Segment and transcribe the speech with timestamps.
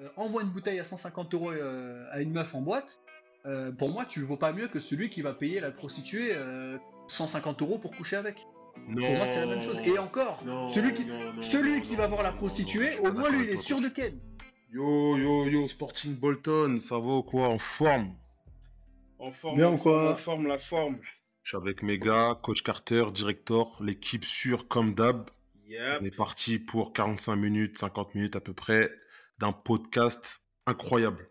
[0.00, 3.00] euh, envoie une bouteille à 150 euros euh, à une meuf en boîte,
[3.46, 6.76] euh, pour moi, tu vaux pas mieux que celui qui va payer la prostituée euh,
[7.08, 8.46] 150 euros pour coucher avec.
[8.88, 9.02] Non.
[9.06, 9.78] Pour moi, c'est la même chose.
[9.84, 11.98] Et encore, Non, celui qui, non, non, celui non, qui non.
[11.98, 14.18] va voir la prostituée, au moins lui, il est sûr de Ken.
[14.72, 18.14] Yo, yo, yo, Sporting Bolton, ça va ou quoi En forme?
[19.18, 20.12] En forme, Bien en ou forme, quoi?
[20.12, 20.98] en forme, la forme.
[21.42, 25.28] Je suis avec mes gars, coach Carter, directeur, l'équipe sûre comme d'hab.
[25.68, 25.98] Yep.
[26.00, 28.90] On est parti pour 45 minutes, 50 minutes à peu près
[29.40, 31.28] d'un podcast incroyable.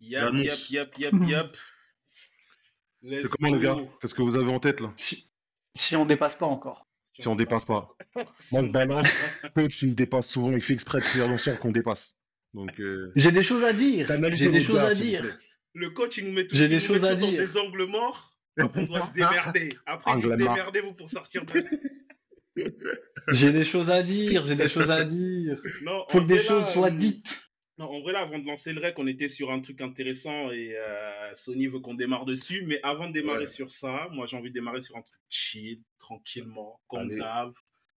[0.00, 0.70] J'annonce.
[0.70, 1.56] yep, yep, yep.
[3.02, 3.76] Let's C'est comment les gars?
[4.00, 4.92] Qu'est-ce que vous avez en tête là?
[4.96, 5.32] Si,
[5.76, 6.88] si on dépasse pas encore.
[7.18, 7.94] Si on dépasse pas.
[8.52, 9.14] Moi je balance,
[9.54, 12.16] coach il se dépasse souvent, il fait exprès de faire en sorte qu'on dépasse.
[12.54, 14.08] Donc euh, J'ai des choses à dire.
[14.32, 15.24] J'ai des choses à vous dire.
[15.74, 17.40] Le coach, il nous met, il des met choses à toujours dire.
[17.40, 18.34] dans des angles morts.
[18.58, 19.78] Après, on doit se démerder.
[19.86, 20.36] Après, mort.
[20.36, 21.64] démerdez-vous pour sortir de.
[23.28, 24.46] J'ai des choses à dire.
[24.46, 25.60] J'ai des choses à dire.
[25.82, 27.38] Non, Faut que des choses soient euh, dites.
[27.78, 30.50] Non, en vrai, là, avant de lancer le rec, on était sur un truc intéressant
[30.50, 32.62] et euh, Sony veut qu'on démarre dessus.
[32.66, 33.46] Mais avant de démarrer Ouais.
[33.46, 37.52] sur ça, moi, j'ai envie de démarrer sur un truc chill, tranquillement, comme d'hab,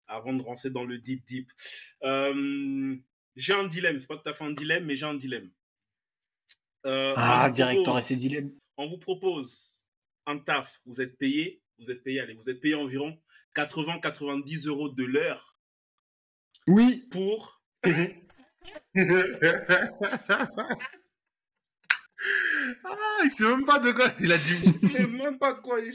[0.06, 1.50] avant de rentrer dans le deep deep.
[2.04, 2.94] Euh,
[3.34, 5.50] j'ai un dilemme, c'est pas tout à fait un dilemme, mais j'ai un dilemme.
[6.84, 8.52] Euh, Ah, directeur et propose- ses dilemmes.
[8.76, 9.86] on vous propose
[10.26, 13.18] un taf, vous êtes payé, vous êtes payé, allez, vous êtes payé environ
[13.54, 15.58] 80-90 euros de l'heure
[16.66, 17.02] Oui.
[17.10, 17.62] pour
[22.84, 24.56] ah, il sait même pas de quoi il a dit.
[24.64, 25.92] Je sais même pas de quoi il...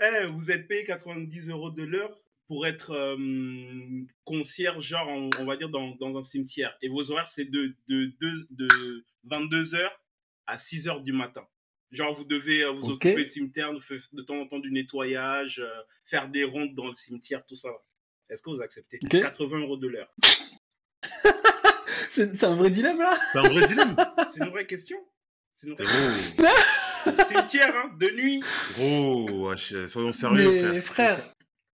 [0.00, 2.14] Eh, vous êtes payé 90 euros de l'heure
[2.46, 6.76] pour être euh, concierge, genre, on, on va dire, dans, dans un cimetière.
[6.82, 8.68] Et vos horaires, c'est de, de, de, de
[9.28, 9.88] 22h
[10.46, 11.46] à 6h du matin.
[11.90, 14.70] Genre, vous devez euh, vous occuper du cimetière, de, faire de temps en temps du
[14.70, 15.68] nettoyage, euh,
[16.04, 17.70] faire des rondes dans le cimetière, tout ça.
[18.28, 18.98] Est-ce que vous acceptez?
[19.02, 19.20] Ok.
[19.20, 20.14] 80 euros de l'heure.
[22.10, 23.96] C'est un vrai dilemme là C'est un vrai dilemme.
[24.32, 24.98] C'est une vraie question
[25.54, 28.42] C'est une vraie Gros, Cimetière, hein, de nuit.
[28.74, 31.16] gros, wesh, soyons sérieux, Mais frère.
[31.16, 31.34] frère,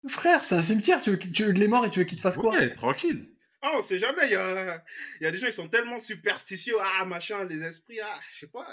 [0.08, 1.00] frère, c'est un cimetière.
[1.02, 2.56] Tu veux, qu'il- tu veux de les morts et tu veux qu'ils te fassent quoi?
[2.70, 3.28] Tranquille.
[3.62, 4.22] Ah, on sait jamais.
[4.24, 4.82] Il y a,
[5.20, 6.74] il y a des gens, ils sont tellement superstitieux.
[6.80, 8.00] Ah, machin, les esprits.
[8.00, 8.66] Ah, je sais pas.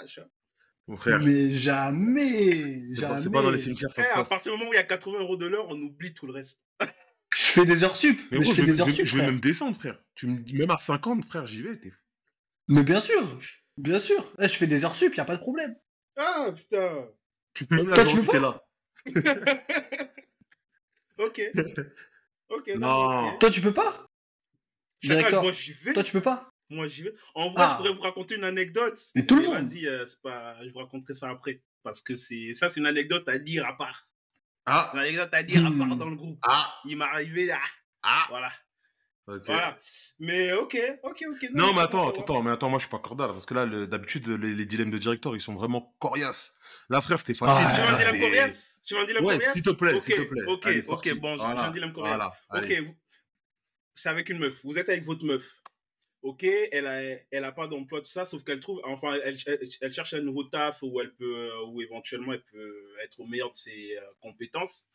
[0.88, 3.22] Je- Mon frère, Mais jamais, c'est pas- jamais.
[3.22, 4.80] c'est pas dans les cimetières ça Eh, se à partir du moment où il y
[4.80, 6.58] a 80 euros de l'heure, on oublie tout le reste.
[6.80, 8.18] Je fais des heures sup.
[8.30, 10.02] Mais Mais, gros, je fais des heures sup, je vais même descendre, frère.
[10.14, 11.78] Tu me dis, même à 50, frère, j'y vais.
[11.78, 11.92] t'es-
[12.68, 13.22] Mais bien sûr,
[13.76, 14.24] bien sûr.
[14.40, 15.76] Eh, je fais des heures sup, y a pas de problème.
[16.16, 17.06] Ah, putain.
[17.54, 18.64] Tu peux même la tu t'es là.
[21.18, 21.40] Ok.
[22.50, 23.36] Ok, Non.
[23.38, 24.06] Toi, tu peux pas
[25.02, 25.22] vais.
[25.30, 27.12] toi, tu peux pas Moi, j'y vais.
[27.34, 27.70] En vrai, Ah.
[27.72, 28.98] je pourrais vous raconter une anecdote.
[29.14, 29.56] Mais tout le Mais monde.
[29.64, 30.56] Vas-y, euh, c'est pas...
[30.64, 31.62] je vous raconterai ça après.
[31.82, 34.02] Parce que c'est ça, c'est une anecdote à dire à part.
[34.66, 35.96] Ah, Une anecdote à dire à part Hmm.
[35.98, 36.38] dans le groupe.
[36.42, 37.50] ah, Il m'est arrivé.
[37.50, 37.58] Ah,
[38.02, 38.26] ah.
[38.28, 38.50] voilà.
[39.28, 39.42] Ok.
[39.46, 39.76] Voilà.
[40.18, 41.50] Mais ok, ok, ok.
[41.52, 43.52] Non, mais c'est attends, attends, attends, mais attends, moi je suis pas cordial parce que
[43.54, 46.54] là, le- d'habitude, les, les dilemmes de directeur ils sont vraiment coriaces.
[46.88, 47.66] Là, frère, c'était Ah, facile.
[47.66, 47.74] bon.
[47.74, 48.78] Tu veux un Ah, dilemme coriace?
[48.84, 49.52] Tu veux un dilemme Ouais, coriace?
[49.52, 50.42] s'il te plaît, Ok, s'il te plaît.
[50.46, 52.16] Ok, Allez, ok, bon, j'ai Voilà, un dilemme coriace.
[52.48, 52.94] Voilà, Ok,
[53.92, 54.60] c'est avec une meuf.
[54.64, 55.44] Vous êtes avec votre meuf.
[56.22, 59.36] Ok, elle a, elle a pas d'emploi, tout ça, sauf qu'elle trouve, enfin, elle,
[59.80, 63.26] elle, cherche un nouveau taf où elle peut, euh, où éventuellement elle peut être au
[63.26, 64.88] meilleur de ses euh, compétences.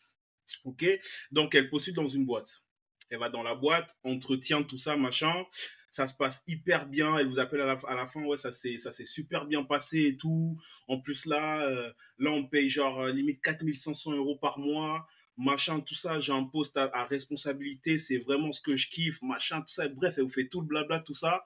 [0.66, 0.86] Ok,
[1.32, 2.64] donc elle postule dans une boîte.
[3.10, 5.46] Elle va dans la boîte, entretien, tout ça, machin.
[5.90, 7.18] Ça se passe hyper bien.
[7.18, 9.64] Elle vous appelle à la, à la fin, ouais, ça s'est, ça s'est super bien
[9.64, 10.58] passé et tout.
[10.88, 15.06] En plus, là, euh, là, on paye genre limite 4500 euros par mois
[15.38, 19.22] machin, tout ça, j'ai un poste à, à responsabilité, c'est vraiment ce que je kiffe,
[19.22, 19.88] machin, tout ça.
[19.90, 21.46] Bref, elle vous fait tout le blabla, tout ça.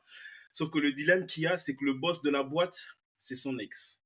[0.52, 2.88] Sauf que le dilemme qu'il y a, c'est que le boss de la boîte,
[3.18, 4.02] c'est son ex.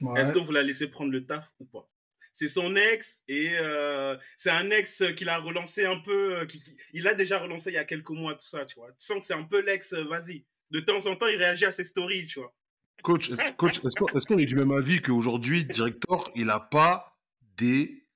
[0.00, 0.20] Ouais.
[0.20, 1.88] Est-ce que vous la laissez prendre le taf ou pas?
[2.32, 6.58] C'est son ex et euh, c'est un ex qu'il a relancé un peu, euh, qui,
[6.58, 8.90] qui- il a déjà relancé il y a quelques mois, tout ça, tu vois.
[8.90, 10.44] Tu sens que c'est un peu l'ex, euh, vas-y.
[10.70, 12.52] De temps en temps, il réagit à ses stories, tu vois.
[13.02, 17.13] Coach, coach est-ce qu'on est, du même avis qu'aujourd'hui, directeur, il a pas
[17.56, 18.06] des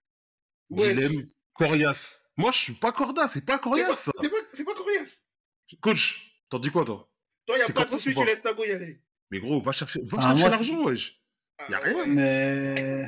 [0.71, 0.95] Ouais.
[0.95, 4.11] dilemmes coriaces Moi, je suis pas corda, c'est pas coriace.
[4.21, 5.25] c'est pas, pas coriace.
[5.81, 7.11] Coach, t'en dis quoi, toi?
[7.47, 9.01] Toi, il n'y a pas de souci, tu laisses ta go y aller.
[9.31, 11.21] Mais gros, va chercher, va Ah, chercher l'argent, wesh.
[11.69, 11.95] Y a Ah, rien.
[11.97, 12.07] ouais.
[12.07, 13.03] Mais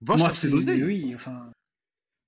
[0.00, 0.82] Va moi, chercher c'est l'oseille.
[0.84, 1.52] oui, enfin.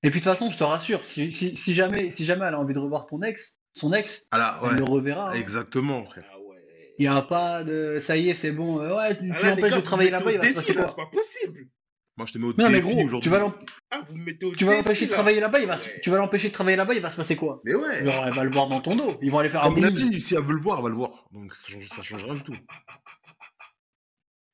[0.02, 2.54] Et puis de toute façon, je te rassure, si, si, si jamais, si jamais elle
[2.54, 5.30] a envie de revoir ton ex, son ex, Ah là, elle le reverra.
[5.30, 5.34] hein.
[5.34, 6.28] Exactement, frère.
[6.32, 6.94] Ah ouais.
[6.98, 8.80] Il y a pas de, ça y est, c'est bon.
[8.80, 10.88] euh, ouais, tu, Ah là, de travailler là-bas, il va se passer quoi?
[10.88, 11.68] C'est pas possible.
[12.16, 13.30] Moi, je te mets au Non mais défi gros, aujourd'hui.
[13.30, 13.54] tu vas
[13.90, 15.88] Ah, vous me mettez au tu vas défi, l'empêcher de travailler là-bas, il va, se-
[15.88, 16.00] Ouais.
[16.02, 17.62] tu vas l'empêcher de travailler là-bas, il va se passer quoi?
[17.64, 18.04] Mais ouais.
[18.04, 19.18] Genre, elle va le voir dans ton dos.
[19.22, 20.94] Ils vont aller faire À un avis, si elle veut le voir, elle va le
[20.96, 21.26] voir.
[21.32, 22.54] Donc, ça change, ça change rien du tout.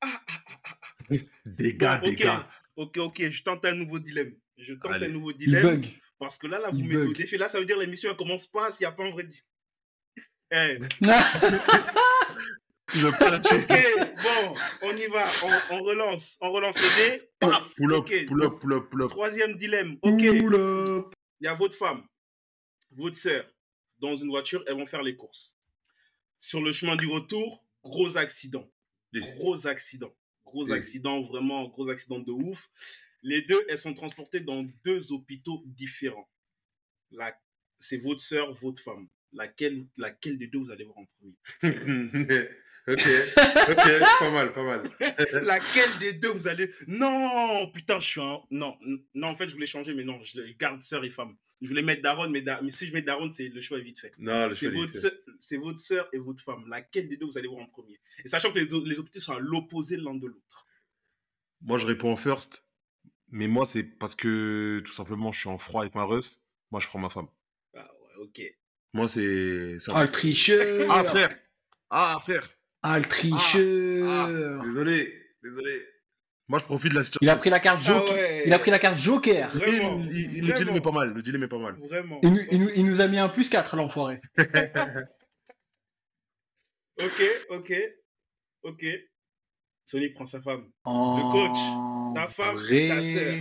[1.45, 2.47] Des gars, Bon, des ok, gars.
[2.77, 4.31] ok, ok, je tente un nouveau dilemme.
[4.57, 5.07] Je tente Allez.
[5.07, 5.63] un nouveau Il dilemme.
[5.81, 5.87] bug.
[6.19, 7.37] Parce que là, là, vous Il mettez au défi.
[7.37, 9.41] Là, ça veut dire l'émission, elle commence pas s'il n'y a pas un vrai di-
[10.51, 10.77] Eh,
[12.95, 13.67] Ok,
[14.23, 15.25] bon, on y va.
[15.43, 16.37] On, on relance.
[16.41, 17.29] On relance les dés.
[17.39, 18.25] Paf, Pull up, ok.
[18.27, 19.09] pull up, pull up, pull up.
[19.09, 19.97] Troisième dilemme.
[20.01, 20.21] Ok.
[20.21, 22.03] Il y a votre femme,
[22.91, 23.45] votre sœur,
[23.99, 25.55] dans une voiture, elles vont faire les courses.
[26.37, 28.69] Sur le chemin du retour, gros accident.
[29.13, 30.13] Gros accident.
[30.45, 32.69] Gros accident, vraiment, gros accident de ouf.
[33.21, 36.29] Les deux, elles sont transportées dans deux hôpitaux différents.
[37.11, 37.37] La...
[37.77, 39.07] C'est votre sœur, votre femme.
[39.31, 41.37] Laquelle, laquelle des deux vous allez voir en premier?
[42.87, 42.99] ok,
[43.69, 44.81] ok, pas mal, pas mal.
[45.43, 46.69] Laquelle des deux vous allez.
[46.87, 48.39] Non, putain, je suis un.
[48.51, 48.77] Non,
[49.13, 51.35] non, en fait, je voulais changer, mais non, je garde sœur et femme.
[51.61, 53.81] Je voulais mettre Daron, mais, Da- mais si je mets Daron, c'est le choix est
[53.81, 54.13] vite fait.
[54.17, 56.65] Non, le C'est choix votre, est sœur, c'est votre sœur et votre femme.
[56.67, 57.99] Laquelle des deux vous allez voir en premier?
[58.23, 60.65] Et sachant que les, deux- les hôpitaux sont à l'opposé l'un de l'autre.
[61.61, 62.65] Moi, je réponds en first.
[63.31, 66.43] Mais moi, c'est parce que tout simplement, je suis en froid avec ma Russ.
[66.71, 67.27] Moi, je prends ma femme.
[67.75, 68.41] Ah ouais, ok.
[68.93, 69.75] Moi, c'est.
[69.93, 70.65] Ah, le tricheur.
[70.89, 71.35] Ah, frère
[71.91, 72.49] Ah, frère
[72.81, 74.63] Ah, le tricheur.
[74.63, 75.81] Désolé, désolé.
[76.47, 77.19] Moi, je profite de la situation.
[77.21, 78.05] Il a pris la carte Joker.
[78.09, 78.43] Ah ouais.
[78.47, 79.49] Il a pris la carte Joker.
[79.55, 79.99] Vraiment.
[79.99, 81.13] Il- il- il- le dilemme est pas mal.
[81.13, 81.75] Le dilemme est pas mal.
[81.87, 82.19] Vraiment.
[82.23, 84.19] Il nous, il nous- il nous a mis un plus 4, l'enfoiré.
[87.01, 87.73] Ok, ok.
[88.63, 88.85] Ok.
[89.85, 90.69] Sony prend sa femme.
[90.83, 91.57] En coach,
[92.15, 92.87] ta femme, vrai.
[92.89, 93.33] ta sœur.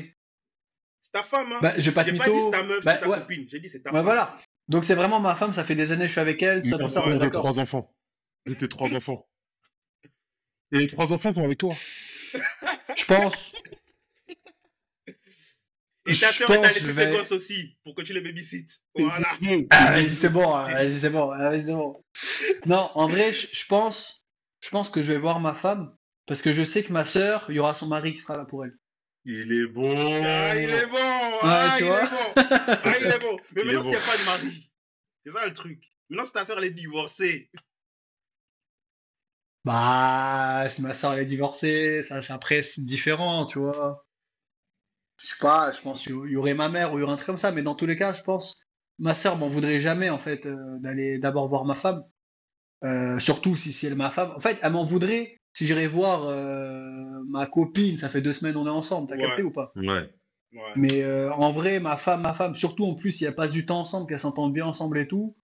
[1.01, 2.85] C'est ta femme, hein Bah, je vais pas te J'ai pas dit c'est ta meuf,
[2.85, 3.19] Bah, c'est ta ouais.
[3.19, 3.47] copine.
[3.49, 4.05] J'ai dit c'est ta Bah femme.
[4.05, 4.39] voilà.
[4.69, 6.89] Donc c'est vraiment ma femme, ça fait des années que je suis avec elle, ça,
[6.89, 7.41] ça, on est d'accord.
[7.43, 7.93] trois enfants.
[8.49, 9.29] Et tes trois enfants.
[10.73, 11.75] Et les trois enfants sont avec toi.
[12.97, 13.55] Je pense.
[16.07, 18.81] Et ta sœur, elle t'a laissé ses gosses aussi, pour que tu les babysites.
[18.95, 19.29] Voilà.
[19.71, 22.03] Ah, vas-y, c'est bon, hein, vas-y, c'est bon, ah, vas-y, c'est bon.
[22.67, 24.27] Non, en vrai, je pense,
[24.63, 25.95] je pense que je vais voir ma femme
[26.27, 28.47] parce que je sais que ma sœur, il y aura son mari qui sera là
[28.47, 28.75] pour elle.
[29.25, 29.95] Il est bon.
[30.25, 33.63] Ah, il est bon Ah, tu il vois est bon Ah, il est bon Mais
[33.63, 34.73] Il maintenant, s'il n'y a pas de mari,
[35.27, 35.93] c'est ça le truc.
[36.09, 37.51] Maintenant, si ta sœur, elle est divorcée.
[39.69, 44.05] Bah, si ma sœur elle est divorcée, ça, c'est- après c'est différent, tu vois.
[45.17, 47.17] Je sais pas, je pense qu'il y aurait ma mère ou il y aurait un
[47.17, 48.65] truc comme ça, mais dans tous les cas, je pense
[48.99, 52.05] ma sœur m'en voudrait jamais en fait euh, d'aller d'abord voir ma femme.
[52.85, 54.33] Euh, surtout si, si elle est ma femme.
[54.37, 58.57] En fait, elle m'en voudrait si j'irais voir euh, ma copine, ça fait deux semaines
[58.57, 59.23] on est ensemble, t'as Ouais.
[59.23, 59.73] capté ou pas?
[59.77, 60.11] Ouais.
[60.53, 60.63] Ouais.
[60.77, 63.67] Mais euh, en vrai, ma femme, ma femme, surtout en plus, il a passe du
[63.67, 65.37] temps ensemble, qu'elles s'entendent bien ensemble et tout.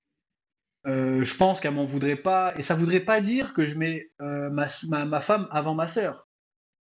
[0.87, 2.55] Euh, je pense qu'elle m'en voudrait pas.
[2.59, 5.89] Et ça voudrait pas dire que je mets euh, ma, ma, ma femme avant ma
[5.89, 6.29] sœur.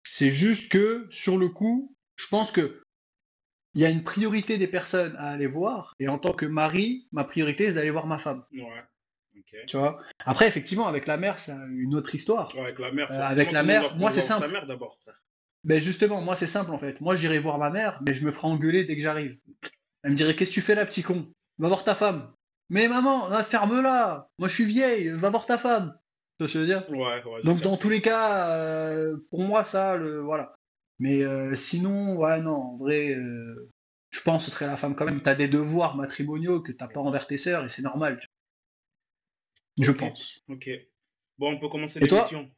[0.03, 2.81] C'est juste que, sur le coup, je pense que
[3.73, 5.93] il y a une priorité des personnes à aller voir.
[5.99, 8.43] Et en tant que mari, ma priorité, c'est d'aller voir ma femme.
[8.51, 8.83] Ouais.
[9.37, 9.55] Ok.
[9.67, 10.01] Tu vois?
[10.25, 12.53] Après, effectivement, avec la mère, c'est une autre histoire.
[12.53, 13.09] Ouais, avec la mère.
[13.11, 14.41] Euh, avec la mère, moi, c'est simple.
[14.41, 15.15] sa mère d'abord, frère.
[15.63, 16.99] Ben justement, moi c'est simple en fait.
[17.01, 19.37] Moi j'irai voir ma mère, mais je me ferai engueuler dès que j'arrive.
[20.03, 21.31] Elle me dirait Qu'est-ce que tu fais là, petit con?
[21.59, 22.33] Va voir ta femme.
[22.71, 25.93] Mais maman, ferme-la Moi je suis vieille, va voir ta femme.
[26.37, 26.89] Tu vois ce que je veux dire?
[26.89, 27.43] Ouais, ouais.
[27.43, 30.55] Donc dans tous les cas, euh, pour moi ça, le voilà.
[30.99, 33.69] Mais euh, sinon, ouais, non, en vrai, euh,
[34.09, 35.21] je pense que ce serait la femme quand même.
[35.21, 38.25] T'as des devoirs matrimoniaux que t'as pas envers tes sœurs et c'est normal.
[39.77, 40.41] Je pense.
[40.47, 40.69] Ok.
[41.37, 42.49] Bon, on peut commencer Et toi l'émission.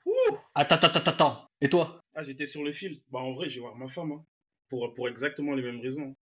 [0.53, 1.47] Attends, attends, attends, attends.
[1.59, 1.99] Et toi?
[2.13, 3.01] Ah, j'étais sur le fil.
[3.09, 4.11] Bah, en vrai, je vais voir ma femme.
[4.11, 4.23] hein.
[4.69, 6.13] Pour, pour exactement les mêmes raisons.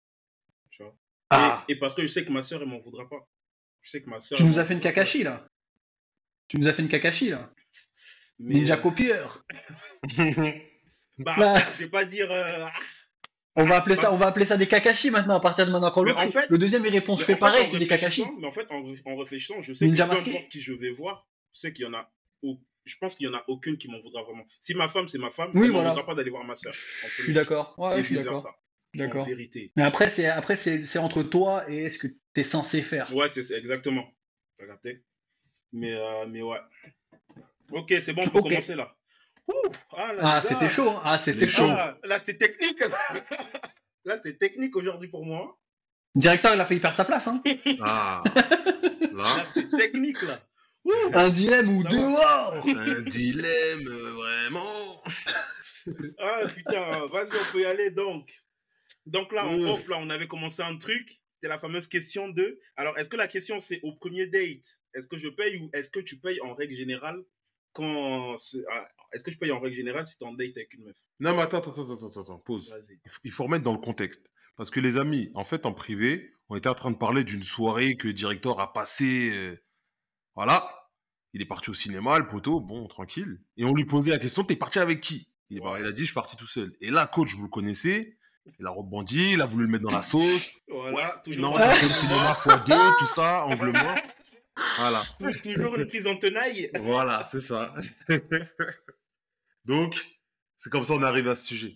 [0.70, 0.96] Tu vois.
[1.30, 3.28] Ah, Et, et parce que je sais que ma soeur, elle m'en voudra pas.
[3.82, 4.38] Je sais que ma soeur.
[4.38, 5.48] tu nous as fait une Kakashi là.
[6.48, 7.52] Tu nous as fait une Kakashi là.
[8.40, 9.46] Ninja copieur.
[11.18, 11.64] Bah, Là.
[11.78, 12.32] je vais pas dire.
[12.32, 12.74] euh, ah,
[13.56, 15.72] On va appeler ça, Parce- on va appeler ça des Kakashi maintenant à partir de
[15.72, 15.92] maintenant.
[15.92, 18.24] Quand Mais le, fait- le deuxième mais fais en fait, pareil, c'est des Kakashi.
[18.40, 20.90] Mais en fait, en, en réfléchissant, je sais Ninja que peu importe qui je vais
[20.90, 22.12] voir, je sais qu'il y en a.
[22.86, 24.44] Je pense qu'il y en a aucune qui m'en voudra vraiment.
[24.60, 25.90] Si ma femme, c'est ma femme, Oui, elle m'en voilà.
[25.92, 26.74] voudra pas d'aller voir ma soeur.
[26.74, 27.76] Je suis d'accord.
[27.78, 28.26] Ouais, je suis vice
[28.94, 29.24] d'accord.
[29.24, 29.72] En vérité.
[29.76, 33.14] Mais après, c'est après c'est c'est entre toi et ce que t'es censé faire.
[33.16, 34.06] Ouais, c'est c'est exactement.
[34.58, 35.04] T'as capté?
[35.74, 36.60] Mais, euh, mais ouais.
[37.72, 38.96] Ok, c'est bon, on peut commencer là.
[39.48, 39.54] Ouh,
[39.94, 40.56] ah, là, Ah, les gars.
[40.56, 40.90] c'était chaud.
[40.90, 41.02] hein.
[41.04, 41.66] Ah, c'était chaud.
[41.70, 42.80] Ah, là, c'était technique.
[44.06, 45.58] là, c'était technique aujourd'hui pour moi.
[46.14, 47.28] Directeur, il a failli perdre sa place.
[47.28, 47.42] Hein.
[47.82, 48.22] Ah.
[48.36, 48.44] Là,
[49.14, 50.40] Là, c'était technique là.
[50.86, 50.92] Ouh.
[51.14, 52.66] Un dilemme ou dehors.
[52.68, 53.84] un dilemme,
[54.16, 55.02] vraiment.
[56.20, 58.30] Ah putain, vas-y, on peut y aller donc.
[59.06, 59.68] Donc là, en Mmh.
[59.68, 61.20] off, là, on avait commencé un truc.
[61.36, 62.60] C'était la fameuse question de.
[62.76, 65.90] Alors, est-ce que la question c'est au premier date Est-ce que je paye ou est-ce
[65.90, 67.24] que tu payes en règle générale
[67.74, 68.36] quand.
[68.70, 70.96] ah, Est-ce que je paye en règle générale si t'es en date avec une meuf?
[71.20, 72.74] Non, mais attends, attends, attends, attends, pause.
[73.24, 74.30] Il faut- remettre dans le contexte.
[74.56, 77.42] Parce que les amis, en fait, en privé, on était en train de parler d'une
[77.44, 79.32] soirée que le directeur a passée.
[79.34, 79.56] euh,
[80.36, 80.90] Voilà.
[81.34, 83.42] Il est parti au cinéma, le poteau, bon, tranquille.
[83.58, 85.30] Et on lui posait la question T'es parti avec qui?
[85.50, 86.76] Il, bah, il a dit Je suis parti tout seul.
[86.82, 88.18] Et là, coach, vous le connaissez.
[88.60, 90.52] Il a rebondi, il a voulu le mettre dans la sauce.
[90.68, 91.52] Voilà, toujours.
[91.52, 93.96] Non, le cinéma fois deux, tout ça, angle mort.
[94.78, 95.02] Voilà.
[95.44, 96.70] Toujours une prise en tenaille.
[96.82, 97.74] Voilà, c'est ça.
[99.66, 99.96] Donc,
[100.60, 101.76] c'est comme ça on arrive à ce sujet.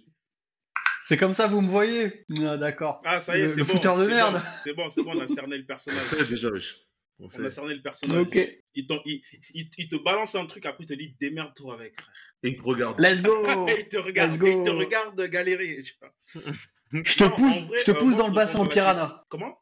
[1.04, 3.02] C'est comme ça, vous me voyez ah, D'accord.
[3.06, 3.74] Ah, ça y est, c'est le bon.
[3.74, 4.34] fouteur de c'est merde.
[4.34, 6.04] bon, C'est bon, c'est bon, on a cerné le On personnage.
[6.04, 6.78] sait déjà, wesh.
[7.20, 8.22] On On a cerné le personnage.
[8.28, 8.38] Ok.
[8.74, 9.22] Il, t'en- il-
[9.54, 12.00] il- il te balance un truc, après il te dit démerde-toi avec.
[12.02, 12.14] frère.
[12.44, 13.00] Et il te regarde.
[13.00, 14.48] Let's go Et il te regarde, let's go.
[14.48, 15.82] il te regarde galérer.
[15.84, 16.14] tu vois.
[16.92, 19.26] Je te Non, pousse, vrai, je te euh, pousse moi, dans le bassin au piranha.
[19.30, 19.58] Comment?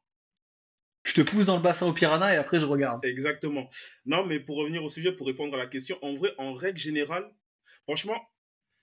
[1.05, 3.03] Je te pousse dans le bassin au piranha et après je regarde.
[3.05, 3.67] Exactement.
[4.05, 6.77] Non, mais pour revenir au sujet, pour répondre à la question, en vrai, en règle
[6.79, 7.29] générale,
[7.83, 8.19] franchement,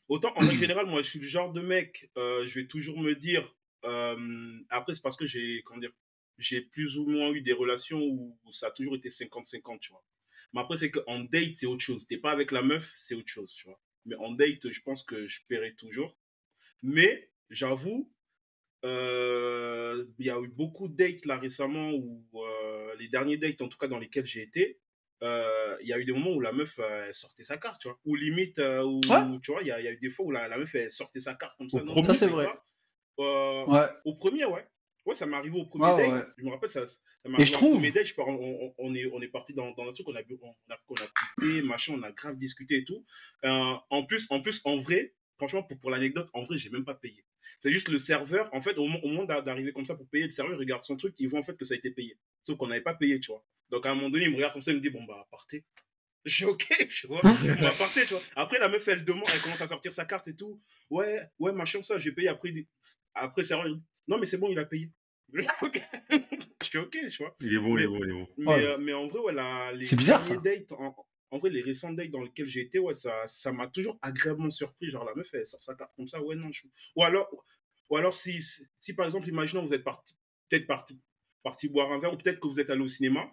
[0.09, 2.99] autant en règle générale, moi, je suis le genre de mec, euh, je vais toujours
[3.00, 3.47] me dire,
[3.85, 5.93] euh, après, c'est parce que j'ai, comment dire,
[6.41, 9.93] j'ai plus ou moins eu des relations où, où ça a toujours été 50-50, tu
[9.93, 10.05] vois.
[10.53, 12.07] Mais après, c'est qu'en date, c'est autre chose.
[12.07, 13.81] T'es pas avec la meuf, c'est autre chose, tu vois.
[14.07, 16.19] Mais en date, je pense que je paierai toujours.
[16.83, 18.11] Mais, j'avoue,
[18.85, 23.61] euh, il y a eu beaucoup de dates là récemment, où euh, les derniers dates
[23.61, 24.81] en tout cas dans lesquels j'ai été,
[25.23, 27.89] euh, il y a eu des moments où la meuf elle sortait sa carte, tu
[27.89, 28.01] vois.
[28.07, 29.39] Ou limite, où, Ouais.
[29.43, 30.75] tu vois, il y, a il y a eu des fois où la, la meuf
[30.75, 31.79] elle sortait sa carte comme ça.
[31.79, 32.47] Au non, premier, je Ça, c'est vrai.
[32.47, 32.65] pas.
[33.67, 33.87] Ouais.
[34.07, 34.67] Au premier, ouais.
[35.07, 36.26] Ouais, ça m'est arrivé au premier Ouais, date.
[36.26, 36.33] ouais.
[36.38, 38.04] Je me rappelle, ça, ça m'est arrivé je au trouve- premier date.
[38.07, 40.78] je pars- on, est, on est parti dans, dans un truc, on a, on a,
[40.88, 43.04] on a machin, on a grave discuté et tout.
[43.45, 46.85] Euh, en, plus, en plus, en vrai, franchement, pour, pour l'anecdote, en vrai, j'ai même
[46.85, 47.25] pas payé.
[47.59, 50.26] C'est juste le serveur, en fait, au, au moment d'a- d'arriver comme ça pour payer,
[50.26, 52.19] le serveur il regarde son truc, il voit en fait que ça a été payé.
[52.42, 53.42] Sauf qu'on n'avait pas payé, tu vois.
[53.71, 55.26] Donc à un moment donné, il me regarde comme ça, il me dit, bon, bah,
[55.30, 55.64] partez.
[56.26, 57.23] Je suis ok, tu vois.
[57.25, 57.30] On
[57.62, 58.23] va partir, tu vois.
[58.37, 60.61] Après, la meuf, elle demande, elle commence à sortir sa carte et tout.
[60.90, 62.28] Ouais, ouais, machin, ça, j'ai payé.
[62.28, 62.52] Après,
[63.14, 64.90] après, serveur, il dit, non, mais c'est bon, il a payé.
[65.62, 65.80] Ok.
[66.61, 67.37] je suis ok, tu vois.
[67.40, 68.28] Il est bon, il est bon, il est bon.
[68.37, 68.64] Mais, Ouais.
[68.66, 70.95] euh, mais en vrai, ouais, la- les C'est bizarre, derniers dates, en,
[71.30, 74.50] en vrai, les récents dates dans lesquels j'ai été, ouais, ça ça m'a toujours agréablement
[74.50, 74.90] surpris.
[74.90, 76.50] Genre, la meuf, elle sort sa carte comme ça, ouais, non.
[76.50, 76.62] je-
[76.97, 77.28] Ou alors,
[77.88, 80.16] ou alors si, si, si, par exemple, imaginons, vous êtes parti,
[80.49, 80.99] peut-être parti,
[81.45, 83.30] parti boire un verre, ou peut-être que vous êtes allé au cinéma,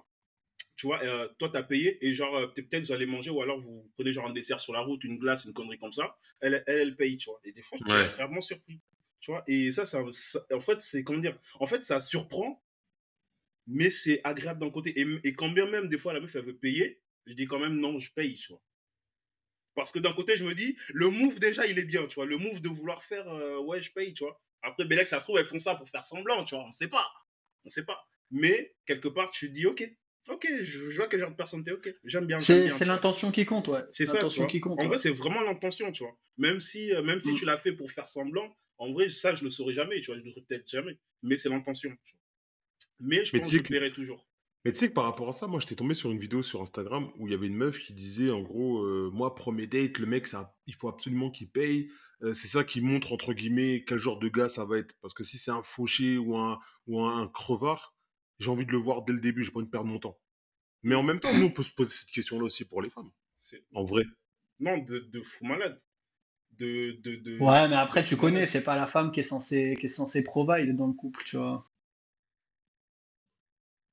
[0.76, 3.60] tu vois, euh, toi, t'as payé, et genre, euh, peut-être vous allez manger, ou alors
[3.60, 6.64] vous prenez genre un dessert sur la route, une glace, une connerie comme ça, elle,
[6.68, 7.40] elle, elle paye, tu vois.
[7.44, 8.06] Et des fois, je suis Ouais.
[8.12, 8.80] agréablement surpris.
[9.48, 10.04] Et ça, ça,
[10.52, 12.64] en fait, c'est, comment dire, en fait, ça surprend,
[13.68, 15.00] mais c'est agréable d'un côté.
[15.00, 17.60] Et, et quand bien même, des fois, la meuf, elle veut payer, je dis quand
[17.60, 18.62] même non, je paye, tu vois.
[19.76, 22.26] Parce que d'un côté, je me dis, le move, déjà, il est bien, tu vois.
[22.26, 24.42] Le move de vouloir faire, euh, ouais, je paye, tu vois.
[24.64, 26.64] Après, Bélec, ça se trouve, elles font ça pour faire semblant, tu vois.
[26.64, 27.08] On sait pas.
[27.64, 28.10] On sait pas.
[28.32, 29.88] Mais, quelque part, tu te dis, ok,
[30.30, 31.94] ok, je, je vois quel genre de personne t'es, ok.
[32.04, 32.40] J'aime bien.
[32.40, 33.80] C'est l'intention qui compte, ouais.
[33.92, 34.52] C'est ça, tu L'intention vois.
[34.52, 34.80] qui compte.
[34.80, 34.88] En ouais.
[34.88, 36.18] vrai, c'est vraiment l'intention, tu vois.
[36.38, 37.36] Même si, euh, même si Mm.
[37.36, 40.18] tu l'as fait pour faire semblant, en vrai, ça, je le saurais jamais, tu vois.
[40.20, 40.98] Je le saurais peut-être jamais.
[41.24, 41.92] Mais c'est l'intention.
[43.00, 44.28] Mais je Mais pense tu sais que je que- paierai toujours.
[44.66, 46.62] Mais tu sais que par rapport à ça, moi, j'étais tombé sur une vidéo sur
[46.62, 49.98] Instagram où il y avait une meuf qui disait, en gros, euh, moi, premier date,
[50.00, 51.90] le mec, ça, il faut absolument qu'il paye.
[52.24, 54.96] Euh, c'est ça qui montre, entre guillemets, quel genre de gars ça va être.
[55.02, 57.96] Parce que si c'est un fauché ou un, ou un, un crevard,
[58.40, 60.18] j'ai envie de le voir dès le début, j'ai pas envie de perdre mon temps.
[60.84, 63.10] Mais en même temps, nous, on peut se poser cette question-là aussi pour les femmes.
[63.74, 64.04] En vrai.
[64.60, 65.80] Non, de, de fou malade.
[66.58, 67.40] De, de, de...
[67.40, 70.24] Ouais, mais après, tu connais, c'est pas la femme qui est censée, qui est censée
[70.24, 71.70] provide dans le couple, tu vois.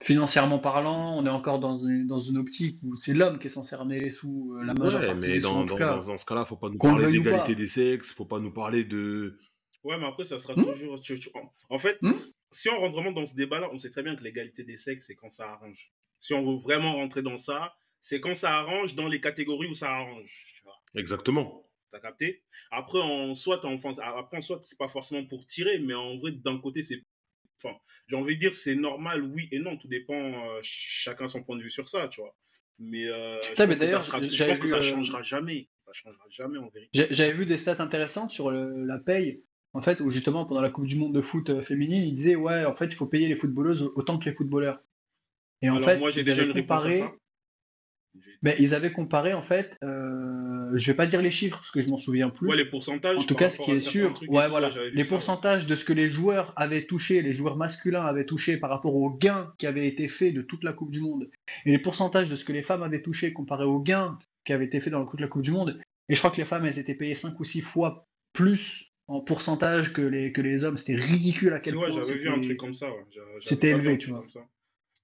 [0.02, 3.50] Financièrement parlant, on est encore dans une, dans une optique où c'est l'homme qui est
[3.50, 5.76] censé ramener les sous, euh, la majeure Ouais, partie mais des sous, dans, tout dans,
[5.78, 5.96] cas.
[5.96, 8.52] dans, dans ce cas-là, faut pas nous Qu'on parler d'égalité des sexes, faut pas nous
[8.52, 9.38] parler de.
[9.82, 11.00] Ouais, mais après, ça sera Hmm toujours.
[11.00, 12.10] tu- tu- en- En fait, Hmm
[12.54, 15.06] si on rentre vraiment dans ce débat-là, on sait très bien que l'égalité des sexes,
[15.06, 15.92] c'est quand ça arrange.
[16.20, 19.74] Si on veut vraiment rentrer dans ça, c'est quand ça arrange dans les catégories où
[19.74, 20.46] ça arrange.
[20.56, 20.76] Tu vois.
[20.94, 21.62] Exactement.
[21.90, 22.42] T'as capté?
[22.70, 26.16] Après, en soit, en, enfin, après, en soit, c'est pas forcément pour tirer, mais en
[26.18, 27.02] vrai, d'un côté, c'est.
[27.62, 27.76] Enfin,
[28.08, 29.76] j'ai envie de dire, c'est normal, oui et non.
[29.76, 32.36] Tout dépend, euh, ch- chacun son point de vue sur ça, tu vois.
[32.78, 34.76] Mais, euh, je mais pense que ça d'ailleurs, sera- je j'avais pense que vu, ça
[34.78, 35.68] euh, changera jamais.
[35.82, 37.06] Ça changera jamais en vérité.
[37.10, 40.70] J'avais vu des stats intéressantes sur le- la paye, en fait, où justement, pendant la
[40.70, 43.28] Coupe du Monde de foot euh, féminine, ils disaient, ouais, en fait, il faut payer
[43.28, 44.80] les footballeuses autant que les footballeurs.
[45.62, 47.12] Et en Alors, fait, moi, j'ai ils déjà avaient une réponse à comparé, ça.
[48.14, 51.72] J'ai- ben, ils avaient comparé, en fait, euh, je vais pas dire les chiffres, parce
[51.72, 52.48] que je m'en souviens plus.
[52.48, 53.18] Ouais, les pourcentages.
[53.18, 55.04] En tout cas, ce qui est sûr, ouais, voilà, les ça, ouais.
[55.04, 58.94] pourcentages de ce que les joueurs avaient touché, les joueurs masculins avaient touché par rapport
[58.94, 61.28] aux gains qui avaient été faits de toute la Coupe du Monde,
[61.66, 64.66] et les pourcentages de ce que les femmes avaient touché comparé aux gains qui avaient
[64.66, 66.78] été faits dans toute la Coupe du Monde, et je crois que les femmes, elles
[66.78, 70.76] étaient payées 5 ou 6 fois plus en pourcentage que les, que les hommes.
[70.78, 72.90] C'était ridicule à quel point j'avais vu un truc comme ça.
[72.90, 73.04] ouais.
[73.40, 74.24] C'était élevé, tu vois.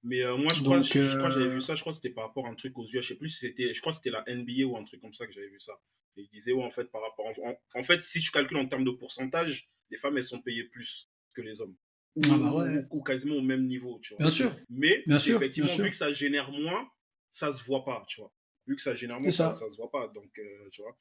[0.03, 1.75] Mais euh, moi, je crois, Donc, je, je crois que j'avais euh, vu ça.
[1.75, 3.03] Je crois que c'était par rapport à un truc aux yeux.
[3.03, 3.75] Je sais plus si c'était.
[3.75, 5.75] Je crois que c'était la NBA ou un truc comme ça que j'avais vu ça.
[6.17, 7.27] Et il disait, ouais, en fait, par rapport.
[7.75, 11.11] En, fait, si tu calcules en termes de pourcentage, les femmes, elles sont payées plus
[11.35, 11.77] que les hommes.
[12.17, 12.87] Ou, Ah bah ouais.
[12.91, 14.23] ou- ou quasiment au même niveau, tu vois.
[14.25, 14.51] Bien sûr.
[14.71, 15.85] Mais, Bien sûr, effectivement, bien sûr.
[15.85, 16.91] vu que ça génère moins,
[17.31, 18.33] ça se voit pas, tu vois.
[18.67, 19.53] Vu que ça génère moins, ça.
[19.53, 19.59] ça.
[19.61, 20.09] ça se voit pas.
[20.09, 20.97] Donc, euh, tu vois.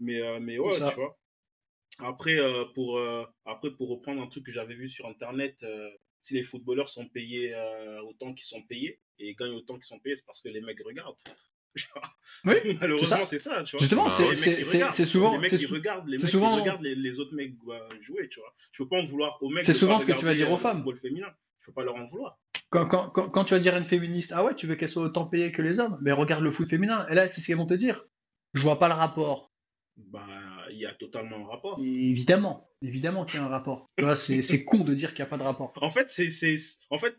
[0.00, 1.18] Mais, euh, mais ouais, tu vois.
[2.00, 5.90] Après, euh, pour, euh, après, pour reprendre un truc que j'avais vu sur Internet, euh,
[6.22, 10.00] si les footballeurs sont payés euh, autant qu'ils sont payés et gagnent autant qu'ils sont
[10.00, 11.16] payés, c'est parce que les mecs regardent.
[12.44, 13.62] Oui, Malheureusement, c'est ça.
[13.64, 13.80] tu vois?
[13.80, 15.32] Justement, Bah, c'est- c'est c'est- c'est souvent.
[15.32, 17.54] les mecs c'est qui regardent, les c'est mecs souvent- qui regardent les, les autres mecs
[17.68, 18.54] euh, jouer, tu vois?
[18.72, 19.64] Tu peux pas en vouloir aux mecs.
[19.64, 20.76] C'est souvent ce que tu vas dire aux le femmes.
[20.78, 21.28] football féminin.
[21.58, 22.38] Tu peux pas leur en vouloir.
[22.70, 24.88] Quand, quand, quand, quand tu vas dire à une féministe, ah ouais, tu veux qu'elle
[24.88, 27.06] soit autant payée que les hommes, mais regarde le foot féminin.
[27.10, 28.04] Et là, tu sais ce qu'elles vont te dire.
[28.52, 29.52] Je vois pas le rapport.
[29.96, 30.26] Bah,
[30.74, 31.78] il y a totalement un rapport.
[31.82, 33.86] Évidemment, évidemment qu'il y a un rapport.
[33.96, 35.72] Tu c'est con de dire qu'il n'y a pas de rapport.
[35.80, 36.28] En fait, c'est
[36.90, 37.16] en fait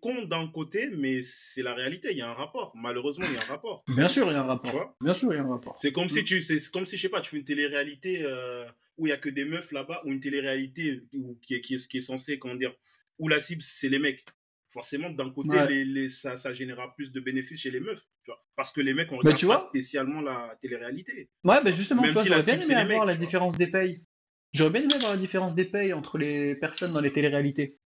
[0.00, 2.08] con d'un côté, mais c'est la réalité.
[2.12, 2.72] Il y a un rapport.
[2.76, 3.82] Malheureusement, il y a un rapport.
[3.88, 4.72] Bien sûr, il y a un Tu rapport.
[4.72, 4.96] vois?
[5.00, 5.76] Bien sûr, il y a un rapport.
[5.80, 6.10] C'est comme Mm.
[6.10, 8.64] si tu, c'est comme si je sais pas, tu fais une télé-réalité euh,
[8.98, 11.02] où il y a que des meufs là-bas, ou une télé-réalité
[11.42, 12.74] qui est qui est qui est censée comment dire,
[13.18, 14.24] où la cible c'est les mecs.
[14.72, 15.68] Forcément, d'un côté, Ouais.
[15.68, 18.80] les, les- ça, ça générera plus de bénéfices chez les meufs, tu vois, parce que
[18.80, 19.68] les mecs on Bah, regarde tu pas vois.
[19.68, 21.28] spécialement la télé-réalité.
[21.44, 23.66] Ouais, ben justement, Même tu vois, si j'aurais bien aimé avoir mecs, la différence des
[23.66, 24.04] payes.
[24.52, 27.78] J'aurais bien aimé avoir la différence des payes entre les personnes dans les téléréalités.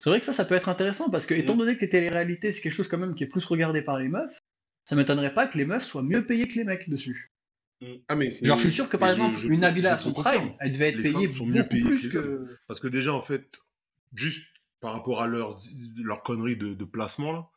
[0.00, 1.58] C'est vrai que ça, ça peut être intéressant parce que, étant Mm.
[1.58, 4.08] donné que les téléréalités, c'est quelque chose quand même qui est plus regardé par les
[4.08, 4.38] meufs,
[4.84, 7.32] ça m'étonnerait pas que les meufs soient mieux payées que les mecs dessus.
[8.08, 9.98] Ah, mais c'est- Genre, je suis sûr que par je- exemple, je- une Nabila à
[9.98, 12.58] son prime, elle devait être Les payée mieux beaucoup payées plus que.
[12.66, 13.60] Parce que déjà, en fait,
[14.14, 14.46] juste
[14.80, 15.56] par rapport à leurs
[15.96, 17.48] leur conneries de, de placement, là,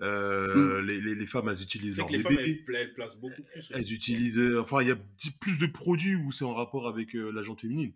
[0.00, 2.64] euh, les, les- les femmes, elles utilisent leur les femmes bébé.
[2.68, 3.70] elles, elles placent beaucoup plus.
[3.72, 4.38] Elles utilisent.
[4.38, 4.96] euh, enfin, il y a
[5.40, 7.92] plus de produits où c'est en rapport avec euh, la gente féminine.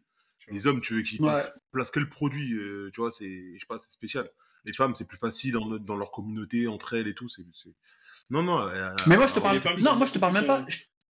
[0.48, 1.28] Les hommes, tu veux qu'ils Ouais.
[1.30, 4.30] placent, placent quel produit euh, Tu vois, c'est, je sais pas, c'est spécial.
[4.64, 7.28] Les femmes, c'est plus facile dans, dans leur communauté, entre elles et tout.
[7.28, 7.74] C'est, c'est-
[8.30, 8.60] Non, non.
[8.68, 9.60] euh, Mais moi, je te parle.
[9.60, 10.60] femmes Non, moi, je te parle même pas.
[10.60, 10.72] beaucoup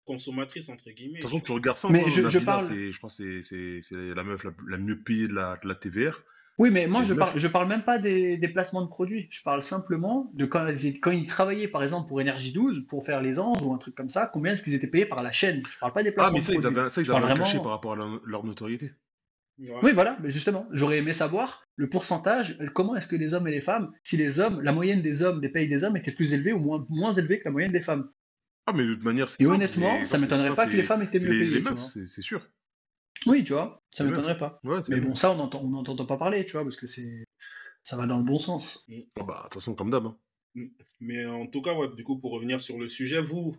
[0.07, 1.19] consommatrices entre guillemets.
[1.19, 1.88] De toute façon, tu regardes ça.
[1.88, 4.50] Mais moi, je- je parle- c'est- Je pense que c'est- c'est c'est la meuf la,
[4.67, 6.25] la mieux payée de la, de la TVR.
[6.61, 7.19] Oui, mais moi, je meufs.
[7.19, 9.26] parle, je parle même pas des, des placements de produits.
[9.31, 13.05] Je parle simplement de quand ils, quand ils travaillaient, par exemple, pour Énergie 12, pour
[13.07, 15.33] faire les anges ou un truc comme ça, combien est-ce qu'ils étaient payés par la
[15.33, 15.62] chaîne?
[15.73, 16.79] Je parle pas des Ah, placements mais de ça, ils produits.
[16.81, 18.93] avaient, ça, ils avaient vraiment- cachet par rapport à leur, leur notoriété.
[19.59, 19.75] Ouais.
[19.83, 23.47] Oui, voilà, mais justement, j'aurais aimé savoir le pourcentage, euh, comment est-ce que les hommes
[23.49, 26.12] et les femmes, si les hommes, la moyenne des hommes, des payes des hommes était
[26.12, 28.11] plus élevée ou moins, moins élevée que la moyenne des femmes?
[28.67, 30.83] Ah, mais de toute manière, c'est Et simple, honnêtement, ça m'étonnerait ça, pas que les
[30.83, 31.50] femmes étaient mieux les, payées.
[31.57, 32.40] les meufs, c'est sûr.
[33.27, 34.61] Oui, tu vois, ça m'étonnerait pas.
[34.64, 37.25] Ouais, Mais bon, ça, on n'entend on n'entend pas parler, tu vois, parce que c'est,
[37.83, 38.87] ça va dans le bon sens.
[39.16, 40.07] Ah bah, de toute façon, comme d'hab.
[40.07, 40.16] hein.
[41.01, 43.57] Mais en tout cas, ouais, du coup, pour revenir sur le sujet, vous,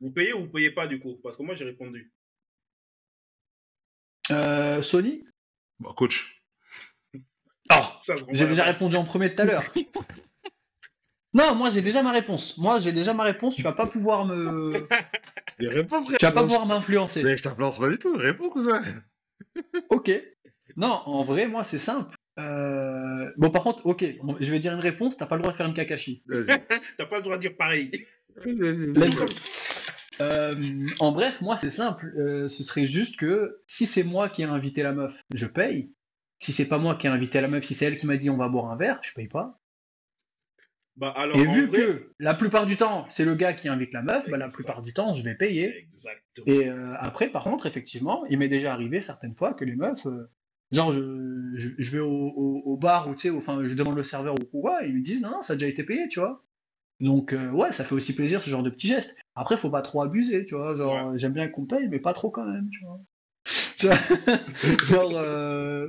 [0.00, 1.18] vous payez ou vous payez pas du coup?
[1.22, 2.12] Parce que moi, j'ai répondu.
[4.30, 5.24] Euh, Sony?
[5.80, 6.42] Bah, coach.
[7.70, 9.64] Oh, renvoie J'ai déjà répondu en premier tout à l'heure.
[11.34, 12.56] Non, moi j'ai déjà ma réponse.
[12.56, 13.56] Moi j'ai déjà ma réponse.
[13.56, 14.72] Tu vas pas pouvoir me,
[15.58, 16.18] Il répond, frère.
[16.18, 17.22] tu vas pas pouvoir m'influencer.
[17.22, 18.82] Mais je t'influence pas du tout, réponds, cousin.
[19.90, 20.10] Ok.
[20.76, 22.14] Non, en vrai, moi c'est simple.
[22.38, 24.04] Euh, Bon, par contre, ok,
[24.40, 25.16] je vais dire une réponse.
[25.16, 26.22] T'as pas le droit de faire une kakashi.
[26.98, 27.90] T'as pas le droit de dire pareil.
[30.20, 32.14] Euh, en bref, moi c'est simple.
[32.18, 35.92] Euh, ce serait juste que si c'est moi qui ai invité la meuf, je paye.
[36.38, 38.30] Si c'est pas moi qui ai invité la meuf, si c'est elle qui m'a dit
[38.30, 39.58] on va boire un verre, je paye pas.
[40.96, 43.92] Bah, alors, Et vu vrai- que la plupart du temps c'est le gars qui invite
[43.92, 45.76] la meuf, bah, la plupart du temps je vais payer.
[45.76, 46.46] Exactement.
[46.46, 50.06] Et euh, après, par contre, effectivement, il m'est déjà arrivé certaines fois que les meufs,
[50.06, 50.30] euh,
[50.72, 53.96] genre, je, je, je vais au, au, au bar ou tu sais, enfin, je demande
[53.96, 56.08] le serveur ou quoi, et ils me disent non, non, ça a déjà été payé,
[56.08, 56.44] tu vois.
[57.00, 59.18] Donc, euh, ouais, ça fait aussi plaisir ce genre de petits gestes.
[59.34, 60.74] Après, faut pas trop abuser, tu vois.
[60.76, 63.00] Genre, j'aime bien qu'on paye, mais pas trop quand même, tu vois.
[63.78, 63.96] Tu vois
[64.86, 65.88] genre, euh,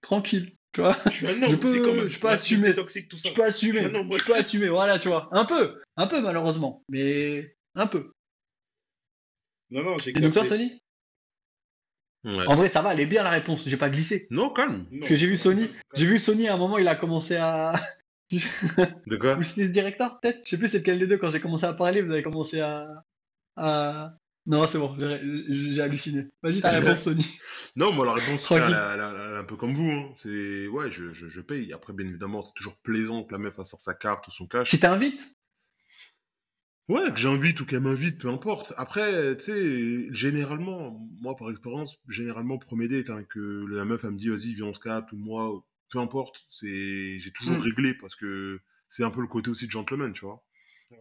[0.00, 0.96] tranquille, tu vois.
[1.06, 2.60] Je suis un homme je aussi, peux- je peux assumer.
[2.60, 3.28] société toxique, tout ça.
[3.28, 5.28] Je peux assumer, Je je peux assumer, voilà, tu vois.
[5.32, 8.12] Un peu, un peu malheureusement, mais un peu.
[9.70, 10.44] Non, non, j'ai Et donc toi.
[10.44, 10.78] Sony
[12.24, 12.46] Ouais.
[12.46, 14.28] En vrai, ça va, elle est bien la réponse, j'ai pas glissé.
[14.30, 14.86] Non, calme.
[14.92, 17.72] Parce que j'ai vu Sony, j'ai vu Sony à un moment, il a commencé à.
[19.06, 21.18] De quoi Ou c'était ce directeur, peut-être Je sais plus c'est lequel des deux.
[21.18, 23.04] Quand j'ai commencé à parler, vous avez commencé à.
[23.56, 24.16] à...
[24.44, 26.24] Non, c'est bon, j'ai halluciné.
[26.42, 27.24] Vas-y, ta réponse, Sony.
[27.76, 28.76] Non, moi, la réponse, frère, Tranquille.
[28.76, 29.90] elle, elle- elle- elle est un peu comme vous.
[29.90, 30.12] hein.
[30.14, 31.72] C'est, ouais, je, je, je paye.
[31.72, 34.46] Après, bien évidemment, c'est toujours plaisant que la meuf elle sort sa carte ou son
[34.46, 34.70] cash.
[34.70, 35.36] Si t'invites
[36.88, 38.72] Ouais, que j'invite ou qu'elle m'invite, peu importe.
[38.76, 44.12] Après, tu sais, généralement, moi, par expérience, généralement, premier date, hein, que la meuf, elle
[44.12, 47.62] me dit, vas-y, viens, on se capte, ou moi, peu importe, c'est, j'ai toujours Mm.
[47.62, 50.44] réglé parce que c'est un peu le côté aussi de gentleman, tu vois.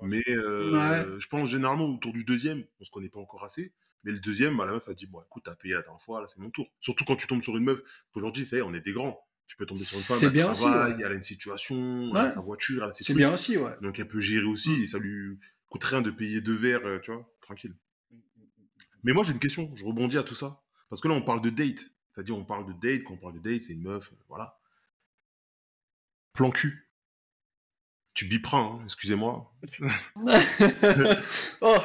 [0.01, 3.73] Mais euh, je pense généralement autour du deuxième, on se connaît pas encore assez.
[4.03, 6.21] Mais le deuxième, bah, la meuf a dit Bon, écoute, t'as payé la dernière fois,
[6.21, 6.67] là, c'est mon tour.
[6.79, 7.79] Surtout quand tu tombes sur une meuf.
[8.15, 9.19] Aujourd'hui, ça y est, on est des grands.
[9.45, 11.03] Tu peux tomber sur une femme, elle bien aussi, travaille, ouais.
[11.03, 13.73] elle a une situation, elle a sa voiture, elle a ses C'est bien aussi, ouais.
[13.81, 16.99] Donc elle peut gérer aussi et ça lui coûte rien de payer deux verres, euh,
[16.99, 17.75] tu vois, tranquille.
[19.03, 20.61] Mais moi, j'ai une question, je rebondis à tout ça.
[20.89, 21.81] Parce que là, on parle de date.
[22.13, 24.57] C'est-à-dire, on parle de date, quand on parle de date, c'est une meuf, euh, voilà.
[26.33, 26.90] Plan cul.
[28.13, 29.53] Tu biperas, hein, excusez-moi.
[31.61, 31.77] oh,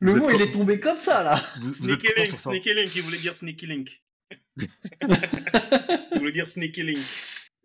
[0.00, 1.42] le mot, il est tombé comme ça, là.
[1.60, 4.02] Vous, Sneaky Link, Sneaky Link, il voulait dire Sneaky Link.
[4.56, 6.98] Je voulais dire Sneaky Link.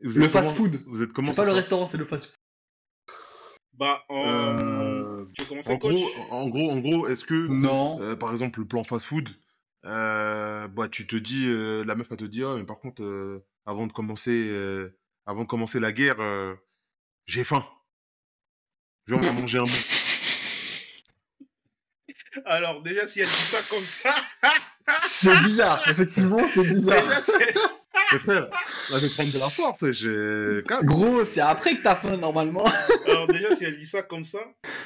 [0.04, 0.84] Vous Le fast-food.
[0.88, 2.36] Vous êtes comment C'est pas le restaurant, c'est le fast-food.
[3.74, 4.28] Bah, en...
[4.28, 8.02] Euh, tu veux commencer, en coach gros, en gros, en gros, est-ce que Non.
[8.02, 9.30] Euh, par exemple, le plan fast-food,
[9.86, 13.04] euh, bah, tu te dis, euh, la meuf, elle te dit, Ah, mais par contre,
[13.04, 16.56] euh, avant, de commencer, euh, avant de commencer la guerre, euh,
[17.26, 17.64] j'ai faim.
[19.08, 19.86] Je vais en manger un bout.
[22.46, 24.14] Alors, déjà, si elle dit ça comme ça,
[25.02, 27.02] C'est bizarre, effectivement, c'est bizarre.
[27.02, 27.22] déjà,
[28.14, 28.60] Mais frère, là,
[28.92, 29.90] je vais prendre de la force.
[29.92, 30.64] J'ai...
[30.84, 32.66] Gros, c'est après que t'as faim, normalement.
[33.06, 34.40] Alors déjà, si elle dit ça comme ça,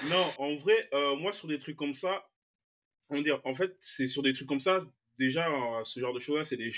[0.09, 2.27] non, en vrai, euh, moi sur des trucs comme ça,
[3.09, 4.79] on va dire, en fait, c'est sur des trucs comme ça,
[5.17, 6.71] déjà, euh, ce genre de choses-là, c'est des,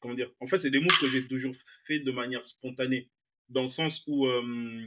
[0.00, 1.54] comment dire, en fait, c'est des moves que j'ai toujours
[1.86, 3.10] fait de manière spontanée,
[3.48, 4.86] dans le sens où, euh,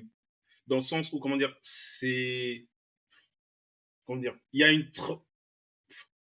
[0.67, 2.67] dans le sens où, comment dire, c'est,
[4.05, 5.21] comment dire, il y a une, tr-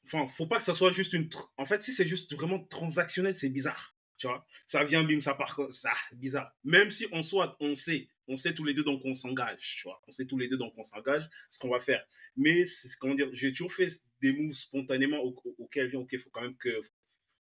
[0.05, 3.35] enfin, faut pas que ça soit juste une, en fait, si c'est juste vraiment transactionnel,
[3.37, 3.95] c'est bizarre.
[4.17, 6.51] Tu vois, ça vient, bim, ça part, comme ça, bizarre.
[6.63, 9.83] Même si on soit, on sait, on sait tous les deux donc on s'engage, tu
[9.83, 9.99] vois.
[10.07, 12.05] On sait tous les deux donc on s'engage ce qu'on va faire.
[12.35, 12.63] Mais
[12.99, 13.87] comment dire, j'ai toujours fait
[14.21, 16.69] des moves spontanément au- auxquels vient, ok, faut quand même que,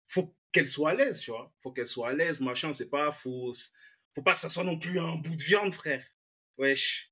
[0.09, 1.55] faut qu'elle soit à l'aise, tu vois.
[1.61, 2.73] Faut qu'elle soit à l'aise, machin.
[2.73, 3.53] C'est pas, faut,
[4.15, 6.05] faut pas que ça soit non plus un bout de viande, frère.
[6.59, 7.11] Wesh.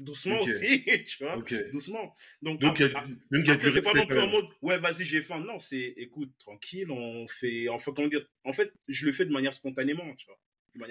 [0.00, 1.42] Doucement aussi, tu vois.
[1.72, 2.12] Doucement.
[2.42, 4.06] Donc, Donc, il y a, après- donc, il y a après, du c'est pas non
[4.06, 5.40] plus en mode, ouais, vas-y, j'ai faim.
[5.40, 9.54] Non, c'est, écoute, tranquille, on fait, comment dire, en fait, je le fais de manière
[9.54, 10.38] spontanément, tu vois.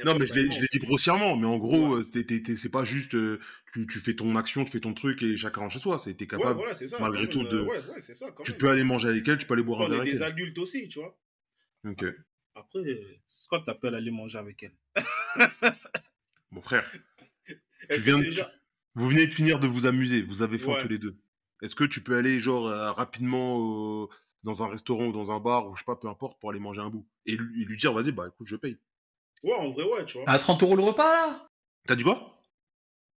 [0.06, 3.15] Non, mais je l'ai, dit grossièrement, mais en gros, euh, t'es- t'es- c'est pas juste
[3.15, 3.39] euh,
[3.73, 5.97] tu, tu fais ton action, tu fais ton truc et chacun rentre chez soi.
[5.97, 6.60] C'est, Ouais, capable.
[6.60, 6.99] voilà, ça.
[6.99, 8.60] malgré tout, de- euh, Ouais, ouais, ça, tu même.
[8.60, 10.17] peux aller manger avec elle, tu peux aller boire un On verre est avec des
[10.19, 10.23] elle.
[10.23, 11.19] adultes aussi, tu vois.
[11.86, 12.04] Ok.
[12.54, 12.80] Après,
[13.27, 14.73] c'est quoi que t'appelles aller manger avec elle
[16.51, 16.86] Mon frère,
[17.89, 18.51] Que viens c'est de- déjà-
[18.95, 20.81] vous venez de finir de vous amuser, vous avez faim Ouais.
[20.81, 21.15] tous les deux.
[21.61, 24.07] Est-ce que tu peux aller, genre, euh, rapidement euh,
[24.43, 26.59] dans un restaurant ou dans un bar, ou je sais pas, peu importe, pour aller
[26.59, 28.77] manger un bout et lui, et lui dire, vas-y, bah écoute, je paye.
[29.43, 30.29] Ouais, en vrai, ouais, tu vois.
[30.29, 31.47] À 30 euros le repas, là?
[31.85, 32.37] T'as dit quoi?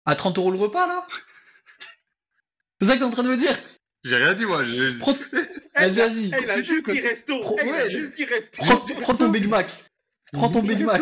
[0.06, 1.08] À 30 euros le repas, là?
[2.82, 3.58] C'est ça que t'es en train de me dire?
[4.04, 4.63] J'ai rien dit, moi.
[4.65, 5.13] j'ai- Prends-
[5.76, 6.28] Vas-y, vas-y.
[6.28, 7.39] Il a juste dit resto.
[7.39, 7.89] Pro- il a ouais.
[7.89, 8.62] juste dit resto.
[8.62, 9.67] Prends, prends ton Big Mac.
[10.34, 11.02] Prends ton Big Mac.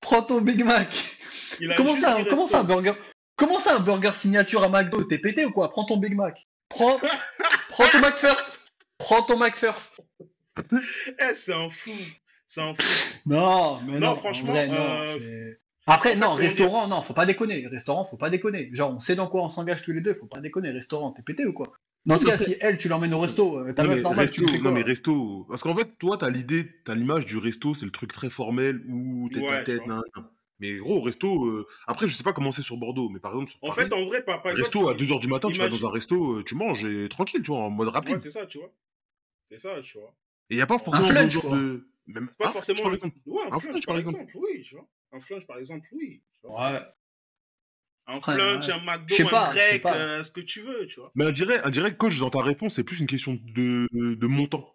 [0.00, 1.15] Prends ton Big Mac.
[1.60, 2.92] Il a Comment ça, comment un burger
[3.36, 5.04] Comment ça, un burger signature à McDo?
[5.04, 5.70] T'es pété ou quoi?
[5.70, 6.46] Prends ton Big Mac.
[6.68, 6.98] Prends,
[7.68, 8.72] prends ton Mac first.
[8.98, 10.00] Prends ton Mac first.
[11.20, 11.90] Eh, c'est un fou.
[12.46, 12.82] C'est un fou.
[13.26, 17.02] Non, mais Non, non, franchement, vrai, non, euh, c'est- Après, en fait, non, restaurant, non,
[17.02, 17.66] faut pas déconner.
[17.66, 18.70] Restaurant, faut pas déconner.
[18.72, 20.70] Genre, on sait dans quoi on s'engage tous les deux, faut pas déconner.
[20.70, 21.72] Restaurant, t'es pété ou quoi?
[22.06, 24.30] Dans ce cas, si elle, tu l'emmènes au resto, euh, ta Non, meuf mais normale,
[24.30, 25.44] tu resto, lui fais non, mais resto.
[25.50, 28.80] Parce qu'en fait, toi, t'as l'idée, t'as l'image du resto, c'est le truc très formel
[28.88, 29.86] où tête Ouais, à tête.
[29.86, 30.24] nan, nan.
[30.58, 31.44] Mais gros, resto.
[31.46, 33.88] euh, Après, je sais pas comment c'est sur Bordeaux, mais par exemple, sur En Paris,
[33.88, 34.70] fait, en vrai, par, par exemple.
[34.70, 37.08] resto à si- 2h du matin, tu vas dans un resto, euh, tu manges et
[37.08, 38.14] tranquille, tu vois, en mode rapide.
[38.14, 38.72] Ouais, c'est ça, tu vois.
[39.50, 40.14] C'est ça, tu vois.
[40.50, 41.56] et il y a pas forcément flunch, de genre quoi.
[41.58, 41.88] de.
[42.06, 42.82] Même C'est pas un flunch, forcément.
[42.82, 43.16] par le- exemple.
[43.26, 43.58] Ouais, un, Un par
[43.98, 43.98] exemple.
[43.98, 44.88] exemple, oui, tu vois.
[45.12, 46.22] Un flunch, par exemple, oui.
[46.32, 46.72] tu vois.
[46.72, 46.78] Ouais.
[48.08, 48.72] Un Ouais, flunch, ouais.
[48.72, 49.96] un McDo, pas, un sais grec, pas.
[49.96, 51.10] euh, ce que tu veux, tu vois.
[51.16, 54.26] Mais on dirait, on dirait, coach, dans ta réponse, c'est plus une question de, de
[54.28, 54.72] montant.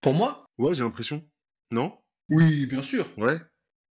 [0.00, 0.46] Pour moi?
[0.58, 1.22] Ouais, j'ai l'impression.
[1.70, 1.98] Non?
[2.30, 3.06] Oui, bien sûr.
[3.18, 3.38] Ouais.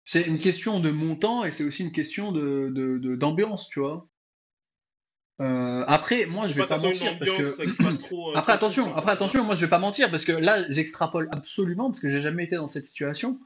[0.04, 3.80] C'est une question de montant et c'est aussi une question de de- de- d'ambiance, tu
[3.80, 4.08] vois.
[5.42, 8.32] Euh, après, moi, je vais pas mentir parce que trop.
[8.32, 11.30] euh, Après attention, cool, après attention, moi je vais pas mentir parce que là j'extrapole
[11.32, 13.40] absolument parce que j'ai jamais été dans cette situation.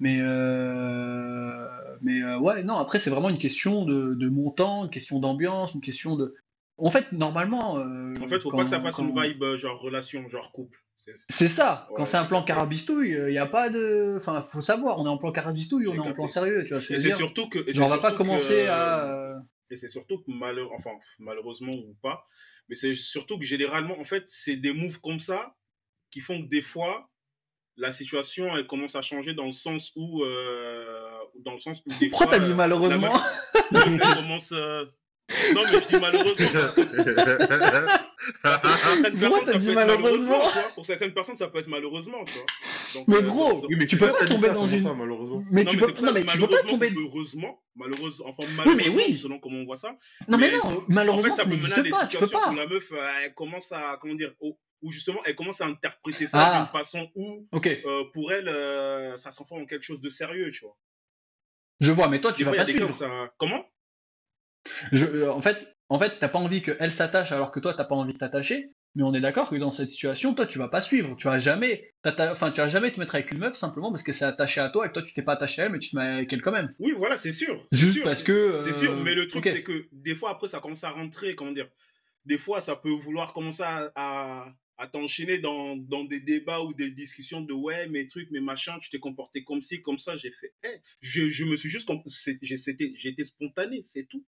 [0.00, 1.68] Mais euh...
[2.00, 5.74] mais euh, ouais non après c'est vraiment une question de, de montant, une question d'ambiance,
[5.74, 6.34] une question de.
[6.84, 7.78] En fait normalement.
[7.78, 10.28] euh, En fait, faut quand- pas que ça fasse quand- une vibe euh, genre relation,
[10.28, 10.78] genre couple.
[11.30, 11.88] C'est- ça.
[11.90, 14.16] Ouais, quand c'est un plan carabistouille, il y a pas de.
[14.18, 16.78] Enfin faut savoir, on est en plan carabistouille, on est en plan sérieux, tu vois.
[16.78, 17.72] Et c'est surtout que.
[17.72, 19.04] Genre on va pas que, commencer euh, à.
[19.12, 19.34] euh,
[19.70, 20.70] Et c'est surtout que malheur...
[20.72, 22.24] enfin, malheureusement ou pas,
[22.68, 25.56] mais c'est surtout que généralement, en fait, c'est des moves comme ça
[26.10, 27.10] qui font que des fois,
[27.76, 31.08] la situation elle commence à changer dans le sens où, euh,
[31.40, 33.12] dans le sens où des Pourquoi t'as dit euh, malheureusement
[33.72, 34.52] la meuf, elle commence.
[34.52, 34.84] euh,
[35.54, 36.82] Non, mais je dis malheureusement parce que,
[38.42, 39.98] parce que pour certaines personnes, ça peut être malheureusement.
[40.02, 40.70] malheureusement tu vois.
[40.74, 42.44] Pour certaines personnes, ça peut être malheureusement, tu vois.
[42.94, 45.42] Donc, Mais euh, gros, donc- Oui, mais Tu peux pas tomber dans une- ça, malheureusement.
[45.50, 46.90] Mais non, tu mais peux non mais tu peux pas malheureusement tomber.
[46.96, 49.16] heureusement, malheureusement, enfin Oui, mais malheureusement, oui.
[49.18, 49.96] selon comment on voit ça.
[50.28, 52.54] Non mais Mais non, En malheureusement fait, ça peut mener à des pas, situations où
[52.54, 56.26] la meuf, euh, elle commence à, comment dire, où, où justement, elle commence à interpréter
[56.26, 56.58] ça Ah.
[56.58, 60.50] d'une façon où, Ok, euh, pour elle, euh, ça s'enforme en quelque chose de sérieux,
[60.52, 60.76] tu vois.
[61.80, 62.92] je vois, mais toi tu Des vas pas suivre.
[62.94, 63.32] ça...
[63.38, 63.64] Comment?
[64.90, 67.84] Je, euh, en fait, en fait, t'as pas envie qu'elle s'attache alors que toi t'as
[67.84, 68.72] pas envie de t'attacher.
[68.94, 71.16] Mais on est d'accord que dans cette situation, toi tu vas pas suivre.
[71.16, 74.14] Tu vas jamais, enfin tu vas jamais te mettre avec une meuf simplement parce qu'elle
[74.14, 75.90] s'est attachée à toi et que toi tu t'es pas attaché à elle, mais tu
[75.90, 76.74] te mets avec elle quand même.
[76.78, 77.66] Oui, voilà, c'est sûr.
[77.72, 78.04] Juste sûr.
[78.04, 78.60] parce que.
[78.62, 81.34] C'est euh, sûr, mais le truc, c'est que des fois, après, ça commence à rentrer,
[81.34, 81.68] comment dire.
[82.26, 86.74] Des fois, ça peut vouloir commencer à, à, à t'enchaîner dans, dans des débats ou
[86.74, 90.16] des discussions de ouais, mes trucs, mes machins, tu t'es comporté comme ci, comme ça.
[90.16, 94.24] J'ai fait, eh, je, je me suis juste, été spontané, c'est tout.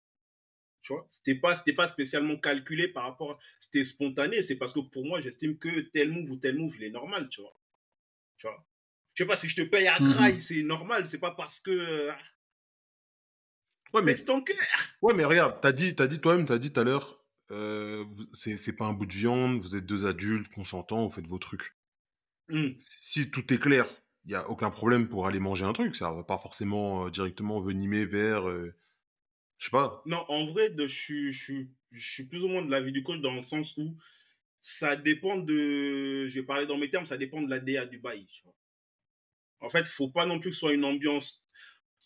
[0.82, 4.42] Tu vois, c'était pas, c'était pas spécialement calculé par rapport, à- c'était spontané.
[4.42, 7.30] C'est parce que pour moi, j'estime que tel move ou tel move, il est normal,
[7.30, 7.54] tu vois.
[8.38, 8.66] Tu vois.
[9.16, 10.06] Je sais pas si je te paye à Mhm.
[10.06, 11.06] graille, c'est normal.
[11.08, 12.10] C'est pas parce que
[13.94, 14.58] Ouais, mais, baisse ton cœur.
[15.02, 18.58] ouais, mais regarde, t'as dit, t'as dit toi-même, t'as dit tout à l'heure, euh, c'est
[18.58, 21.76] c'est pas un bout de viande, vous êtes deux adultes consentants, vous faites vos trucs.
[22.50, 22.76] Hmm.
[22.78, 23.88] Si tout est clair,
[24.26, 25.96] il n'y a aucun problème pour aller manger un truc.
[25.96, 28.76] Ça va pas forcément euh, directement venimer vers, euh,
[29.62, 30.02] je sais pas.
[30.08, 32.92] Non, en vrai, de, je, suis, je, suis, je suis plus ou moins de l'avis
[32.92, 33.96] du coach dans le sens où
[34.60, 36.28] ça dépend de.
[36.28, 38.26] Je vais parler dans mes termes, ça dépend de la DA du bail.
[38.26, 38.56] tu vois.
[39.60, 41.40] En fait, faut pas non plus que ce soit une ambiance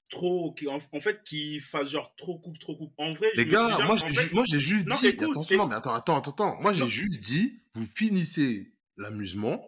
[0.10, 0.54] trop.
[0.54, 2.94] qui- En, en fait, qui fasse genre trop coupe, trop coupe.
[2.98, 5.08] En vrai, je Les me gars, suis déjà- moi, j'ai fait- ju- juste Non, dit.
[5.08, 6.62] écoute, attention, non, mais attends, attends, attends.
[6.62, 9.65] Moi, j'ai juste dit, vous finissez l'amusement,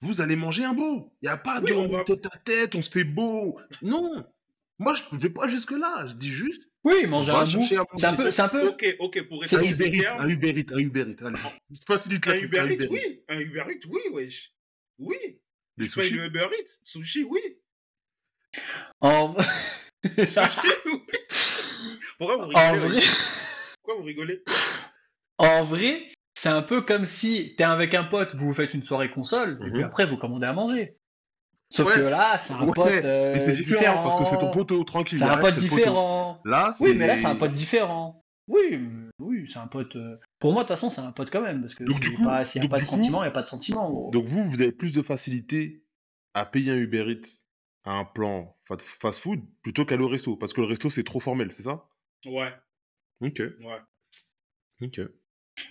[0.00, 1.12] vous allez manger un beau.
[1.20, 3.60] Il n'y a pas Oui, de on va- tête à tête, on se fait beau.
[3.82, 4.24] Non.
[4.78, 6.06] Moi, je ne vais pas jusque-là.
[6.08, 7.66] Je dis juste, Oui, manger on va un bout.
[7.96, 8.68] C'est un peu, c'est un peu.
[8.68, 11.24] Ok, ok, pour Un rester sur Uber Eats, un Uber Eats, un Uber Eats.
[11.26, 11.38] Allez,
[11.86, 13.22] facilite la un Uber un Eats, oui.
[13.28, 14.52] Un Uber Eats, oui, wesh.
[14.98, 15.16] Oui.
[15.76, 16.78] Des sushis le Uber Eats.
[16.82, 17.40] Sushi, oui.
[19.00, 19.34] En,
[20.04, 21.02] Sushi, oui.
[22.18, 23.02] Pourquoi vous en rigolez vrai,
[23.82, 24.44] Pourquoi vous rigolez?
[25.38, 28.84] En vrai, c'est un peu comme si t'es avec un pote, vous vous faites une
[28.84, 29.84] soirée console, et puis Mhm.
[29.84, 30.96] après vous commandez à manger.
[31.72, 31.94] Sauf Ouais.
[31.94, 34.84] que là, c'est un Ouais, pote euh, Mais c'est différent, parce que c'est ton poteau,
[34.84, 35.18] tranquille.
[35.18, 35.60] C'est un pote poteau.
[35.60, 36.40] différent.
[36.44, 38.22] Là, Oui, mais là, c'est- un pote différent.
[38.48, 38.80] Oui,
[39.18, 39.96] oui, c'est un pote.
[39.96, 41.62] euh, Pour moi, de toute façon, c'est un pote quand même.
[41.62, 42.84] Parce que Donc, du s'il coup- n'y a pas, s'il y a donc, pas de
[42.84, 43.88] sentiment, il n'y a pas de sentiment.
[43.90, 44.10] gros.
[44.12, 45.82] Donc vous, vous avez plus de facilité
[46.34, 47.46] à payer un Uber Eats
[47.84, 51.20] à un plan fa- fast-food plutôt qu'aller au resto, parce que le resto c'est trop
[51.20, 51.86] formel, c'est ça?
[52.26, 52.52] Ouais,
[53.20, 53.80] Ok, ouais.
[54.82, 55.00] ok.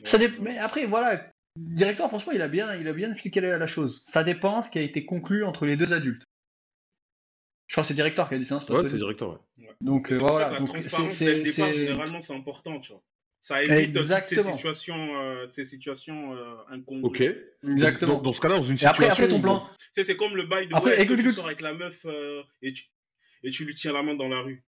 [0.03, 3.41] Ça dé- Mais après, voilà, le directeur, franchement, il a bien, il a bien expliqué
[3.41, 4.03] la, la chose.
[4.07, 6.23] Ça dépend ce qui a été conclu entre les deux adultes.
[7.67, 9.69] Je crois que c'est le directeur qui a dit ça, pas Ouais, c'est directeur, ouais.
[9.79, 10.47] Donc, euh, voilà.
[10.47, 13.01] que la Donc, transparence c'est- dès le départ, généralement, c'est important, tu vois.
[13.43, 17.03] Ça évite toutes ces situations, euh, ces situations euh, incongrues.
[17.05, 17.21] Ok.
[17.71, 18.15] Exactement.
[18.17, 19.03] Dans, dans ce cas-là, dans une Et situation...
[19.03, 19.67] après, après ton plan.
[19.79, 22.01] Tu sais, c'est comme le bail de Après, ouais, écoute, tu sors avec la meuf
[22.05, 22.83] euh, et, tu,
[23.43, 24.63] et tu lui tiens la main dans la rue.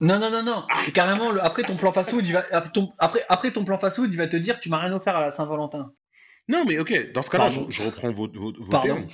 [0.00, 0.64] Non, non, non, non.
[0.94, 4.10] Carrément, le- après ton plan fast-food, il va, après ton, après, après ton plan fast-food,
[4.12, 5.92] il va te dire, tu m'as rien offert à la Saint-Valentin.
[6.46, 8.94] Non, mais ok, dans ce cas-là, je, reprends vos, vos, vos Pardon.
[8.94, 9.06] termes.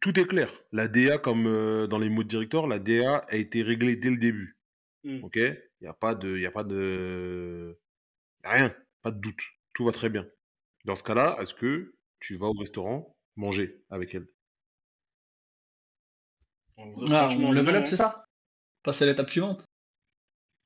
[0.00, 0.50] Tout est clair.
[0.72, 4.10] La DA, comme euh, dans les mots de directeur, la DA a été réglée dès
[4.10, 4.56] le début.
[5.04, 5.22] Hmm.
[5.22, 5.36] Ok?
[5.36, 6.36] Il n'y a pas de...
[6.36, 7.78] Il y a pas de...
[8.44, 8.74] y a rien.
[9.02, 9.40] Pas de doute.
[9.74, 10.26] Tout va très bien.
[10.84, 14.26] Dans ce cas-là, est-ce que tu vas au restaurant manger avec elle?
[16.78, 18.24] Ah, franchement, level up, c'est ça?
[18.82, 19.64] Passer à l'étape suivante.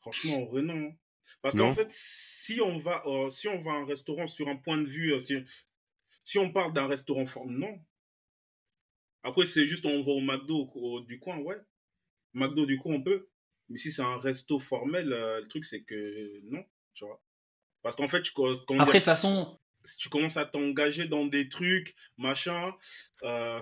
[0.01, 0.75] Franchement, en vrai, non.
[0.89, 0.95] hein.
[1.43, 4.57] Parce qu'en fait, si on va, euh, si on va à un restaurant sur un
[4.57, 5.35] point de vue, euh, si,
[6.25, 7.79] si on parle d'un restaurant fort, non.
[9.23, 11.57] Après, c'est juste on va au McDo au- du coin, ouais.
[12.33, 13.29] McDo du coin, on peut.
[13.69, 17.21] Mais si c'est un resto formel, euh, le truc, c'est que non, tu vois.
[17.83, 21.49] Parce qu'en fait, tu, Après, de toute façon, si tu commences à t'engager dans des
[21.49, 22.75] trucs, machin,
[23.25, 23.61] euh,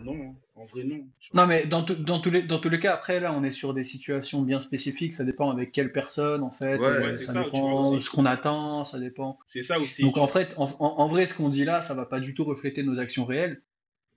[0.00, 1.06] non, en vrai, non.
[1.32, 1.42] vois.
[1.42, 3.84] non, mais dans, tous les, dans tous les cas, après, là, on est sur des
[3.84, 5.14] situations bien spécifiques.
[5.14, 6.78] Ça dépend avec quelle personne, en fait.
[6.78, 8.06] Ouais, euh, ça, vois, dépend aussi.
[8.06, 9.38] ce qu'on attend, ça dépend.
[9.46, 10.02] C'est ça aussi.
[10.02, 10.28] Donc, en vois.
[10.28, 13.24] fait, en, vrai, ce qu'on dit là, ça va pas du tout refléter nos actions
[13.24, 13.62] réelles.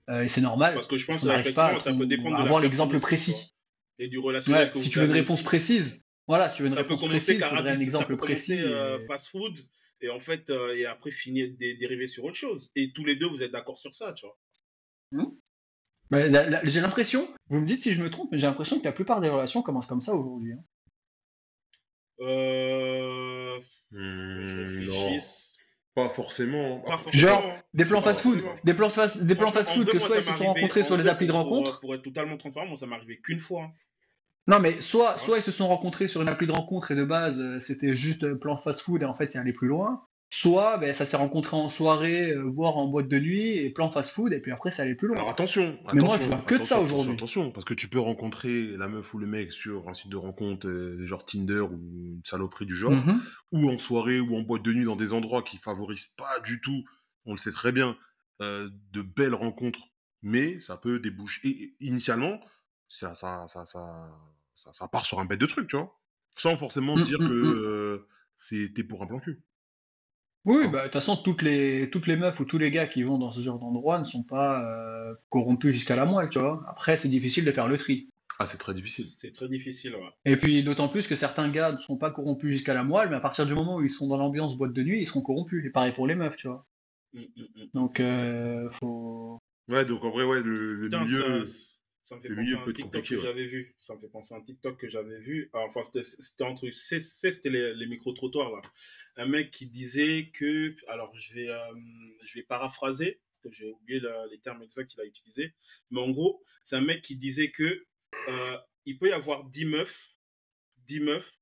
[0.08, 0.74] Euh, et c'est normal.
[0.74, 3.32] Parce que je pense n'arrive pas ça peut dépendre de avoir l'exemple précis.
[3.32, 3.50] tu vois.
[3.98, 6.62] Et du relationnel Ouais, que si vous tu veux une réponse précise, voilà, si tu
[6.62, 8.58] veux une ça réponse précise, il faudrait un carabis, ça exemple peut précis.
[8.62, 9.58] euh, et- fast food
[10.00, 12.70] et en fait et après finir dé- dériver sur autre chose.
[12.76, 15.32] Et tous les deux vous êtes d'accord sur ça, tu vois.
[16.10, 18.84] La- la- j'ai l'impression, vous me dites si je me trompe, mais j'ai l'impression que
[18.84, 20.52] la plupart des relations commencent comme ça aujourd'hui.
[20.52, 20.62] hein.
[22.20, 23.58] Euh...
[23.92, 25.56] je Hmm, réfléchisse.
[25.94, 26.80] Pas forcément.
[26.80, 27.22] Pas forcément.
[27.22, 28.60] Genre, Des plans fast-food, forcément.
[28.64, 30.60] des plans fast, des plans Franchement, fast-food que soit ça ils se m'est sont arrivé-
[30.60, 31.80] rencontrés en sur les applis de pour- rencontre.
[31.80, 33.70] Pour, être totalement transparent, moi ça m'est arrivé qu'une fois.
[34.46, 37.04] Non, mais soit, soit ils se sont rencontrés sur une appli de rencontre et de
[37.04, 40.06] base euh, c'était juste euh, plan fast-food et en fait il allé plus loin.
[40.28, 43.90] Soit ben, ça s'est rencontré en soirée, euh, voire en boîte de nuit et plan
[43.90, 45.16] fast-food et puis après ça allait plus loin.
[45.18, 47.12] Alors attention, Mais moi, je vois que de ça aujourd'hui.
[47.12, 50.16] Attention, parce que tu peux rencontrer la meuf ou le mec sur un site de
[50.16, 53.20] rencontre, euh, genre Tinder ou une saloperie du genre, Mhm.
[53.52, 56.60] ou en soirée ou en boîte de nuit dans des endroits qui favorisent pas du
[56.60, 56.82] tout,
[57.24, 57.96] on le sait très bien,
[58.42, 59.80] euh, de belles rencontres,
[60.22, 61.40] mais ça peut déboucher.
[61.46, 62.40] Et, et initialement,
[62.88, 64.10] ça, ça, ça, ça,
[64.72, 65.98] ça, part sur un bête de truc, tu vois,
[66.36, 67.58] sans forcément Mm, dire mm, que mm.
[67.58, 69.42] euh, c'était pour un plan cul.
[70.46, 73.02] Oui, bah de toute façon toutes les toutes les meufs ou tous les gars qui
[73.02, 76.64] vont dans ce genre d'endroit ne sont pas euh, corrompus jusqu'à la moelle, tu vois.
[76.68, 78.08] Après c'est difficile de faire le tri.
[78.38, 79.06] Ah, c'est très difficile.
[79.06, 80.10] C'est très difficile, ouais.
[80.24, 83.16] Et puis d'autant plus que certains gars ne sont pas corrompus jusqu'à la moelle, mais
[83.16, 85.64] à partir du moment où ils sont dans l'ambiance boîte de nuit, ils seront corrompus.
[85.64, 86.64] Et pareil pour les meufs, tu vois.
[87.14, 87.66] Mm, mm, mm.
[87.74, 89.38] Donc, euh, faut.
[89.68, 91.44] Ouais, donc en vrai, ouais, le, le Putain, milieu.
[91.46, 91.75] ça,
[92.08, 93.20] ça me fait le penser à un TikTok que ouais.
[93.20, 93.74] j'avais vu.
[93.78, 95.50] Ça me fait penser à un TikTok que j'avais vu.
[95.52, 97.00] Ah, Enfin, c'était c'est-
[97.32, 98.60] C'était les, les micro-trottoirs, là.
[99.16, 100.76] Un mec qui disait que.
[100.86, 101.58] Alors, je vais, euh,
[102.22, 105.52] je vais paraphraser, parce que j'ai oublié la- les termes exacts qu'il a utilisés.
[105.90, 107.84] Mais en gros, c'est un mec qui disait que.
[108.28, 110.14] euh, il peut y avoir 10 meufs.
[110.86, 111.32] 10 meufs.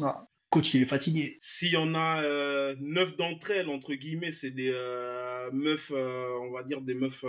[0.00, 1.36] Ah, coach, il est fatigué.
[1.38, 6.30] S'il y en a euh, 9 d'entre elles, entre guillemets, c'est des euh, meufs, euh,
[6.40, 7.24] on va dire des meufs.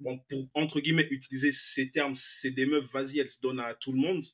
[0.00, 3.74] Bon, pour entre guillemets utiliser ces termes, c'est des meufs, vas-y, elles se donnent à
[3.74, 4.24] tout le monde.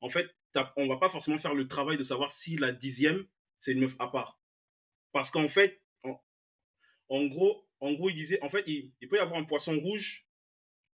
[0.00, 0.28] En fait,
[0.76, 3.26] on va pas forcément faire le travail de savoir si la dixième,
[3.58, 4.40] c'est une meuf à part.
[5.12, 5.80] Parce qu'en fait,
[7.08, 10.26] en, gros, en gros, il disait, en fait, il, peut y avoir un poisson rouge.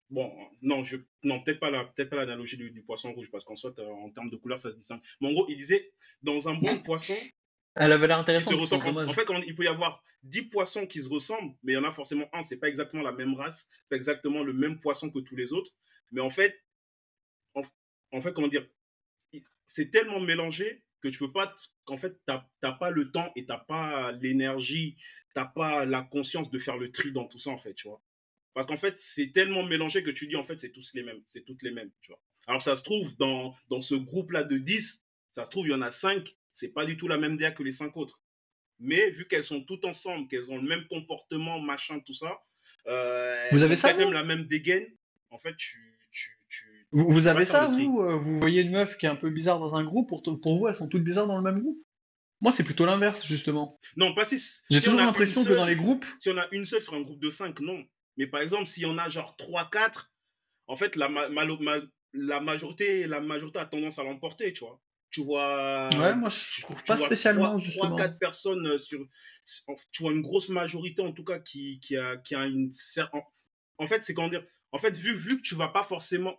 [0.09, 3.55] Bon, non, je, non, peut-être pas la, peut-être l'analogie du, du poisson rouge, parce qu'en
[3.55, 5.01] soit, euh, en termes de couleur, ça se distingue.
[5.19, 7.15] Mais en gros, il disait, dans un bon poisson,
[7.75, 8.53] Elle avait l'air qui intéressante.
[8.53, 9.09] se ressemblent.
[9.09, 11.77] En, fait, quand il peut y avoir 10 poissons qui se ressemblent, mais il y
[11.77, 15.09] en a forcément un, c'est pas exactement la même race, pas exactement le même poisson
[15.09, 15.71] que tous les autres.
[16.11, 16.63] Mais en fait,
[17.53, 17.63] en,
[18.13, 18.65] en fait, comment dire,
[19.67, 23.45] c'est tellement mélangé que tu peux pas, qu'en fait, t'as t'as pas le temps et
[23.45, 24.95] t'as pas l'énergie,
[25.33, 28.01] t'as pas la conscience de faire le tri dans tout ça, en fait, tu vois.
[28.53, 31.21] Parce qu'en fait, c'est tellement mélangé que tu dis, en fait, c'est tous les mêmes,
[31.25, 32.21] c'est toutes les mêmes, tu vois.
[32.47, 35.73] Alors, ça se trouve, dans, dans ce groupe-là de 10, ça se trouve, il y
[35.73, 38.21] en a 5, c'est pas du tout la même DA que les 5 autres.
[38.79, 42.39] Mais vu qu'elles sont toutes ensemble, qu'elles ont le même comportement, machin, tout ça,
[42.87, 44.87] euh, Vous avez ça, même la même dégaine,
[45.29, 45.97] en fait, tu.
[46.11, 49.29] tu, tu Vous, avez ça, vous euh, Vous voyez une meuf qui est un peu
[49.29, 51.77] bizarre dans un groupe, pour, pour vous, elles sont toutes bizarres dans le même groupe?
[52.41, 53.79] Moi, c'est plutôt l'inverse, justement.
[53.97, 54.37] Non, pas si.
[54.69, 57.01] J'ai si toujours l'impression que dans les groupes, Si on a une seule sur un
[57.01, 57.85] groupe de 5, non.
[58.17, 60.09] Mais par exemple, s'il y en a genre 3-4,
[60.67, 61.45] en fait, la, ma- ma-
[62.13, 64.81] la, majorité, la majorité a tendance à l'emporter, tu vois.
[65.15, 65.89] Tu vois.
[65.93, 67.95] ouais, moi, je trouve tu pas spécialement, trois- justement.
[67.95, 68.99] 3-4 personnes euh, sur.
[69.91, 72.69] Tu vois une grosse majorité, en tout cas, qui, qui, a, qui a une.
[73.77, 74.45] En, fait, c'est comment dire.
[74.73, 76.35] En fait, vu, vu que tu vas pas forcément.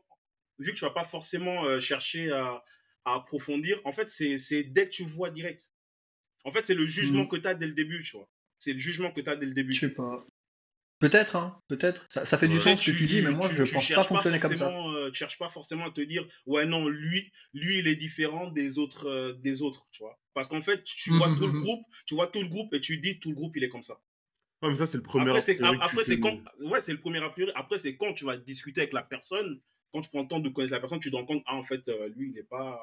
[0.58, 2.62] Vu que tu vas pas forcément euh, chercher à,
[3.06, 5.70] à approfondir, en fait, c'est dès que tu vois direct.
[6.44, 7.28] En fait, c'est le jugement Mhm.
[7.28, 8.28] que tu as dès le début, tu vois.
[8.58, 9.72] C'est le jugement que tu as dès le début.
[9.72, 10.24] Je sais pas.
[10.98, 12.06] Peut-être, hein, peut-être.
[12.10, 12.58] Ça, ça fait du Ouais.
[12.58, 14.68] sens ce que tu dis, mais moi, je tu pense pas fonctionner comme ça.
[14.94, 18.50] euh, tu cherches pas forcément à te dire, ouais, non, lui, lui, il est différent
[18.50, 20.18] des autres, euh, des autres, tu vois.
[20.34, 21.60] Parce qu'en fait, tu vois Mhm, tout le mhm.
[21.60, 23.82] groupe, tu vois tout le groupe et tu dis tout le groupe, il est comme
[23.82, 24.00] ça.
[24.62, 25.30] Ah, mais ça, c'est le premier.
[25.30, 26.20] Après, c'est, a priori que tu après, c'est fais.
[26.20, 27.52] quand, ouais, c'est le premier a priori.
[27.54, 29.60] Après, c'est quand tu vas discuter avec la personne,
[29.92, 31.62] quand tu prends le temps de connaître la personne, tu te rends compte, ah, en
[31.62, 32.78] fait, euh, lui, il est pas,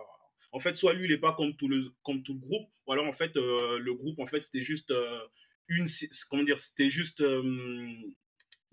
[0.51, 2.91] en fait, soit lui, il est pas comme tout le, comme tout le groupe, ou
[2.93, 5.19] alors, en fait, euh, le groupe, en fait, c'était juste euh,
[5.67, 5.87] une,
[6.29, 7.41] comment dire, c'était juste euh,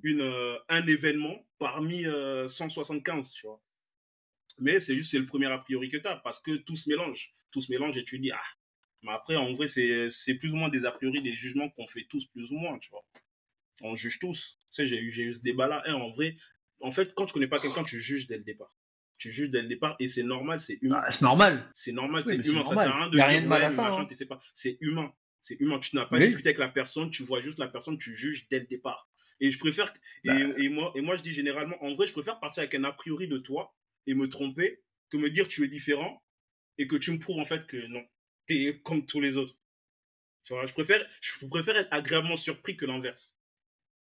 [0.02, 3.62] une, euh, un événement parmi euh, 175, tu vois.
[4.58, 6.88] Mais c'est juste, c'est le premier a priori que tu as, parce que tout se
[6.88, 7.32] mélange.
[7.50, 8.42] Tout se mélange et tu dis, ah.
[9.02, 11.86] Mais après, en vrai, c'est c'est plus ou moins des a priori, des jugements qu'on
[11.86, 13.04] fait tous plus ou moins, tu vois.
[13.82, 14.58] On juge tous.
[14.60, 15.82] Tu sais, j'ai eu, j'ai eu ce débat-là.
[15.86, 16.36] Et en vrai,
[16.80, 18.74] en fait, quand tu connais pas quelqu'un, tu juges dès le départ.
[19.16, 21.02] Tu juges dès le départ et c'est normal, c'est humain.
[21.04, 21.70] Ah, c'est normal.
[21.74, 22.64] C'est normal, Oui, c'est humain.
[22.64, 24.02] Ça sert à rien de Y a dire, rien de mal ouais, à ça, machin,
[24.02, 24.06] hein.
[24.06, 24.38] tu sais pas.
[24.54, 25.12] C'est humain.
[25.40, 25.78] C'est humain.
[25.80, 26.26] Tu n'as pas Oui.
[26.26, 29.08] discuté avec la personne, tu vois juste la personne, tu juges dès le départ.
[29.40, 29.92] Et je préfère,
[30.24, 30.34] et, Bah.
[30.58, 32.92] et moi, et moi je dis généralement, en vrai, je préfère partir avec un a
[32.92, 33.74] priori de toi
[34.06, 36.22] et me tromper que me dire tu es différent
[36.76, 38.06] et que tu me prouves en fait que non,
[38.46, 39.56] tu es comme tous les autres.
[40.44, 43.36] Tu vois, je préfère, je préfère être agréablement surpris que l'inverse,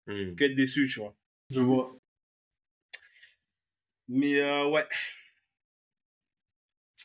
[0.07, 0.35] Hmm.
[0.35, 1.17] qu'être déçu, tu vois.
[1.51, 1.97] Je vois.
[4.09, 4.87] Mais euh, ouais.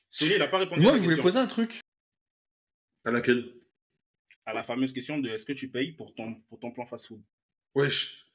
[0.10, 1.24] Sony, il n'a pas répondu Moi, à je la voulais question.
[1.24, 1.82] poser un truc.
[3.06, 3.54] À laquelle?
[4.46, 7.22] À la fameuse question de est-ce que tu payes pour ton, pour ton plan fast-food?
[7.76, 8.26] Wesh.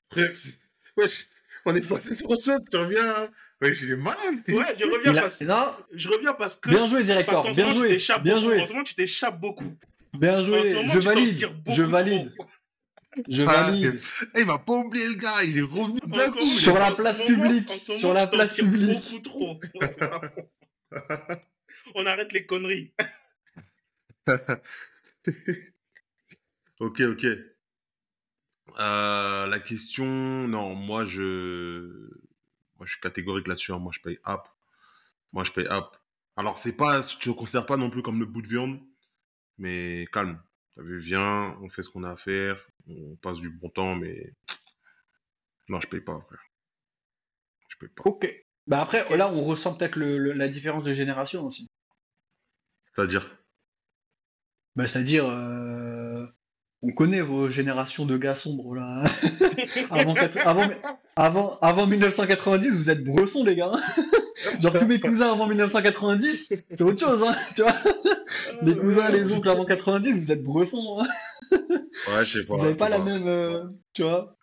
[0.96, 1.26] Wesh.
[1.66, 3.30] On est passé sur autre chose, tu reviens.
[3.60, 4.36] Wesh, il est malade.
[4.48, 6.70] Ouais, je reviens, a- parce, Non, je reviens parce que.
[6.70, 7.42] bien joué, directeur.
[7.52, 7.98] Bien joué.
[8.22, 8.60] Bien joué.
[8.60, 9.76] En ce moment, tu t'échappes beaucoup.
[10.14, 10.74] Bien En ce joué.
[10.74, 11.46] moment, Je tu valide.
[11.64, 11.90] beaucoup Je trop.
[11.92, 12.32] valide.
[13.28, 14.00] Je Ah, valide.
[14.34, 16.38] Eh, il m'a pas oublié le gars, il est revenu En d'un ce coup.
[16.38, 19.00] moment, Sur la place publique, sur la place publique.
[19.00, 19.60] Beaucoup trop.
[21.96, 22.92] On arrête les conneries.
[26.80, 27.24] Ok, ok.
[28.78, 32.10] Euh, la question, non, moi je,
[32.76, 33.72] moi je suis catégorique là-dessus.
[33.72, 33.78] hein.
[33.78, 34.48] Moi je paye app.
[35.32, 35.96] Moi je paye app.
[36.36, 38.80] Alors c'est pas, je ne considère pas non plus comme le bout de viande,
[39.58, 40.42] mais calme.
[40.76, 43.96] T'as vu, viens, on fait ce qu'on a à faire, on passe du bon temps,
[43.96, 44.34] mais
[45.68, 46.42] non, je paye pas, frère.
[47.68, 48.02] Je paye pas.
[48.04, 48.26] Ok.
[48.66, 51.68] Bah après, là, on ressent peut-être le- le- la différence de génération aussi.
[52.94, 53.38] C'est-à-dire,
[54.76, 55.97] Bah, c'est-à-dire, euh,
[56.82, 59.02] on connaît vos générations de gars sombres là.
[59.90, 60.68] avant, quatre- avant,
[61.16, 63.72] avant, avant 1990, vous êtes bressons, les gars.
[64.60, 67.74] Genre, tous mes cousins avant 1990, c'est autre chose, hein, tu vois.
[68.62, 71.00] Les cousins, les oncles avant 90, vous êtes bressons.
[71.00, 71.06] hein.
[71.52, 72.56] Ouais, je sais pas.
[72.56, 74.36] Vous avez pas la même, euh, tu vois.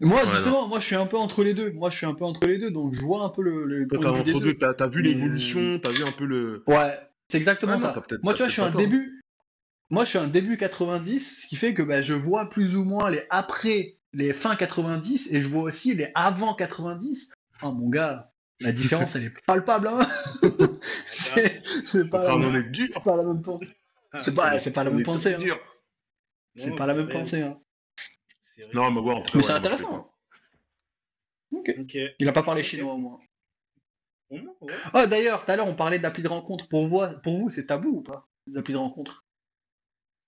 [0.00, 1.70] Moi, Ouais, justement, moi, je suis un peu entre les deux.
[1.72, 3.86] Moi, je suis un peu entre les deux, donc je vois un peu le.
[3.90, 4.88] t'as entre deux.
[4.90, 6.62] vu l'évolution, t'as vu un peu le.
[6.66, 6.92] Ouais,
[7.28, 8.04] c'est exactement Ah ça.
[8.22, 8.80] Moi, tu vois, je suis un tort.
[8.80, 9.20] début.
[9.90, 12.84] Moi, je suis un début 90, ce qui fait que bah, je vois plus ou
[12.84, 17.32] moins les après, les fins 90, et je vois aussi les avant 90.
[17.62, 19.88] Oh mon gars, la différence, elle est palpable.
[19.88, 20.00] Hein
[21.12, 22.88] c'est pas, la on en même- est dur.
[22.92, 23.68] c'est pas la même pensée.
[24.18, 25.34] C'est pas, la même est pensée.
[25.34, 25.58] hein.
[26.56, 27.42] C'est Non, pas la même pensée.
[27.42, 27.60] hein.
[28.72, 29.24] Non, mais c'est ouais, en réel.
[29.26, 30.12] tout cas, Mais c'est intéressant.
[31.50, 31.74] sais Ok.
[31.80, 31.98] Ok.
[32.20, 33.18] Il a pas parlé chinois au moins.
[34.30, 34.72] Moins, ouais.
[34.92, 36.68] Ah d'ailleurs, tout à l'heure on parlait d'appli de rencontre.
[36.68, 39.23] Pour vous, pour vous c'est tabou ou pas Les applis de rencontre?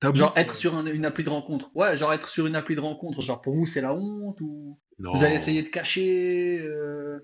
[0.01, 0.17] Tabou.
[0.17, 1.75] Genre être sur un- une appli de rencontre.
[1.75, 3.21] Ouais, genre être sur une appli de rencontre.
[3.23, 5.13] Genre pour vous c'est la honte ou Non.
[5.15, 7.19] vous allez essayer de cacher euh,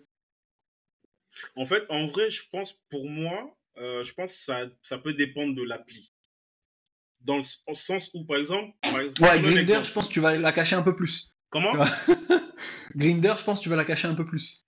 [1.57, 5.15] En fait, en vrai, je pense, pour moi, euh, je pense que ça, ça peut
[5.15, 6.13] dépendre de l'appli.
[7.21, 9.87] Dans le sens où, par exemple, par exemple Ouais, Grinder, exemple.
[9.87, 11.37] je pense que tu vas la cacher un peu plus.
[11.51, 11.73] Comment?
[12.97, 14.67] Grinder, je pense que tu vas la cacher un peu plus.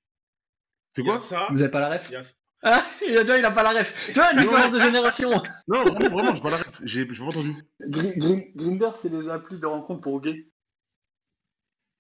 [0.90, 1.18] C'est quoi?
[1.18, 1.48] ça.
[1.50, 2.07] Vous avez pas la ref?
[2.11, 2.22] Il y a-
[2.66, 4.06] Ah, il a déjà, il a pas la ref.
[4.06, 5.30] Tu vois la différence de génération
[5.68, 6.80] Non, vraiment, vraiment, j'ai pas la ref.
[6.82, 7.52] J'ai j'ai pas entendu.
[7.90, 10.48] Gri- Gri- Grinder, c'est les applis de rencontre pour gays.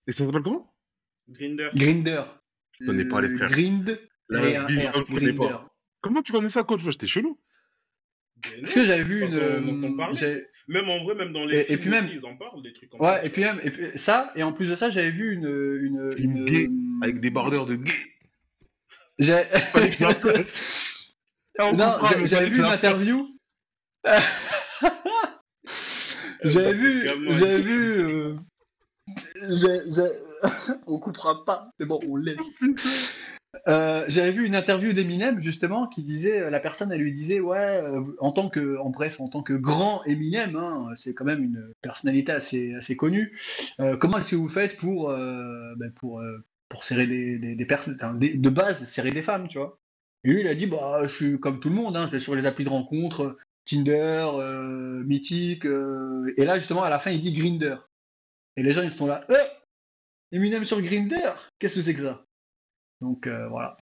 [0.06, 0.74] Et ça s'appelle comment?
[1.28, 1.68] Grinder.
[1.74, 2.22] Grinder.
[2.80, 3.50] Je connais pas les Le frères.
[3.50, 3.98] Grind
[4.30, 5.70] La vie, je connais pas.
[6.00, 6.80] Comment tu connais ça, coach?
[6.82, 7.38] J'étais chelou.
[8.60, 9.38] Parce que j'avais vu une.
[10.68, 12.88] Même en vrai, même dans les Et- puis même- aussi, ils en parlent, des trucs
[12.90, 13.14] comme ça.
[13.20, 15.46] Ouais, et puis même, et puis ça, et en plus de ça, j'avais vu une.
[15.46, 16.68] Une, Une gay
[17.02, 17.92] Avec des bardeurs de gay.
[19.18, 19.44] J'ai-
[21.72, 21.92] Non,
[22.26, 23.28] j'avais vu une interview.
[26.42, 28.06] J'avais vu, Gamin, j'avais vu.
[28.06, 28.34] euh,
[30.86, 32.58] on coupera pas, c'est bon, on laisse.
[33.68, 37.38] Euh, j'avais vu une interview d'Eminem justement qui disait, euh, la personne elle lui disait
[37.40, 41.24] ouais, euh, en tant que, en bref, en tant que grand Eminem, hein, c'est quand
[41.24, 43.38] même une personnalité assez, assez connue.
[43.80, 47.54] euh, comment est-ce que vous faites pour, euh, ben, pour, euh, pour serrer des, des,
[47.54, 49.78] des personnes, de base serrer des femmes, tu vois
[50.24, 52.20] Et lui il a dit bah je suis comme tout le monde, hein, je vais
[52.20, 57.10] sur les applis de rencontre, Tinder, euh, Mythique, euh, et là justement à la fin
[57.10, 57.76] il dit Grinder.
[58.56, 59.36] Et les gens ils sont là, euh,
[60.32, 62.24] Eminem sur Grinder, qu'est-ce que c'est que ça?
[63.00, 63.76] Donc euh, voilà.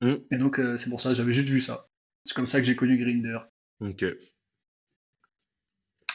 [0.00, 0.14] Mm.
[0.30, 1.86] Et donc c'est pour ça, j'avais juste vu ça.
[2.24, 3.38] C'est comme ça que j'ai connu Grinder.
[3.80, 4.04] Ok.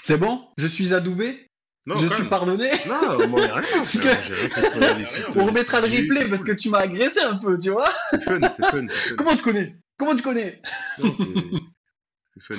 [0.04, 0.48] C'est bon?
[0.58, 1.48] Je suis adoubé?
[1.86, 2.30] Non, Je suis même.
[2.30, 3.62] pardonné Non, moi, rien.
[5.36, 8.40] On remettra le replay parce que tu m'as agressé un peu, tu vois C'est fun,
[8.50, 8.86] c'est fun.
[9.18, 9.76] Comment tu connais?
[9.98, 10.62] Comment tu connais?
[10.98, 12.56] C'est- fun.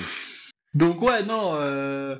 [0.75, 2.17] Donc ouais, non, euh,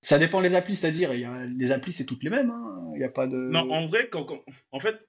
[0.00, 2.90] ça dépend les applis, c'est-à-dire, a, les applis c'est toutes les mêmes, hein.
[2.94, 3.34] il n'y a pas de...
[3.36, 5.00] Non, en vrai, quand, quand- en fait,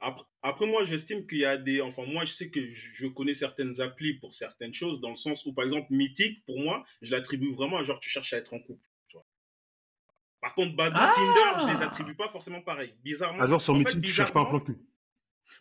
[0.00, 1.80] après, après moi, j'estime qu'il y a des.
[1.80, 5.16] Enfin, moi, je sais que je, je connais certaines applis pour certaines choses, dans le
[5.16, 8.38] sens où, par exemple, Mythique, pour moi, je l'attribue vraiment à genre, tu cherches à
[8.38, 8.86] être en couple.
[10.44, 12.92] Par contre, Badoo, Ah Tinder, je les attribue pas forcément pareil.
[13.02, 13.40] Bizarrement.
[13.42, 14.76] Alors, sur en fait, Mythique, tu cherches pas un plan cul.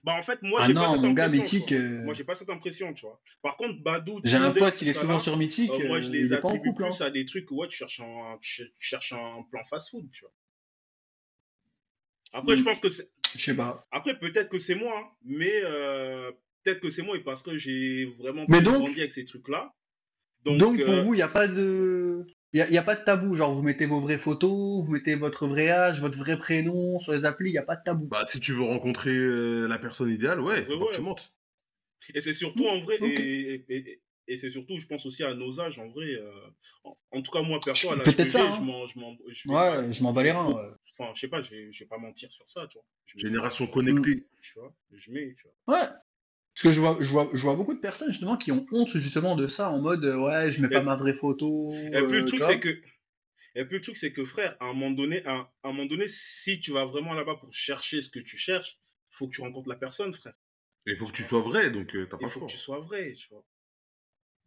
[0.03, 1.31] Bah, en fait, moi, Ah j'ai pas cette mon impression.
[1.31, 1.79] tu Mythique, vois.
[1.81, 3.21] euh, Moi, j'ai pas cette impression, tu vois.
[3.41, 6.01] Par contre, Badoo, j'ai un pote, il est souvent là, sur Mythique, euh, moi, euh,
[6.01, 6.89] je il les attribue couple, hein.
[6.89, 10.25] plus à des trucs où ouais, tu, cherches un, tu cherches un plan fast-food, tu
[10.25, 10.34] vois.
[12.34, 12.57] Après, Mm.
[12.57, 13.09] je pense que c'est.
[13.38, 13.88] Je sais pas.
[13.91, 16.29] Après, peut-être que c'est moi, hein, mais euh,
[16.63, 19.23] peut-être que c'est moi et parce que j'ai vraiment Mais plus donc- grandi avec ces
[19.25, 19.73] trucs-là.
[20.43, 22.25] Donc, Donc, pour euh, vous, il n'y a pas de...
[22.54, 25.47] Il y a, pas de tabou, genre vous mettez vos vraies photos, vous mettez votre
[25.47, 28.06] vrai âge, votre vrai prénom sur les applis, il n'y a pas de tabou.
[28.06, 30.91] Bah, si tu veux rencontrer euh, la personne idéale, ouais, faut Ouais, pas ouais.
[30.91, 31.34] que tu montes.
[32.14, 35.34] et c'est surtout en vrai, et, et, et- et c'est surtout, je pense aussi à
[35.34, 36.06] nos âges, en vrai.
[36.16, 36.32] euh,
[36.86, 38.56] en, en tout cas, moi, perso, à l'âge que j'ai, hein.
[38.58, 38.86] je m'en.
[38.88, 40.49] Je m'en je Ouais, je m'en bats les reins.
[40.54, 40.72] ouais.
[40.97, 42.86] Enfin, je sais pas, je vais je vais pas mentir sur ça, tu vois.
[43.16, 44.26] Mets Génération connectée.
[44.41, 45.76] Tu vois, je mets, tu vois.
[45.82, 45.88] Ouais.
[46.54, 48.89] Parce que je vois, je, vois, je vois beaucoup de personnes justement qui ont honte
[48.97, 51.72] justement de ça, en mode euh, ouais, je mets pas ma vraie photo.
[51.74, 52.70] Et puis euh, le truc, tu c'est que.
[53.56, 55.86] Et puis le truc, c'est que frère, à un moment donné, à, à un moment
[55.86, 58.78] donné, si tu vas vraiment là-bas pour chercher ce que tu cherches,
[59.10, 60.34] faut que tu rencontres la personne, frère.
[60.86, 62.47] Il faut que tu sois vrai, donc euh, t'as pas Il faut choix.
[62.47, 63.43] que tu sois vrai, tu vois.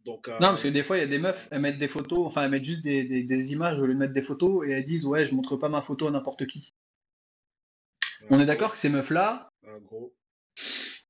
[0.04, 1.88] Donc, euh, Non, parce que des fois, il y a des meufs, elles mettent des
[1.88, 4.66] photos, enfin, elles mettent juste des, des, des images au lieu de mettre des photos
[4.68, 6.74] et elles disent ouais, je montre pas ma photo à n'importe qui.
[8.22, 10.14] euh, On est d'accord que ces meufs-là, euh, gros.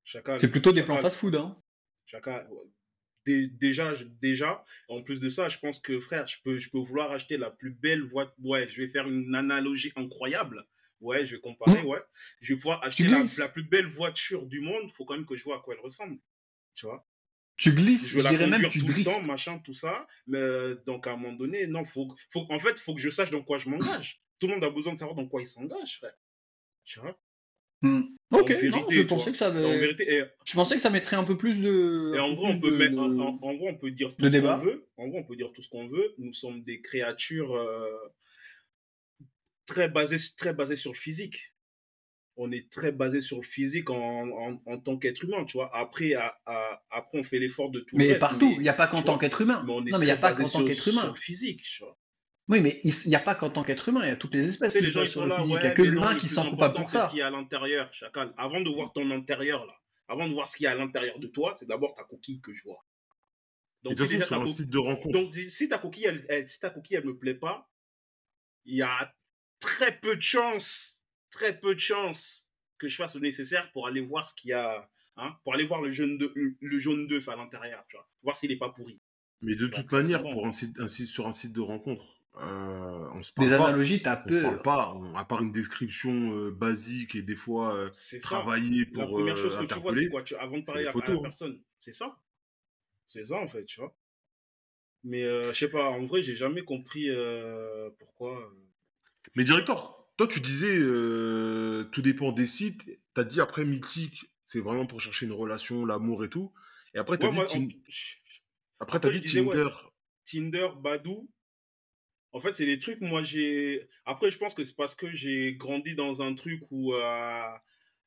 [0.06, 1.56] C'est plutôt des plans fast-food, hein.
[3.26, 7.10] déjà, déjà, en plus de ça, je pense que frère, je peux, je peux vouloir
[7.10, 8.34] acheter la plus belle voiture.
[8.44, 10.64] Ouais, je vais faire une analogie incroyable.
[11.00, 11.98] Ouais, je vais comparer, ouais.
[12.40, 14.88] Je vais pouvoir acheter la, plus belle voiture du monde.
[14.90, 16.18] faut quand même que je vois à quoi elle ressemble.
[16.74, 17.06] Tu vois?
[17.56, 20.06] Tu glisses, je la dirais même conduire tu tout le temps, machin, tout ça.
[20.26, 23.08] Mais euh, donc à un moment donné, non, faut, faut, en fait, faut que je
[23.08, 24.22] sache dans quoi je m'engage.
[24.38, 26.14] Tout le monde a besoin de savoir dans quoi il s'engage, frère.
[26.84, 27.18] Tu vois?
[27.82, 28.02] Hmm.
[28.32, 29.78] Ok, vérité, non, je pensais que ça avait...
[29.78, 32.12] vérité, et, Je pensais que ça mettrait un peu plus de...
[32.16, 34.38] et en vrai, on peut de- mettre, de- en, vrai, on peut dire tout ce
[34.40, 34.88] qu'on veut.
[34.96, 36.14] En vrai, on peut dire tout ce qu'on veut.
[36.18, 37.54] Nous sommes des créatures.
[37.54, 37.86] euh,
[39.66, 41.54] très basé, très basé sur le physique.
[42.36, 45.74] On est très basé sur le physique en, en, en tant qu'être humain, tu vois.
[45.74, 48.68] Après, à, à- après on fait l'effort de tout le Mais reste, partout, il n'y
[48.68, 49.62] a pas qu'en tant qu'être humain.
[49.66, 51.12] mais on est Non, mais il n'y a pas qu'en tant qu'être Sur humain.
[51.14, 51.96] le physique, tu vois.
[52.48, 54.42] Oui, mais il n'y a pas qu'en tant qu'être humain, il y a toutes les
[54.44, 55.42] Tu espèces sais, les gens, sont ils là.
[55.44, 57.08] Il ouais, n'y a que l'humain qui s'en coupe pas pour c'est ce ça.
[57.08, 58.32] qu'il y a à l'intérieur, chacal.
[58.36, 59.74] Avant de voir ton intérieur, là,
[60.08, 62.40] avant de voir ce qu'il y a à l'intérieur de toi, c'est d'abord ta coquille
[62.40, 62.84] que je vois.
[63.82, 66.48] Donc, si déjà ta un co- site de rencontre, Donc, si ta coquille, elle, elle-
[66.48, 67.68] si ta coquille, elle me plaît pas,
[68.64, 69.14] il y a
[69.60, 74.00] très peu de chances, très peu de chances que je fasse le nécessaire pour aller
[74.00, 77.28] voir ce qu'il y a, hein, pour aller voir le jaune de, le jaune d'œuf
[77.28, 79.00] à l'intérieur, tu vois, voir s'il est pas pourri.
[79.40, 80.32] mais de Donc, toute manière, bon.
[80.32, 83.54] pour un site, un site- sur un site de rencontre, euh, on se parle Des
[83.54, 87.36] analogies, t'as On se parle pas, on- à part une description euh, basique et des
[87.36, 88.22] fois euh, C'est ça.
[88.22, 90.22] travaillée La pour première euh, chose que tu vois, c'est quoi?
[90.22, 91.22] Tu, Avant de parler à, à photos, la hein.
[91.22, 92.16] personne, c'est ça.
[93.06, 93.94] C'est ça, en fait, tu vois.
[95.04, 98.38] Mais euh, je sais pas, en vrai, j'ai jamais compris euh, pourquoi.
[98.42, 98.66] euh,
[99.36, 102.84] Mais directeur, toi tu disais euh, tout dépend des sites.
[103.14, 106.52] T'as dit après mythique, c'est vraiment pour chercher une relation, l'amour et tout.
[106.94, 107.68] Et après t'as Ouais, dit, moi, Tin-
[108.80, 109.58] après, après, t'as je dit disais, ouais.
[109.58, 109.68] Tinder.
[110.24, 111.30] Tinder, Badou.
[112.36, 113.88] En fait, c'est des trucs, moi, j'ai.
[114.04, 116.98] Après, je pense que c'est parce que j'ai grandi dans un truc où, euh,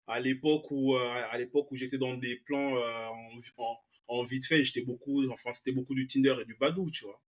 [0.06, 4.24] à l'époque où, euh, à l'époque où j'étais dans des plans euh, en, en, en
[4.24, 7.20] vite fait, j'étais beaucoup, enfin, c'était beaucoup du Tinder et du Badou, tu vois.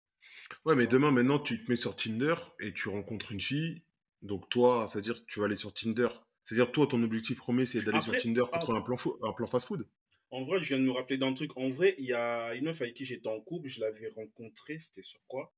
[0.67, 3.81] Ouais, mais demain maintenant tu te mets sur Tinder et tu rencontres une fille.
[4.21, 6.09] Donc toi, c'est-à-dire tu vas aller sur Tinder.
[6.45, 9.33] C'est-à-dire toi, ton objectif premier, c'est d'aller sur Tinder pour ah, trouver un plan, un
[9.33, 9.89] plan fast-food.
[10.31, 11.57] En vrai, je viens de me rappeler d'un truc.
[11.57, 14.79] En vrai, il y a une meuf avec qui j'étais en couple, je l'avais rencontrée,
[14.79, 15.55] c'était sur quoi?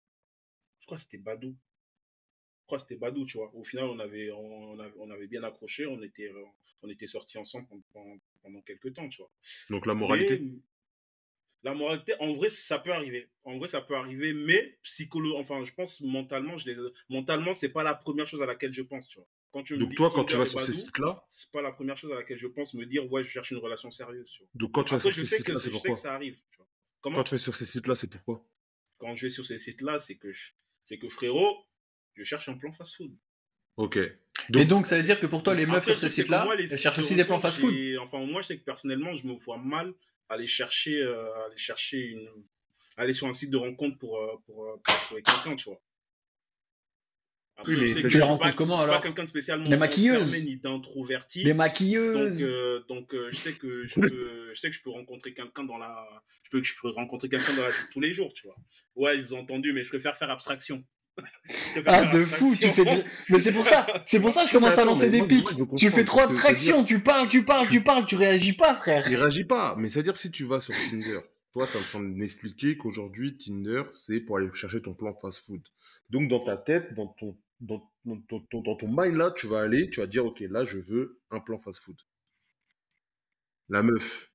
[0.83, 1.57] Je crois que c'était Badou.
[2.63, 3.55] Je crois que c'était Badou, tu vois.
[3.55, 6.33] Au final, on avait, on avait, on avait bien accroché, on était,
[6.83, 9.31] on était sortis ensemble pendant, quelques temps, tu vois.
[9.71, 10.41] Donc la moralité.
[10.41, 10.59] Mais
[11.63, 13.31] la moralité, en vrai, ça peut arriver.
[13.45, 16.77] En vrai, ça peut arriver, mais psycholo, enfin, je pense mentalement, je les,
[17.09, 19.29] mentalement, c'est pas la première chose à laquelle je pense, tu vois.
[19.53, 21.97] Quand tu me Donc toi, quand tu vas sur ces sites-là, c'est pas la première
[21.97, 24.49] chose à laquelle je pense me dire, ouais, je cherche une relation sérieuse, tu vois.
[24.55, 26.15] donc quand tu vas Après, sur je ces sites-là, c'est je sais pourquoi que ça
[26.15, 26.41] arrive.
[26.51, 26.67] tu vois.
[27.01, 28.45] Comment Quand tu vas sur ces sites-là, c'est pourquoi
[28.99, 30.53] Quand je vais sur ces sites-là, c'est que, je-
[30.85, 31.67] c'est que frérot,
[32.15, 33.13] je cherche un plan fast-food.
[33.77, 33.99] Ok.
[34.55, 36.79] Et Donc, ça veut dire que pour toi, les meufs Après, sur moi, les elles
[36.79, 37.75] cherchent aussi des plans fast-food.
[38.01, 39.93] Enfin, moi, je sais que personnellement, je me vois mal
[40.29, 42.29] aller chercher, euh, aller chercher une,
[42.97, 45.81] aller sur un site de rencontre pour, euh, pour, euh, pour trouver quelqu'un, tu vois.
[47.63, 49.03] Après, Oui, mais je sais tu que les je rencontres comment, je suis pas alors
[49.03, 50.21] quelqu'un de spécialement Les maquilleuses.
[50.29, 51.45] enfermé ni d'introverti.
[51.45, 52.43] Les Donc, maquilleuses.
[52.43, 55.65] euh, donc euh, je sais que je peux, je sais que je peux rencontrer quelqu'un
[55.65, 56.07] dans la,
[56.43, 58.57] je peux que je peux rencontrer quelqu'un dans la vie tous les jours, tu vois.
[58.97, 60.85] Ouais, ils ont entendu, mais je préfère faire abstraction.
[61.77, 63.05] Je Ah, de fou, tu fais.
[63.29, 65.43] Mais c'est pour ça, c'est pour ça que je commence à lancer des moi, pics.
[65.59, 67.69] moi, je Tu fais trop de parce que ça veut traction, tu parles, tu parles,
[67.69, 69.07] tu parles, tu réagis pas, frère.
[69.11, 69.75] il réagit pas.
[69.79, 71.19] Mais c'est-à-dire si tu vas sur Tinder,
[71.53, 75.13] toi, tu es en train de m'expliquer qu'aujourd'hui, Tinder, c'est pour aller chercher ton plan
[75.21, 75.61] fast-food.
[76.09, 79.47] Donc, dans ta tête, dans ton, dans, dans, ton- ton- dans ton mind, là, tu
[79.47, 81.97] vas aller, tu vas dire, OK, là, je veux un plan fast-food.
[83.69, 84.31] La meuf,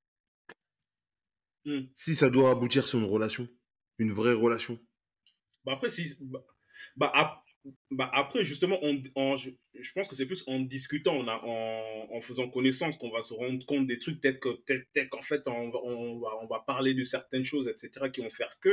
[1.66, 1.88] Hmm.
[1.94, 3.46] si ça doit aboutir sur une relation,
[3.98, 4.80] une vraie relation,
[5.66, 6.44] Bah après, si, bah,
[6.96, 7.44] bah, ap-
[7.92, 12.16] bah après, justement, on, je, je pense que c'est plus en discutant, on a, en,
[12.16, 15.22] en faisant connaissance qu'on va se rendre compte des trucs, peut-être que, peut-être, peut-être qu'en
[15.22, 18.70] fait, on, va, on va parler de certaines choses, etc., qui vont faire que.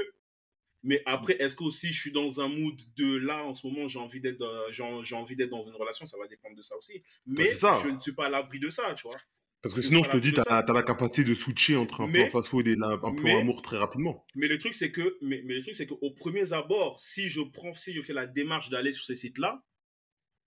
[0.84, 3.88] Mais après, est-ce que aussi je suis dans un mood de là, en ce moment,
[3.88, 6.76] j'ai envie d'être, euh, j'ai, envie d'être dans une relation, ça va dépendre de ça
[6.76, 7.02] aussi.
[7.26, 7.80] Mais c'est ça.
[7.82, 9.16] je ne suis pas à l'abri de ça, tu vois.
[9.62, 12.28] Parce que sinon, je te dis, tu as, la capacité de switcher entre un Mais-
[12.28, 14.26] plan fast-food et un plan mais- amour très rapidement.
[14.34, 17.40] Mais le truc, c'est que, mais, mais le truc, c'est qu'au premier abord, si je
[17.40, 19.64] prends, si je fais la démarche d'aller sur ces sites-là,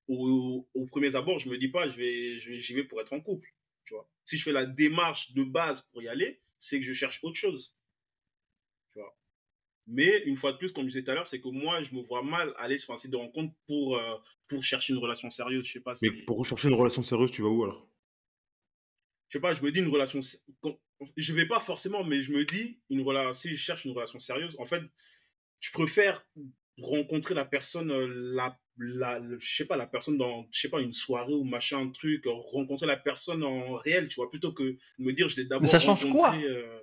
[0.08, 3.02] au, au premier abord, je me dis pas, je vais, je vais, j'y vais pour
[3.02, 3.50] être en couple,
[3.86, 4.08] tu vois.
[4.24, 7.38] Si je fais la démarche de base pour y aller, c'est que je cherche autre
[7.38, 7.76] chose.
[9.88, 11.96] Mais une fois de plus, comme je disais tout à l'heure, c'est que moi, je
[11.96, 14.16] me vois mal aller sur un site de rencontre pour, euh,
[14.48, 15.66] pour chercher une relation sérieuse.
[15.66, 17.88] Je sais pas Mais pour rechercher une relation sérieuse, tu vas où alors?
[19.30, 20.20] Je sais pas, je me dis une relation.
[21.16, 24.20] Je vais pas forcément, mais je me dis, une relation, si je cherche une relation
[24.20, 24.84] sérieuse, en fait,
[25.60, 26.26] je préfère
[26.80, 30.82] rencontrer la personne, euh, la, la, je sais pas, la personne dans, je sais pas,
[30.82, 34.64] une soirée ou machin, un truc, rencontrer la personne en réel, tu vois, plutôt que
[34.64, 36.36] de me dire, je l'ai d'abord ça change quoi?
[36.36, 36.80] euh,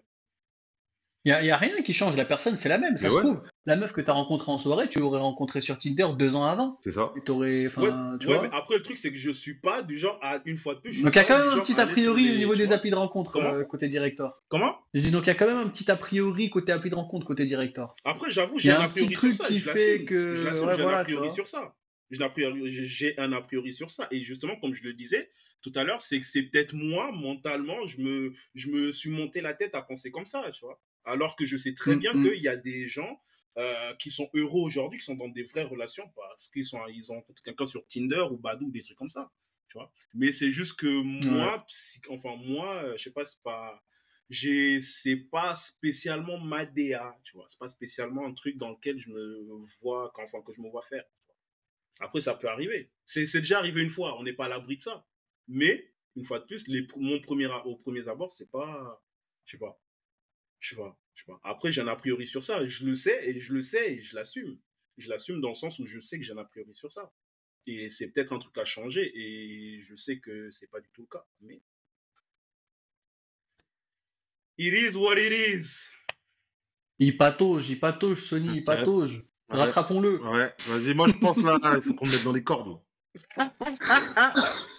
[1.26, 2.98] Il y a, rien qui change, la personne, c'est la même.
[2.98, 3.20] Ça Mais se ouais.
[3.22, 6.44] trouve, la meuf que t'as rencontrée en soirée, tu l'aurais rencontrée sur Tinder deux ans
[6.44, 6.78] avant.
[6.84, 7.66] C'est ça Et t'aurais.
[7.66, 8.42] Enfin, ouais, tu ouais, vois.
[8.42, 10.80] mais après, le truc, c'est que je suis pas du genre à, une fois de
[10.80, 12.52] plus, je Donc il y a quand même un petit a priori les- au niveau
[12.52, 14.42] tu des applis de rencontre euh, côté directeur.
[14.48, 16.90] Comment Je dis donc il y a quand même un petit a priori côté appli
[16.90, 17.94] de rencontre côté directeur.
[18.04, 19.48] Après, j'avoue, j'ai un a priori truc sur ça.
[19.50, 21.74] qui je fait que- Je j'ai voilà, un a tu priori sur ça.
[22.10, 24.08] J'ai un a priori- j'ai- j'ai un a priori sur ça.
[24.10, 25.30] Et justement, comme je le disais
[25.62, 29.40] tout à l'heure, c'est que c'est peut-être moi, mentalement, je me, je me suis monté
[29.40, 30.78] la tête à penser comme ça, tu vois.
[31.04, 32.22] Alors que je sais très Mm, bien mm.
[32.22, 33.20] qu'il y a des gens,
[33.56, 37.12] euh, qui sont heureux aujourd'hui, qui sont dans des vraies relations parce qu'ils sont, ils
[37.12, 39.30] ont quelqu'un sur Tinder ou Badou, des trucs comme ça.
[39.68, 41.64] Tu vois Mais c'est juste que moi,
[42.10, 43.82] enfin, moi, euh, je sais pas, c'est pas.
[44.30, 47.44] C'est pas spécialement ma DA, tu vois.
[47.46, 49.46] C'est pas spécialement un truc dans lequel je me
[49.80, 51.04] vois, enfin, que je me vois faire.
[52.00, 52.90] Après, ça peut arriver.
[53.06, 55.06] C'est déjà arrivé une fois, on n'est pas à l'abri de ça.
[55.46, 59.00] Mais, une fois de plus, les, mon premier, au premier abord, c'est pas.
[59.44, 59.78] Je sais pas.
[60.64, 60.98] Je sais pas.
[61.42, 62.66] Après, j'ai un a priori sur ça.
[62.66, 64.58] Je le sais et je le sais et je l'assume.
[64.96, 67.12] Je l'assume dans le sens où je sais que j'ai un a priori sur ça.
[67.66, 71.02] Et c'est peut-être un truc à changer et je sais que c'est pas du tout
[71.02, 71.26] le cas.
[71.40, 71.60] Mais.
[74.56, 75.90] It is what it is.
[76.98, 79.22] Il patauge, il patauge, Sony, il patauge.
[79.48, 80.22] Rattrapons-le.
[80.22, 82.80] Ouais, vas-y, moi je pense là, il faut qu'on le mette dans les cordes.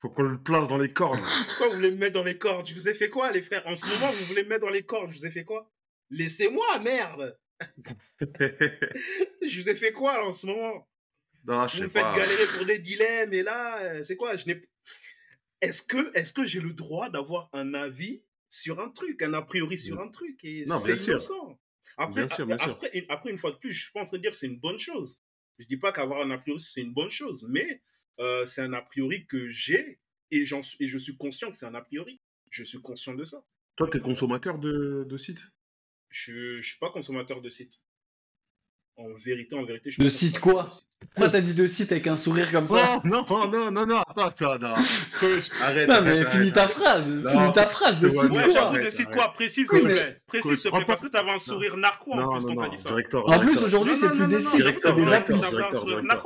[0.00, 1.20] Faut qu'on le place dans les cordes.
[1.46, 2.66] Pourquoi vous voulez me mettre dans les cordes?
[2.66, 3.66] Je vous ai fait quoi, les frères?
[3.66, 5.10] En ce moment, vous voulez me mettre dans les cordes.
[5.10, 5.70] Je vous ai fait quoi?
[6.10, 7.38] Laissez-moi, merde!
[9.42, 10.88] Je vous ai fait quoi, là, en ce moment?
[11.46, 14.36] Non, je Vous me faites galérer pour des dilemmes, et là, euh, c'est quoi?
[14.36, 14.60] Je n'ai...
[15.60, 19.42] Est-ce que, est que j'ai le droit d'avoir un avis sur un truc, un a
[19.42, 21.20] priori sur un truc et Non, bien sûr.
[21.96, 24.36] Après, Après, après, une fois de plus, je suis pas en train de dire que
[24.36, 25.22] c'est une bonne chose.
[25.58, 27.82] Je dis pas qu'avoir un a priori, c'est une bonne chose, mais
[28.18, 30.00] euh, c'est un a priori que j'ai
[30.30, 30.44] et,
[30.80, 32.20] et je suis conscient que c'est un a priori.
[32.50, 33.44] Je suis conscient de ça.
[33.76, 35.52] Toi, tu es consommateur de, de sites?
[36.08, 37.80] Je ne suis pas consommateur de sites.
[38.98, 40.70] En vérité, en vérité, je suis De sites quoi
[41.00, 43.98] Pourquoi t'as dit de sites avec un sourire comme ça Non, non, non, non, non,
[43.98, 44.74] attends, attends, non.
[45.60, 45.86] arrête.
[45.86, 47.04] Non, mais finis ta phrase.
[47.04, 50.22] Finis ta phrase de site quoi j'avoue, de site quoi Précise, s'il te plaît.
[50.26, 52.78] Précise, s'il te plaît, parce que t'avais un sourire narquois en plus quand t'as dit
[52.78, 52.94] ça.
[53.26, 55.34] En plus, aujourd'hui, c'est plus des sites, c'est des applis.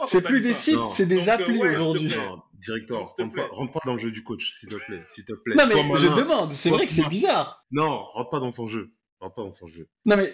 [0.07, 2.15] C'est plus des sites, c'est des applis aujourd'hui.
[2.55, 5.03] Directeur, rentre pas, dans le jeu du coach, s'il te plaît.
[5.09, 5.57] S'il te plaît.
[5.57, 7.65] Non, mais je demande, c'est vrai que c'est bizarre.
[7.73, 8.93] Non, rentre pas dans son jeu.
[9.19, 9.89] Rentre pas dans son jeu.
[10.05, 10.33] Non, mais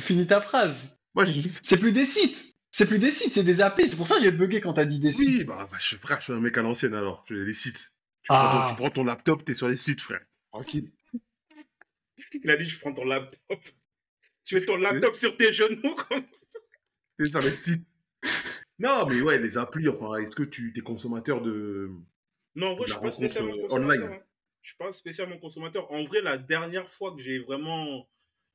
[0.00, 0.99] finis ta phrase.
[1.62, 2.56] C'est plus des sites.
[2.72, 3.88] C'est plus des sites, c'est des applis.
[3.88, 5.40] C'est pour ça que j'ai bugué quand t'as dit des sites.
[5.40, 7.24] Oui, bah, bah je, frère, je suis un mec à l'ancienne alors.
[7.28, 7.92] Je les sites.
[8.22, 8.74] Tu, prends ton, tu, ah.
[8.76, 10.20] prends ton, laptop, t'es sur les sites, frère.
[10.52, 10.92] Tranquille.
[12.32, 13.60] Il a dit, je prends ton laptop.
[14.44, 16.58] Tu mets ton laptop sur tes genoux comme ça.
[17.18, 17.84] T'es sur les sites.
[18.78, 21.90] Non, mais ouais, les applis, enfin, est-ce que tu es consommateur de.
[22.54, 24.04] Non, en vrai, je suis pas spécialement consommateur.
[24.06, 24.14] Online?
[24.14, 24.24] Hein.
[24.62, 25.90] Je suis pas spécialement consommateur.
[25.90, 28.06] En vrai, la dernière fois que j'ai vraiment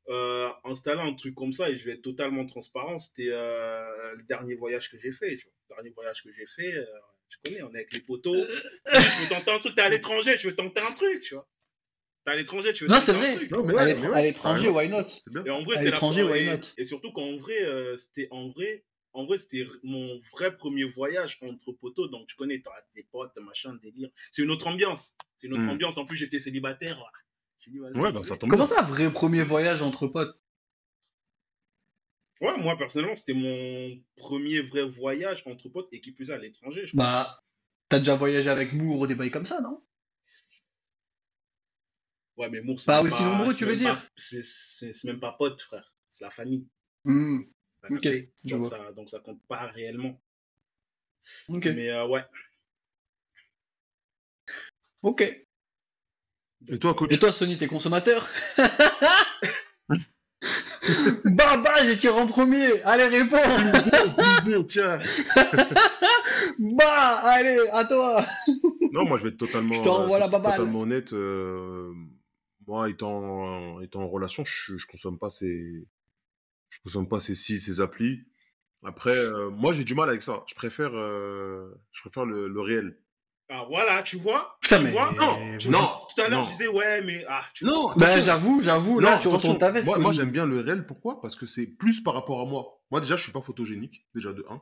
[0.09, 2.99] euh, installer un truc comme ça et je vais être totalement transparent.
[2.99, 5.31] C'était euh, le dernier voyage que j'ai fait.
[5.31, 6.85] Le dernier voyage que j'ai fait, euh,
[7.29, 8.45] tu connais, on est avec les poteaux.
[8.45, 11.47] tu veux tenter un truc, t'es à l'étranger, tu veux tenter un truc, tu vois.
[12.25, 13.51] T'es à l'étranger, tu veux non, tenter un truc.
[13.51, 15.05] Non, mais à l'étranger, why not?
[15.45, 16.67] Et en vrai, c'était l'étranger, why not?
[16.77, 18.85] Et surtout qu'en vrai, euh, c'était en vrai.
[19.13, 22.09] En vrai, c'était mon vrai premier voyage entre poteaux.
[22.09, 24.09] Donc, tu connais, t'as tes potes, machin, délire.
[24.29, 25.13] C'est une autre ambiance.
[25.37, 25.69] C'est une autre hmm.
[25.69, 25.97] ambiance.
[25.97, 27.01] En plus, j'étais célibataire.
[27.67, 30.39] Ouais, bah, ça tombe Comment ça, vrai premier voyage entre potes?
[32.41, 36.85] Ouais, moi personnellement, c'était mon premier vrai voyage entre potes et qui plus à l'étranger.
[36.93, 37.43] Bah,
[37.89, 39.81] t'as déjà voyagé avec Moore ou des bails comme ça, non?
[42.37, 43.99] Ouais, mais Moore, c'est Pas aussi nombreux, tu veux dire?
[44.15, 45.93] C'est même pas pote, frère.
[46.09, 46.67] C'est la famille.
[47.05, 47.43] Mmh.
[47.89, 48.07] Ok,
[48.45, 50.19] donc, ça, donc ça compte pas réellement.
[51.47, 51.65] Ok.
[51.65, 52.25] Mais euh, ouais.
[55.03, 55.44] Ok.
[56.69, 58.27] Et toi, coach Et toi, Sony, t'es consommateur
[61.25, 62.81] Bah, bah, j'ai tiré en premier.
[62.83, 63.37] Allez, réponds.
[64.67, 64.99] tiens.
[66.59, 68.23] bah, allez, à toi.
[68.93, 71.13] non, moi, je vais être totalement, euh, totalement honnête.
[71.13, 71.91] Euh,
[72.67, 75.87] moi, étant, étant en relation, je, je consomme pas ces,
[76.69, 78.19] je consomme pas ces sites, ces applis.
[78.83, 80.43] Après, euh, moi, j'ai du mal avec ça.
[80.47, 82.97] Je préfère, je préfère le, le réel.
[83.49, 85.37] Ah voilà, tu vois Tu vois Non,
[85.69, 85.87] non.
[86.15, 87.91] Tout à l'heure, je disais ouais, mais ah, tu non.
[87.95, 88.99] Bah, j'avoue, j'avoue.
[88.99, 89.85] Là, tu retournes ta veste.
[89.85, 90.85] Moi, moi j'aime bien le réel.
[90.85, 91.21] Pourquoi?
[91.21, 92.81] Parce que c'est plus par rapport à moi.
[92.89, 94.61] Moi, déjà, je suis pas photogénique, déjà de 1.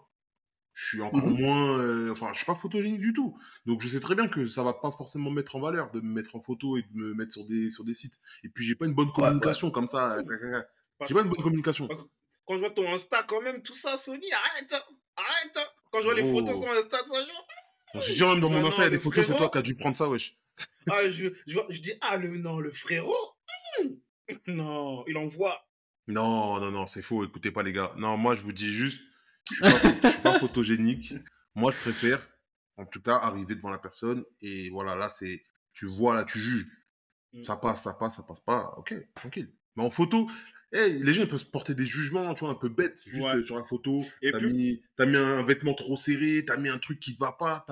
[0.74, 1.40] Je suis encore mhm.
[1.40, 1.78] moins.
[1.80, 3.38] Euh, enfin, je suis pas photogénique du tout.
[3.66, 6.02] Donc, je sais très bien que ça va pas forcément me mettre en valeur de
[6.02, 8.20] me mettre en photo et de me mettre sur des, sur des sites.
[8.44, 10.18] Et puis, j'ai pas une bonne communication comme ça.
[11.08, 11.88] J'ai pas une bonne communication.
[12.46, 14.74] Quand je vois ton Insta, quand même, tout ça, Sony, arrête
[15.16, 15.60] Arrête
[15.92, 16.62] Quand je vois les photos oh.
[16.64, 17.48] sur Insta, ça, genre.
[17.96, 19.58] Je suis sûr, même dans mon Insta, il y a des photos, c'est toi qui
[19.58, 20.36] as dû prendre ça, wesh.
[20.90, 23.36] ah, je, je, je, dis, ah, le, non, le frérot
[23.80, 23.90] hmm.
[24.48, 25.66] Non, il envoie.
[26.08, 27.94] Non, non, non, c'est faux, écoutez pas, les gars.
[27.98, 29.02] Non, moi, je vous dis juste,
[29.50, 31.14] je suis pas, suis pas photogénique.
[31.56, 32.28] Moi, je préfère,
[32.78, 36.40] en tout cas, arriver devant la personne et voilà, là, c'est, tu vois, là, tu
[36.40, 36.66] juges.
[37.34, 37.44] Hmm.
[37.44, 38.74] Ça passe, ça passe, ça passe pas.
[38.78, 39.52] Ok, tranquille.
[39.76, 40.30] Mais en photo,
[40.74, 43.58] les gens peuvent se porter des jugements, tu vois, un peu bêtes, juste euh, sur
[43.58, 44.04] la photo.
[44.22, 47.18] Et t'as mis, as mis un vêtement trop serré, t'as mis un truc qui ne
[47.18, 47.66] va pas.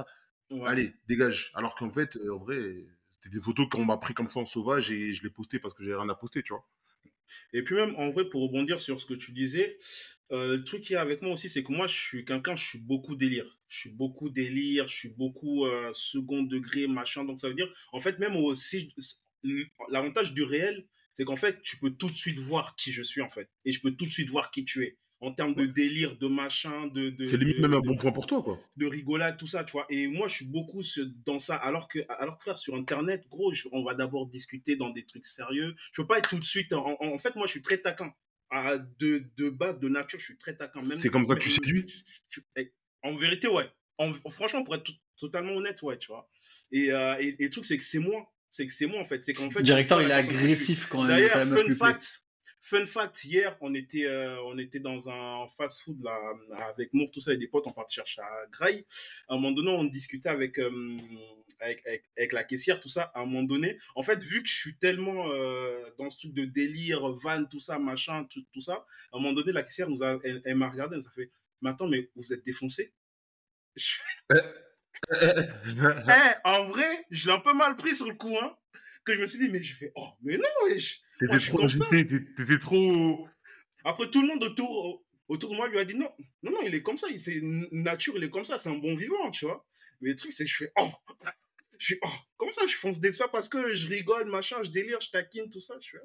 [0.66, 1.52] Allez, dégage.
[1.56, 2.86] Alors qu'en fait, euh, en vrai,
[3.22, 5.74] c'était des photos qu'on m'a pris comme ça en sauvage et je l'ai posté parce
[5.74, 6.68] que j'ai rien à poster, tu vois.
[7.54, 9.78] Et puis même, en vrai, pour rebondir sur ce que tu disais,
[10.32, 12.66] euh, le truc qui est avec moi aussi, c'est que moi, je suis quelqu'un, je
[12.66, 13.58] suis beaucoup délire.
[13.68, 17.24] Je suis beaucoup délire, je suis beaucoup euh, second degré, machin.
[17.24, 18.94] Donc ça veut dire, en fait, même aussi,
[19.90, 23.22] l'avantage du réel, c'est qu'en fait, tu peux tout de suite voir qui je suis,
[23.22, 23.50] en fait.
[23.66, 24.98] Et je peux tout de suite voir qui tu es.
[25.24, 27.14] En termes de délire, de machin, de.
[27.24, 28.60] c'est limite même un bon point pour toi, quoi.
[28.76, 29.86] De rigolade, tout ça, tu vois.
[29.92, 30.82] Et moi, je suis beaucoup
[31.28, 31.56] dans ça.
[31.56, 35.28] Alors que, alors que frère, sur Internet, gros, on va d'abord discuter dans des trucs
[35.28, 35.76] sérieux.
[35.78, 36.74] Je peux pas être tout de suite.
[36.74, 38.12] En, fait, moi, je suis très taquin.
[39.00, 40.82] de, de base, de nature, je suis très taquin.
[40.82, 41.86] C'est comme ça que tu séduis
[42.56, 43.70] eh, En vérité, ouais.
[44.32, 46.28] franchement, pour être totalement honnête, ouais, tu vois.
[46.72, 49.06] Et, euh, et, et le truc, c'est que c'est moi c'est que c'est moi en
[49.06, 49.22] fait.
[49.22, 49.60] C'est qu'en fait.
[49.60, 51.10] Le directeur, il est agressif quand même.
[51.10, 52.22] D'ailleurs, fun fact,
[52.60, 56.18] fun fact, hier, on était, euh, on était dans un fast-food là,
[56.70, 58.86] avec Mour, tout ça, et des potes, on partait chercher à Grail.
[59.28, 60.98] À un moment donné, on discutait avec, euh,
[61.60, 61.84] avec,
[62.18, 63.12] avec, la caissière, tout ça.
[63.16, 66.34] À un moment donné, en fait, vu que je suis tellement euh, dans ce truc
[66.34, 69.90] de délire, van, tout ça, machin, tout, tout ça, à un moment donné, la caissière
[69.90, 71.32] nous a, elle, m'a regardé, elle nous a fait,
[71.62, 72.94] mais attends, mais vous êtes défoncé
[75.14, 78.56] Eh, en vrai, je l'ai un peu mal pris sur le coup, hein.
[79.06, 81.02] Que je me suis dit, mais j'ai fait, oh, mais non, wesh.
[81.20, 81.68] T'étais trop,
[82.38, 83.28] t'étais trop.
[83.84, 86.10] Après, tout le monde autour, autour de moi lui a dit, non,
[86.44, 87.40] non, non, il est comme ça, c'est
[87.72, 89.66] nature, il est comme ça, c'est un bon vivant, tu vois.
[90.02, 90.90] Mais le truc, c'est que je fais, oh,
[91.78, 94.70] je suis, oh, comment ça, je fonce des ça parce que je rigole, machin, je
[94.70, 95.98] délire, je taquine, tout ça, je fais,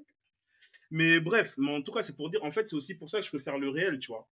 [0.90, 3.20] mais bref, mais en tout cas, c'est pour dire, en fait, c'est aussi pour ça
[3.20, 4.28] que je peux faire le réel, tu vois.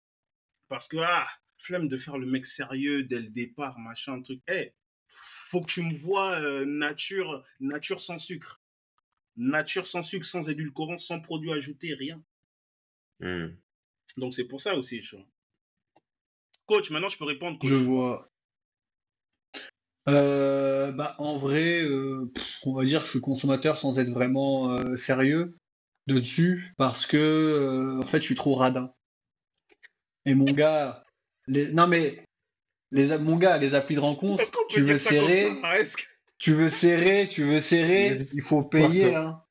[0.68, 1.28] Parce que, ah,
[1.58, 4.40] flemme de faire le mec sérieux dès le départ, machin, truc.
[4.48, 4.72] Eh,
[5.08, 8.62] faut que tu me vois euh, nature, nature sans sucre.
[9.36, 12.22] Nature sans sucre, sans édulcorant, sans produits ajoutés, rien.
[13.20, 13.48] Hmm.
[14.16, 15.00] Donc c'est pour ça aussi.
[16.66, 17.58] Coach, maintenant je peux répondre.
[17.64, 18.30] Je vois.
[20.08, 22.32] Euh, bah, en vrai, euh,
[22.64, 25.56] on va dire que je suis consommateur sans être vraiment sérieux
[26.06, 28.92] dessus parce que en fait je suis trop radin.
[30.24, 31.06] Et mon gars,
[31.48, 32.24] non, mais
[32.90, 35.50] les, mon gars, les applis de rencontre, tu veux serrer,
[36.38, 39.14] tu veux serrer, tu veux serrer, il faut payer.
[39.14, 39.42] Hein.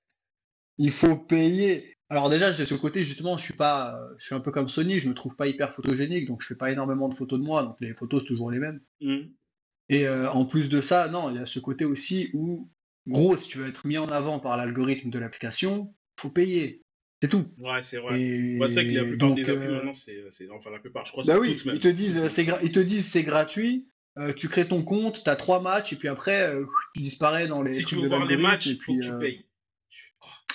[0.78, 1.96] Il faut payer.
[2.10, 5.00] Alors déjà, de ce côté, justement, je suis pas, je suis un peu comme Sony,
[5.00, 7.64] je me trouve pas hyper photogénique, donc je fais pas énormément de photos de moi,
[7.64, 8.80] donc les photos c'est toujours les mêmes.
[9.02, 9.18] Mmh.
[9.90, 12.70] Et euh, en plus de ça, non, il y a ce côté aussi où,
[13.08, 16.84] gros, si tu veux être mis en avant par l'algorithme de l'application, faut payer.
[17.22, 17.46] C'est tout.
[17.58, 18.20] Ouais, c'est vrai.
[18.70, 21.24] c'est vrai que la plupart des applis euh, maintenant, c'est, enfin la plupart, je crois,
[21.26, 21.58] bah oui.
[21.66, 23.88] Ils te disent, c'est ils te disent c'est gratuit.
[24.18, 26.66] Euh, tu crées ton compte, tu as trois matchs et puis après euh,
[26.96, 27.74] tu disparais dans les.
[27.74, 29.46] Si tu veux voir les matchs, il faut que tu payes.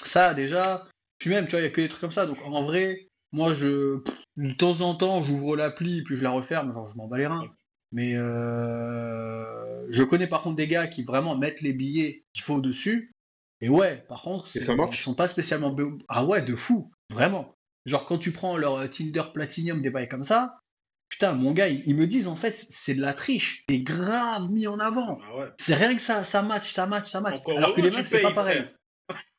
[0.04, 0.86] Ça déjà.
[1.18, 2.26] Puis même, tu vois, il y a que des trucs comme ça.
[2.26, 4.00] Donc en vrai, moi, je
[4.36, 6.72] de temps en temps, j'ouvre l'appli puis je la referme.
[6.72, 7.50] Genre, je m'en bats les reins.
[7.92, 13.11] Mais je connais par contre des gars qui vraiment mettent les billets qu'il faut dessus
[13.62, 15.74] et ouais, par contre, ils sont pas spécialement.
[16.08, 17.54] Ah ouais, de fou, vraiment.
[17.86, 20.58] Genre, quand tu prends leur euh, Tinder Platinum, des bails comme ça,
[21.08, 23.64] putain, mon gars, ils, me disent en fait, c'est de la triche.
[23.68, 25.18] T'es grave mis en avant.
[25.22, 27.38] Ah c'est rien que ça, ça match, ça match, ça match.
[27.46, 28.64] Alors que les meufs, c'est pas pareil.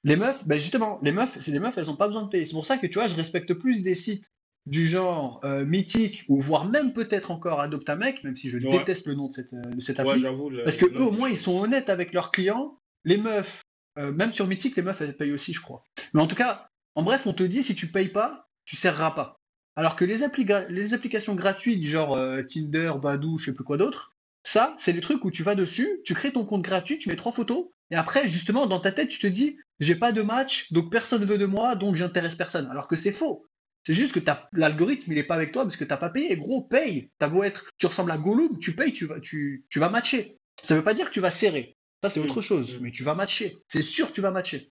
[0.05, 2.45] Les meufs, ben justement, les meufs, c'est des meufs, elles ont pas besoin de payer.
[2.45, 4.25] C'est pour ça que tu vois, je respecte plus des sites
[4.65, 9.15] du genre euh, mythique ou voire même peut-être encore Adoptamec, même si je déteste le
[9.15, 10.23] nom de cette, euh, de cette appli.
[10.63, 12.77] parce que eux, au moins, ils sont honnêtes avec leurs clients.
[13.05, 13.62] Les meufs,
[13.97, 15.83] euh, même sur Mythic, les meufs, elles payent aussi, je crois.
[16.13, 19.11] Mais en tout cas, en bref, on te dit, si tu payes pas, tu serreras
[19.11, 19.39] pas.
[19.75, 24.11] Alors que les, applications gratuites, genre euh, Tinder, Badou, je sais plus quoi d'autre,
[24.43, 27.15] ça, c'est le truc où tu vas dessus, tu crées ton compte gratuit, tu mets
[27.15, 30.71] trois photos, et après, justement, dans ta tête, tu te dis, j'ai pas de match,
[30.71, 32.67] donc personne ne veut de moi, donc j'intéresse personne.
[32.69, 33.45] Alors que c'est faux.
[33.85, 36.37] C'est juste que l'algorithme, il est pas avec toi parce que t'as pas payé.
[36.37, 37.11] Gros, paye.
[37.19, 37.43] T'as beau
[37.77, 40.37] tu ressembles à Gollum, tu payes, tu vas, tu, tu vas matcher.
[40.61, 41.75] Ça veut pas dire que tu vas serrer.
[42.03, 42.79] Ça, c'est autre chose.
[42.81, 43.59] Mais tu vas matcher.
[43.69, 44.67] C'est sûr que tu vas matcher.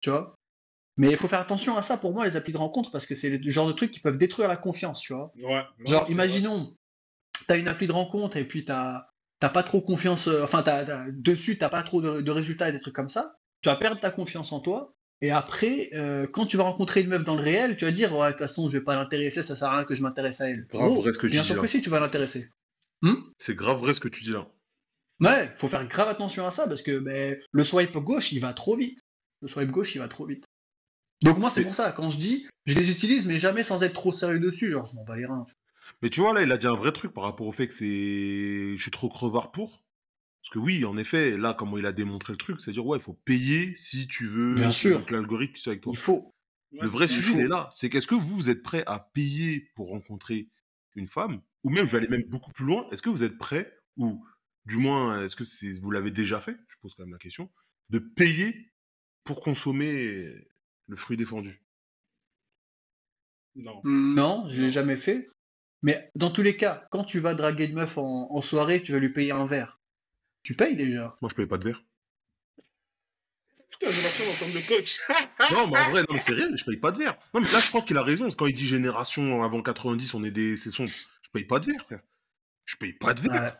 [0.00, 0.34] Tu vois?
[0.96, 3.14] Mais il faut faire attention à ça pour moi, les applis de rencontre, parce que
[3.14, 5.34] c'est le genre de trucs qui peuvent détruire la confiance, tu vois?
[5.84, 6.74] genre, imaginons,
[7.46, 9.04] tu as une appli de rencontre et puis t'as
[9.38, 12.96] pas trop confiance, euh, enfin, as, dessus, t'as pas trop de, résultats et des trucs
[12.96, 13.34] comme ça.
[13.60, 14.94] Tu vas perdre ta confiance en toi.
[15.20, 18.16] Et après, euh, quand tu vas rencontrer une meuf dans le réel, tu vas dire,
[18.16, 20.40] ouais, de toute façon, je vais pas l'intéresser, ça sert à rien que je m'intéresse
[20.40, 20.66] à elle.
[21.24, 22.48] bien sûr que si, tu vas l'intéresser.
[23.02, 23.16] Hmm?
[23.38, 24.46] c'est grave vrai ce que tu dis là.
[25.22, 28.52] Ouais, faut faire grave attention à ça parce que ben, le swipe gauche, il va
[28.52, 29.00] trop vite.
[29.40, 30.44] Le swipe gauche, il va trop vite.
[31.22, 33.94] Donc moi, c'est pour ça, quand je dis, je les utilise, mais jamais sans être
[33.94, 34.72] trop sérieux dessus.
[34.72, 35.46] Genre, je m'en bats les reins.
[36.02, 37.74] Mais tu vois, là, il a dit un vrai truc par rapport au fait que
[37.74, 38.76] c'est.
[38.76, 39.84] Je suis trop crevard pour.
[40.42, 43.02] Parce que oui, en effet, là, comment il a démontré le truc, c'est-à-dire, ouais, il
[43.02, 45.04] faut payer si tu veux Bien sûr.
[45.04, 45.92] que l'algorithme soit avec toi.
[45.94, 46.34] Il faut.
[46.72, 47.68] Le vrai sujet, il est là.
[47.72, 50.48] C'est qu'est-ce que vous, vous êtes prêt à payer pour rencontrer
[50.96, 53.38] une femme Ou même, je vais aller même beaucoup plus loin, est-ce que vous êtes
[53.38, 54.24] prêt, ou
[54.66, 56.56] du moins, est-ce que vous l'avez déjà fait?
[56.68, 57.50] Je pose quand même la question.
[57.90, 58.72] De payer
[59.24, 60.32] pour consommer
[60.86, 61.62] le fruit défendu?
[63.56, 63.80] Non.
[63.84, 65.28] Non, je l'ai jamais fait.
[65.82, 68.92] Mais dans tous les cas, quand tu vas draguer une meuf en, en soirée, tu
[68.92, 69.80] vas lui payer un verre.
[70.42, 71.16] Tu payes déjà.
[71.20, 71.84] Moi, je paye pas de verre.
[73.70, 74.98] Putain, j'ai l'impression d'entendre le coach.
[75.52, 77.18] Non, mais en vrai, non, mais c'est réel, je paye pas de verre.
[77.34, 78.24] Non, mais là, je crois qu'il a raison.
[78.24, 80.56] parce que Quand il dit génération avant 90, on est des.
[80.56, 80.86] C'est son.
[80.86, 82.02] Je paye pas de verre, frère.
[82.64, 83.32] Je paye pas de verre.
[83.42, 83.52] Ouais.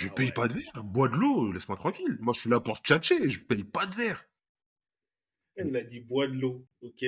[0.00, 0.32] Je Ah paye ouais.
[0.32, 0.82] pas de verre.
[0.82, 2.16] Bois de l'eau, laisse-moi tranquille.
[2.20, 3.30] Moi, je suis là pour tchatcher.
[3.30, 4.24] Je paye pas de verre.
[5.56, 7.04] Elle a dit bois de l'eau, ok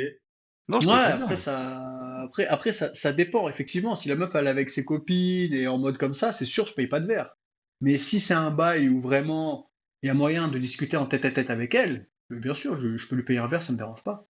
[0.69, 3.95] Non, je Ouais, après ça, après, après ça, ça dépend effectivement.
[3.95, 6.67] Si la meuf elle est avec ses copines et en mode comme ça, c'est sûr
[6.67, 7.37] je paye pas de verre.
[7.81, 9.71] Mais si c'est un bail où vraiment
[10.03, 12.79] il y a moyen de discuter en tête à tête avec elle, euh, bien sûr,
[12.79, 14.27] je, je peux lui payer un verre, ça me dérange pas.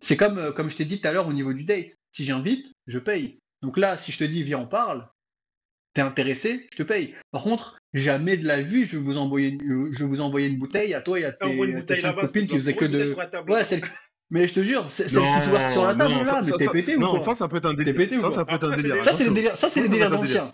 [0.00, 1.92] C'est comme euh, comme je t'ai dit tout à l'heure au niveau du date.
[2.10, 3.38] Si j'invite, je paye.
[3.62, 5.08] Donc là, si je te dis viens on parle,
[5.94, 7.14] t'es intéressé, je te paye.
[7.30, 10.48] Par contre, jamais de la vie je vais vous envoyer une, je vais vous envoyer
[10.48, 13.14] une bouteille à toi et à tes, une tes cinq copines qui faisaient que de.
[13.48, 13.82] Ouais, celle...
[14.34, 16.52] Mais je te jure, c'est celle qui t'ouvre sur la table non, là, ça- mais
[16.52, 17.94] t'es ça- pété ou non, quoi ça, ça peut être un délire.
[17.94, 18.96] pété ou ça, quoi ça peut être un délire.
[18.96, 19.32] c'est Ça c'est les attention.
[19.34, 19.80] délires, ça c'est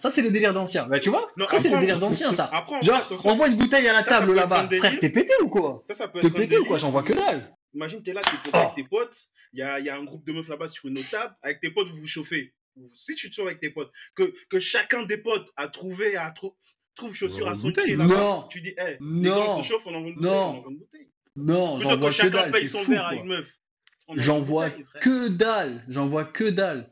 [0.01, 0.87] Ça, c'est les délires d'anciens.
[0.89, 2.51] Bah tu vois, Non, ça c'est les après, délires d'anciens ça.
[2.53, 4.67] Après, Genre, envoie une bouteille à la table là-bas.
[4.67, 4.85] délire.
[4.85, 6.79] Frère, t'es pété ou quoi ça, ça peut T'es pété ou quoi délire.
[6.79, 7.55] J'en vois que dalle.
[7.75, 8.57] Imagine, t'es là, t'es posé Oh.
[8.57, 9.17] avec tes potes,
[9.53, 11.33] il y a, il y a un groupe de meufs là-bas sur une autre table,
[11.43, 12.53] avec tes potes, vous vous chauffez.
[12.95, 16.31] Si tu te chauffes avec tes potes, que, que chacun des potes a trouvé, a
[16.31, 16.55] trou-
[16.95, 18.47] trouve chaussure à son pied là-bas, Non.
[18.51, 19.37] tu dis, hé, les Non.
[19.37, 20.37] gars, on se chauffe, on envoie une bouteille, Non.
[20.39, 21.11] on envoie une bouteille.
[21.37, 22.51] Non, Plutôt j'en que vois que chacun dalle.
[22.51, 23.23] paye t'es son fou, verre à quoi.
[23.23, 23.55] une meuf.
[24.09, 25.81] on envoie J'en vois que dalle.
[25.89, 26.91] J'en vois que dalle.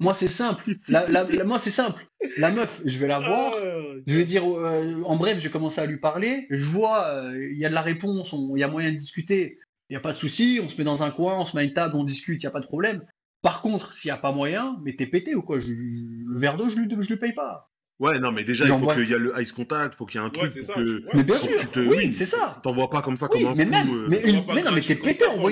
[0.00, 0.74] Moi c'est simple.
[0.88, 2.04] La, la- la- moi c'est simple.
[2.38, 3.52] La meuf, je vais la voir.
[3.54, 6.46] Ah, Je vais dire, euh, en bref, j'ai commencé à lui parler.
[6.50, 8.96] Je vois, euh, il y a de la réponse, on- il y a moyen de
[8.96, 9.58] discuter.
[9.90, 11.62] Il n'y a pas de souci, on se met dans un coin, on se met
[11.62, 13.04] à une table, on discute, il n'y a pas de problème.
[13.42, 16.56] Par contre, s'il n'y a pas moyen, mais t'es pété ou quoi je, Le verre
[16.56, 17.70] d'eau, je lui, je lui paye pas.
[18.00, 20.22] Ouais, non, mais déjà, il faut qu'il y ait le ice contact, faut qu'il y
[20.22, 20.74] ait un Ouais, truc c'est pour ça.
[20.74, 21.04] que.
[21.04, 21.10] Ouais.
[21.14, 22.60] mais bien sûr, que tu te- oui, c'est ça.
[22.62, 23.70] T'envoies pas comme ça Oui, comme un mais fou.
[23.70, 25.50] même- euh, mais une- pas non, mais t'es pété, pas Bond,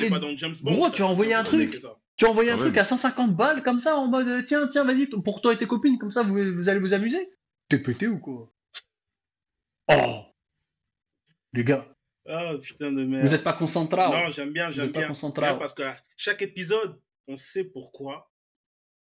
[0.63, 1.79] Gros, tu as envoyé un est truc.
[2.17, 2.79] Tu as envoyé un Ah truc ouais.
[2.81, 5.99] à 150 balles comme ça, en mode, tiens, tiens, vas-y, pour toi et tes copines,
[5.99, 7.31] comme ça, vous, vous allez vous amuser.
[7.69, 8.51] T'es pété ou quoi?
[9.89, 10.23] Oh
[11.53, 11.85] Les gars,
[12.29, 13.27] Ah, putain de merde.
[13.27, 14.03] vous êtes pas concentrés.
[14.03, 15.09] Non, j'aime bien, j'aime pas bien.
[15.09, 15.47] concentré.
[15.47, 15.83] Bien, Parce que
[16.17, 16.99] chaque épisode,
[17.29, 18.31] on sait pourquoi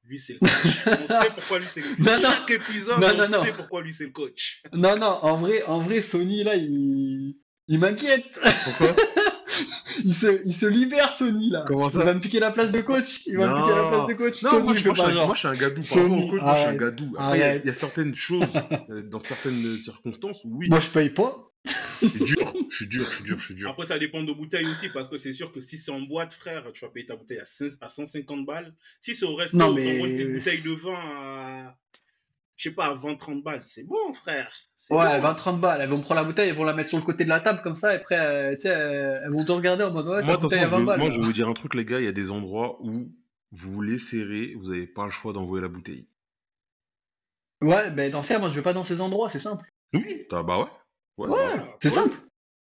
[0.04, 0.86] lui c'est le coach.
[0.86, 1.98] on sait pourquoi lui c'est le coach.
[2.06, 2.22] Non, non.
[2.30, 4.62] Chaque épisode, Non, on sait pourquoi lui c'est le coach.
[4.72, 7.36] Non, non, en vrai, en vrai, Sony, là, il,
[7.68, 8.24] il m'inquiète.
[8.64, 8.94] Pourquoi
[10.04, 11.64] il, se, il se libère, Sony, là.
[11.66, 13.26] Comment ça Il va me piquer la place de coach.
[13.26, 14.42] Il va me piquer la place de coach.
[14.42, 15.26] Non, Sony, moi, je moi, pas suis un- genre.
[15.26, 15.74] moi, je suis un gadou.
[15.74, 17.14] Par Sony, au coach, moi, je suis un gadou.
[17.18, 18.44] Après, il y a- y, certaines choses,
[18.90, 21.45] euh, dans certaines circonstances, où oui, Moi, je paye pas.
[21.66, 22.54] C'est dur.
[22.70, 23.70] Je suis dur, je suis dur, je suis dur.
[23.70, 26.32] Après, ça dépend de bouteilles aussi, parce que c'est sûr que si c'est en boîte,
[26.32, 28.74] frère, tu vas payer ta bouteille à, 5 à 150 balles.
[29.00, 31.78] Si c'est au resto, Non, on mais- t'envoie tes bouteilles de vin à,
[32.56, 33.60] je sais pas, à 20-30 balles.
[33.64, 34.50] C'est bon, frère.
[34.90, 35.28] Ouais, bon.
[35.28, 35.80] 20-30 balles.
[35.82, 37.60] Elles vont prendre la bouteille, elles vont la mettre sur le côté de la table,
[37.62, 40.22] comme ça, et après, euh, tu sais, euh, elles vont te regarder en mode, ouais,
[40.24, 40.98] Moi, à façon, 20 je vais- balles.
[41.00, 41.98] moi, je vais vous dire un truc, les gars.
[42.00, 43.12] Il y a des endroits où
[43.52, 46.08] vous voulez serrer, vous n'avez pas le choix d'envoyer la bouteille.
[47.62, 49.64] Ouais, ben, dans ce cas, moi, je vais pas dans ces endroits, c'est simple.
[49.94, 50.66] Oui, bah ouais.
[51.16, 51.28] Ouais.
[51.82, 52.16] C'est simple.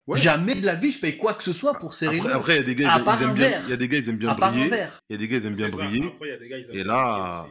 [0.06, 0.18] Ouais.
[0.18, 2.36] Jamais de la vie, je paye quoi que ce soit pour serrer Après, une meuf.
[2.36, 4.08] après, il y a des gars, ils, aiment bien, il y a des gars, ils
[4.08, 4.70] aiment bien briller.
[5.08, 6.06] Il y a des gars, ils aiment bien briller.
[6.06, 7.46] Après, il y a des gars, ils aiment Et là,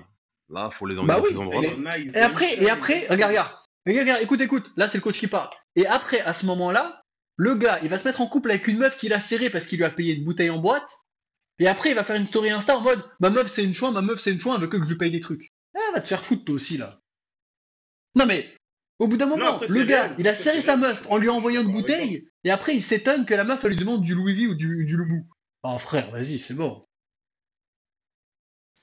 [0.50, 1.98] là, faut les emmener Bah oui, ces endroits-là.
[1.98, 3.52] Et après, et après, regarde, regarde.
[3.88, 4.72] Regarde, regarde, écoute, écoute.
[4.76, 5.50] Là, c'est le coach qui parle.
[5.78, 7.02] Et après, à ce moment-là,
[7.38, 9.66] le gars, il va se mettre en couple avec une meuf qu'il a serrée parce
[9.66, 10.92] qu'il lui a payé une bouteille en boîte.
[11.60, 13.92] Et après, il va faire une story Insta en mode, ma meuf, c'est une chouin,
[13.92, 15.52] ma meuf, c'est une chouin, elle veut que je lui paye des trucs.
[15.76, 17.00] Ah, va te faire foutre, toi aussi, là.
[18.16, 18.46] Non, mais,
[19.02, 21.62] au bout d'un moment, après, le gars, il a serré sa meuf en lui envoyant
[21.62, 22.28] une bouteille.
[22.44, 24.86] Et après, il s'étonne que la meuf, elle lui demande du Louis V ou du,
[24.86, 25.26] du Loubou.
[25.64, 26.86] Oh, frère, vas-y, c'est bon.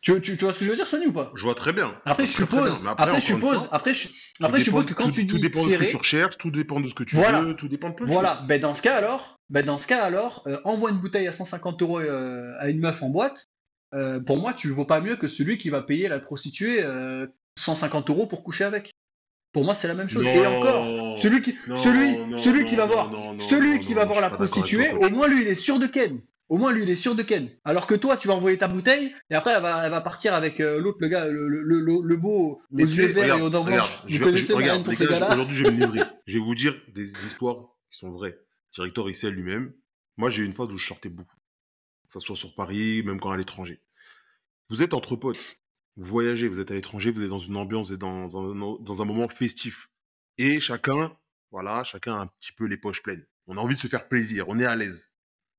[0.01, 1.33] Tu, tu, tu vois ce que je veux dire, Sony, ou pas?
[1.35, 2.01] Je vois très bien.
[2.05, 5.11] après, je suppose, après, je suppose, après, je, tout après, je suppose que quand tout-
[5.13, 7.17] tu Tout dis dépend de ce que tu recherches, tout dépend de ce que tu
[7.17, 7.43] Voilà.
[7.43, 8.47] veux, tout dépend de plein de voilà, choses.
[8.47, 11.33] ben dans ce cas alors, ben dans ce cas alors, euh, envoie une bouteille à
[11.33, 13.45] 150 euros euh, à une meuf en boîte.
[13.95, 17.27] euh, pour moi, tu vaux pas mieux que celui qui va payer la prostituée euh,
[17.59, 18.93] 150 euros pour coucher avec.
[19.53, 20.27] Pour moi, c'est la même chose.
[20.27, 24.21] Et encore, celui qui, Non, celui, non, celui qui va voir, celui qui va voir
[24.21, 26.21] la prostituée, au moins lui, il est sûr de Ken.
[26.49, 27.49] Au moins lui, il est sûr de Ken.
[27.65, 30.35] Alors que toi, tu vas envoyer ta bouteille et après, elle va, elle va partir
[30.35, 33.51] avec euh, l'autre, le gars, le, le, le, le beau, aux yeux verts et aux
[33.51, 34.03] dents blanches.
[34.09, 34.63] Vous connaissez pour
[34.97, 36.01] ces gars, gars-là Aujourd'hui, je vais me livrer.
[36.27, 37.57] Je vais vous dire des histoires
[37.91, 38.39] qui sont vraies.
[38.75, 39.73] Directeur, il sait lui-même.
[40.17, 41.37] Moi, j'ai eu une phase où je sortais beaucoup.
[42.07, 43.83] Que ce soit sur Paris, même quand à l'étranger.
[44.71, 45.59] Vous êtes entre potes.
[45.99, 49.03] Vous voyagez, vous êtes à l'étranger, vous êtes dans une ambiance et dans, dans, dans
[49.03, 49.91] un moment festif.
[50.39, 51.13] Et chacun,
[51.51, 53.27] voilà, chacun a un petit peu les poches pleines.
[53.49, 55.11] On a envie de se faire plaisir, on est à l'aise.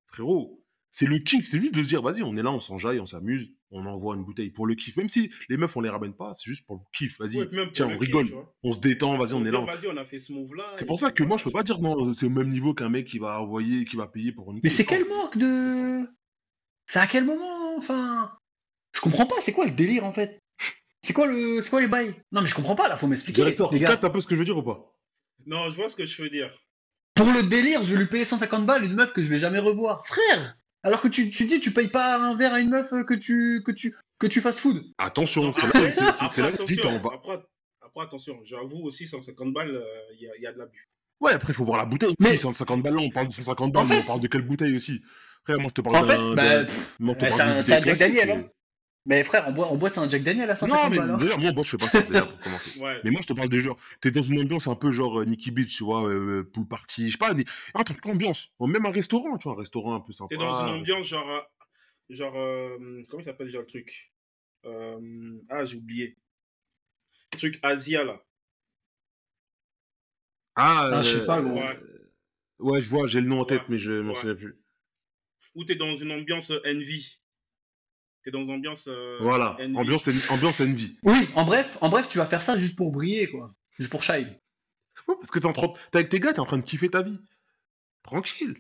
[0.08, 3.02] Frérot, c'est le kiff, c'est juste de se dire, vas-y, on est là, on s'enjaille,
[3.02, 4.96] on s'amuse, on envoie une bouteille pour le kiff.
[4.96, 7.40] Même si les meufs, on les ramène pas, c'est juste pour le kiff, vas-y.
[7.40, 8.30] Ouais, Tiens, on rigole,
[8.64, 9.60] on se détend, vas-y, on se est là.
[9.66, 10.72] Vas-y, on a fait ce move-là.
[10.74, 12.90] C'est pour ça que moi, je peux pas dire non, c'est au même niveau qu'un
[12.90, 14.90] mec qui va envoyer, qui va payer pour une Mais c'est Non.
[14.90, 16.08] quel manque de.
[16.86, 18.32] C'est à quel moment Enfin?
[19.00, 20.40] Je comprends pas, c'est quoi le délire en fait?
[21.02, 22.14] C'est quoi le, c'est quoi les bails?
[22.34, 23.42] Non mais je comprends pas là, faut m'expliquer.
[23.44, 23.92] Directeur, les tu gars.
[23.92, 24.94] captes un peu ce que je veux dire ou pas?
[25.46, 26.50] Non, je vois ce que je veux dire.
[27.16, 29.60] Pour le délire, je vais lui payer 150 balles une meuf que je vais jamais
[29.60, 30.58] revoir, frère.
[30.84, 33.14] Alors que tu, tu dis, tu payes pas un verre à une meuf euh, que
[33.14, 34.84] tu, que tu, que tu fast food.
[34.98, 37.16] Attention, c'est Après, là, c'est- c'est- c'est là après, que je dis attention, qu'on va.
[37.16, 37.40] après,
[37.82, 39.84] après, attention, j'avoue aussi, 150 balles, euh,
[40.14, 40.90] il y, a, il y a de l'abus.
[41.22, 42.38] Ouais, après, il faut voir la bouteille Mais- aussi.
[42.40, 44.42] 150 balles, là, on parle de 150 balles, En mais fait- on parle de quelle
[44.44, 45.02] bouteille aussi?
[45.46, 47.62] Frère, moi, je te parle En fait, d'un- bah, te euh, parle c'est un- un
[47.62, 48.50] Jack Daniel, classique, hein.
[49.10, 50.98] Mais frère, on boit, on boit c'est un Jack Daniel à et- 150 Non, mais
[51.20, 52.80] d'ailleurs, moi, moi, je fais pas ça, déjà, pour commencer.
[52.80, 53.02] Ouais.
[53.04, 53.78] Mais moi, je te parle des genres.
[54.00, 57.08] T'es dans une ambiance un peu genre euh, Nicky Beach, tu vois, euh, pool party,
[57.08, 57.44] je sais pas, ni-
[57.74, 58.50] un truc ambiance.
[58.60, 60.30] Ou Même un restaurant, tu vois, un restaurant un peu sympa.
[60.30, 61.30] T'es dans une ambiance genre.
[61.30, 61.42] euh,
[62.10, 62.78] genre euh,
[63.10, 64.14] comment il s'appelle déjà le truc
[64.66, 66.18] Euh, Ah, j'ai oublié.
[67.32, 68.22] Truc Asia là.
[70.56, 71.54] Ah, Ah, je sais euh, pas, gros.
[71.56, 71.80] Ouais.
[72.60, 73.66] Ouais, je vois, j'ai le nom en tête, Ouais.
[73.70, 74.20] mais je m'en Ouais.
[74.20, 74.60] souviens plus.
[75.56, 77.20] Ou t'es dans une ambiance euh, Envy.
[78.24, 78.88] T'es dans une ambiance.
[78.88, 79.78] euh, Voilà, Envy.
[79.78, 80.98] ambiance, en- ambiance envie.
[81.04, 83.54] Oui, en bref, en bref, tu vas faire ça juste pour briller, quoi.
[83.78, 84.28] Juste pour shine.
[85.08, 86.64] Ouais, Parce que t'es en train de- t'es avec tes gars, t'es en train de
[86.64, 87.20] kiffer ta vie.
[88.04, 88.56] Tranquille.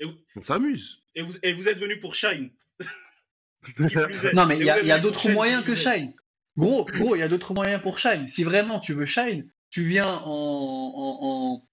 [0.00, 1.02] Et vous- On s'amuse.
[1.14, 2.50] Et vous, et vous êtes venu pour Shine.
[4.34, 6.12] Non, mais il y a, d'autres moyens que shine.
[6.56, 8.28] Gros, gros, il y a d'autres moyens pour shine.
[8.28, 11.68] Si vraiment tu veux shine, tu viens en, en, en-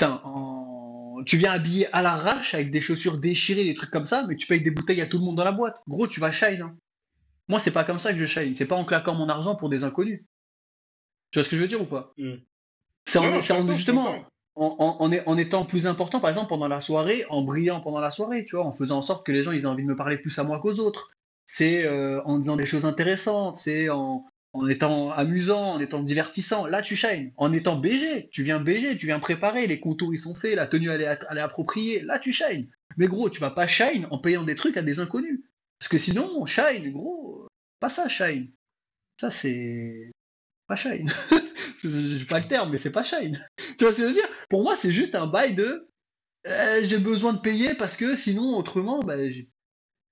[0.00, 4.24] putain, en, tu viens habillé à l'arrache avec des chaussures déchirées, des trucs comme ça,
[4.26, 5.76] mais tu payes des bouteilles à tout le monde dans la boîte.
[5.86, 6.62] Gros, tu vas shine.
[6.62, 6.74] hein.
[7.48, 8.56] Moi, c'est pas comme ça que je shine.
[8.56, 10.24] C'est pas en claquant mon argent pour des inconnus.
[11.30, 12.14] Tu vois ce que je veux dire ou pas?
[12.16, 12.36] Hmm.
[13.04, 14.24] C'est en, Non, justement
[14.56, 18.56] en étant plus important, par exemple, pendant la soirée, en brillant pendant la soirée, tu
[18.56, 20.38] vois, en faisant en sorte que les gens ils aient envie de me parler plus
[20.38, 21.12] à moi qu'aux autres.
[21.46, 26.66] C'est euh, en disant des choses intéressantes, c'est en, en étant amusant, en étant divertissant.
[26.66, 27.32] Là, tu shines.
[27.36, 30.66] En étant BG, tu viens BG, tu viens préparer, les contours ils sont faits, la
[30.66, 32.02] tenue elle est, elle est appropriée.
[32.02, 32.68] Là, tu shines.
[32.96, 35.40] Mais gros, tu vas pas shine en payant des trucs à des inconnus.
[35.78, 37.46] Parce que sinon, shine, gros,
[37.80, 38.50] pas ça, shine.
[39.20, 40.10] Ça, c'est.
[40.66, 41.10] Pas shine.
[41.84, 43.40] Je pas le terme, mais c'est pas shine.
[43.78, 44.28] Tu vois ce que je veux dire?
[44.50, 45.88] Pour moi, c'est juste un bail de.
[46.46, 49.50] euh, j'ai besoin de payer parce que sinon, autrement, bah, j'ai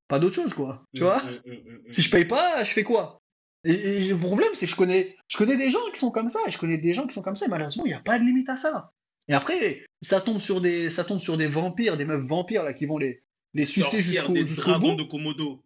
[0.08, 0.84] pas d'autre chose, quoi.
[0.94, 1.22] Tu Hmm, vois?
[1.22, 1.92] hmm, hmm.
[1.92, 3.20] Si je paye pas, je fais quoi?
[3.64, 6.28] Et, et le problème, c'est que je connais, je connais des gens qui sont comme
[6.28, 8.00] ça, et je connais des gens qui sont comme ça, et malheureusement, il n'y a
[8.00, 8.92] pas de limite à ça.
[9.28, 12.72] Et après, ça tombe sur des, ça tombe sur des vampires, des meufs vampires, là,
[12.72, 13.22] qui vont les,
[13.54, 15.04] les sucer jusqu'au des jusqu'au dragons bout.
[15.04, 15.64] de Komodo.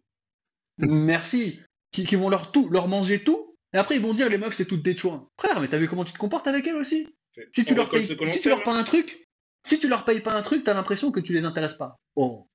[0.77, 1.59] Merci.
[1.91, 4.53] Qui, qui vont leur tout, leur manger tout, et après, ils vont dire, les meufs,
[4.53, 5.27] c'est toutes des chouins.
[5.39, 7.07] Frère, mais t'as vu comment tu te comportes avec elles aussi?
[7.51, 9.27] Si tu leur payes, si tu leur payes un truc,
[9.65, 11.95] si tu leur payes pas un truc, t'as l'impression que tu les intéresses pas.
[12.15, 12.47] Oh.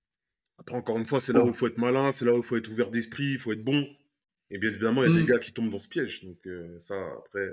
[0.59, 2.43] Après, encore une fois, c'est là où il faut être malin, c'est là où il
[2.45, 3.89] faut être ouvert d'esprit, il faut être bon.
[4.51, 5.21] Et bien évidemment, il y a Mm.
[5.27, 6.25] des gars qui tombent dans ce piège.
[6.25, 7.49] Donc, euh, ça, après.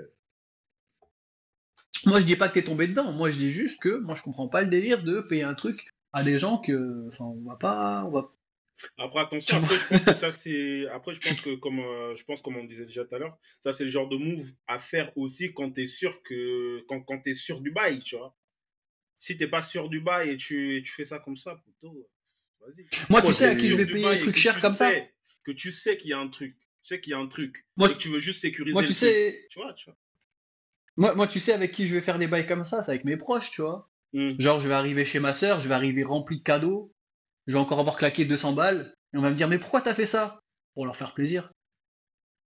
[2.06, 3.12] Moi, je dis pas que t'es tombé dedans.
[3.12, 5.88] Moi, je dis juste que moi, je comprends pas le délire de payer un truc
[6.12, 8.32] à des gens que, enfin, on va pas, on va.
[8.98, 10.86] Après, attention, après, je pense que ça, c'est.
[10.88, 13.38] Après, je pense que, comme, euh, je pense, comme on disait déjà tout à l'heure,
[13.60, 16.80] ça, c'est le genre de move à faire aussi quand t'es sûr que.
[16.86, 18.36] Quand, quand t'es sûr du bail, tu vois.
[19.18, 22.06] Si t'es pas sûr du bail et tu, et tu fais ça comme ça, plutôt.
[22.60, 22.86] Vas-y.
[23.08, 24.90] Moi, tu sais à qui je vais payer un truc cher comme ça.
[25.42, 26.54] Que tu sais qu'il y a un truc.
[26.86, 27.66] Tu sais qu'il y a un truc.
[27.76, 29.08] Moi, et que tu veux juste sécuriser Moi, le tu truc.
[29.08, 29.96] sais, Tu vois, tu vois.
[30.96, 33.04] moi, moi, tu sais avec qui je vais faire des bails comme ça, c'est avec
[33.04, 33.90] mes proches, tu vois.
[34.12, 34.38] Hmm.
[34.38, 36.92] Genre, je vais arriver chez ma sœur, je vais arriver rempli de cadeaux,
[37.48, 39.94] je vais encore avoir claqué 200 balles, et on va me dire, mais pourquoi t'as
[39.94, 40.38] fait ça?
[40.74, 41.50] Pour leur faire plaisir.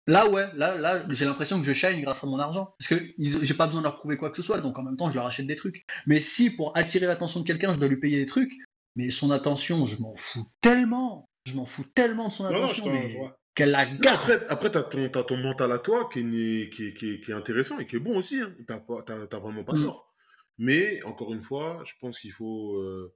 [0.07, 2.75] Là, ouais, là, là, j'ai l'impression que je shine grâce à mon argent.
[2.79, 4.99] Parce que j'ai pas besoin de leur prouver quoi que ce soit, donc en même
[4.99, 5.87] temps, je leur achète des trucs.
[6.07, 8.53] Mais si pour attirer l'attention de quelqu'un, je dois lui payer des trucs,
[8.97, 11.27] mais son attention, je m'en fous tellement.
[11.47, 13.19] Je m'en fous tellement de son Non, non, je attention, mais.
[13.57, 14.07] Qu'elle la garde.
[14.21, 17.21] après, après t'as ton, t'as ton mental à toi qui est, qui est, qui est-
[17.21, 18.41] qui est intéressant et qui est bon aussi.
[18.41, 18.55] Hein.
[18.69, 19.83] T'as pas- t'as- t'as vraiment pas Mm.
[19.85, 20.15] tort.
[20.59, 23.15] Mais, encore une fois, je pense qu'il faut, euh,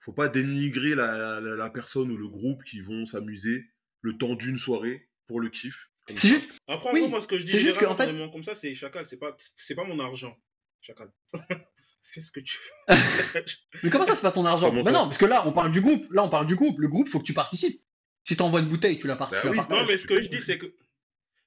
[0.00, 3.64] faut pas dénigrer la, la, la personne ou le groupe qui vont s'amuser
[4.00, 5.90] le temps d'une soirée pour le kiff.
[6.06, 8.26] C'est juste, Après, en Oui, gros, moi, ce que je dis, c'est juste généralement, qu'en
[8.26, 10.34] fait- comme ça, c'est chacal, c'est pas, c'est pas mon argent.
[10.80, 11.10] Chacal.
[12.02, 12.94] Fais ce que tu veux.
[13.82, 14.72] Mais comment ça, c'est pas ton argent?
[14.72, 16.10] Bah non, parce que là, on parle du groupe.
[16.12, 16.78] Là, on parle du groupe.
[16.78, 17.82] Le groupe, faut que tu participes.
[18.28, 19.70] Si t'envoies une bouteille, tu la, Bah oui, partages.
[19.70, 20.66] non, mais ce que je dis, c'est que.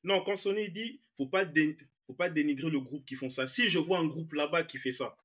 [0.03, 1.77] Non, quand Sony dit, faut pas, dé-
[2.07, 3.45] faut pas dénigrer le groupe qui font ça.
[3.45, 5.15] Si je vois un groupe là-bas qui fait ça,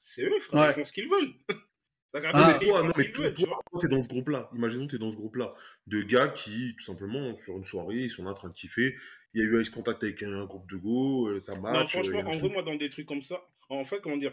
[0.00, 0.70] c'est eux, frère, Ouais.
[0.70, 1.34] ils font ce qu'ils veulent.
[2.12, 2.58] T'as Ah.
[2.60, 4.50] toi, non, mais t'es dans ce groupe-là.
[4.54, 5.54] Imaginons que t'es dans ce groupe-là.
[5.86, 8.96] De gars qui, tout simplement, sur une soirée, ils sont là en train de kiffer.
[9.34, 11.94] Il y a eu Ice Contact avec un, groupe de go, euh, ça Non, match.
[11.94, 14.32] euh, franchement, un en vrai, moi, dans des trucs comme ça, en fait, comment dire?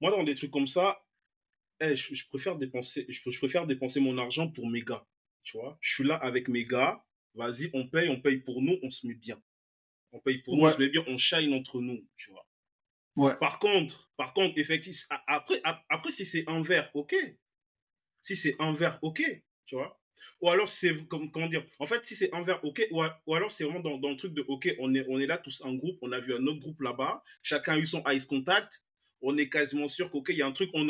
[0.00, 1.04] Moi, dans des trucs comme ça,
[1.80, 5.06] eh, je, je préfère dépenser, je, je préfère dépenser mon argent pour mes gars.
[5.46, 7.02] Tu vois Je suis là avec mes gars.
[7.34, 9.40] Vas-y, on paye, on paye pour nous, on se met bien.
[10.10, 12.46] On paye pour nous, on se met bien, on shine entre nous, tu vois.
[13.14, 13.38] Ouais.
[13.38, 17.14] Par contre, par contre, effectivement, après, après si c'est un verre, ok.
[18.20, 19.22] Si c'est un verre, ok,
[19.66, 20.00] tu vois.
[20.40, 23.50] ou alors c'est comme comment dire en fait si c'est envers ok ou, ou alors
[23.50, 25.74] c'est vraiment dans, dans, le truc de ok on est on est là tous en
[25.74, 28.82] groupe on a vu un autre groupe là-bas chacun a eu son ice contact
[29.20, 30.88] on est quasiment sûr qu'ok il y a un truc on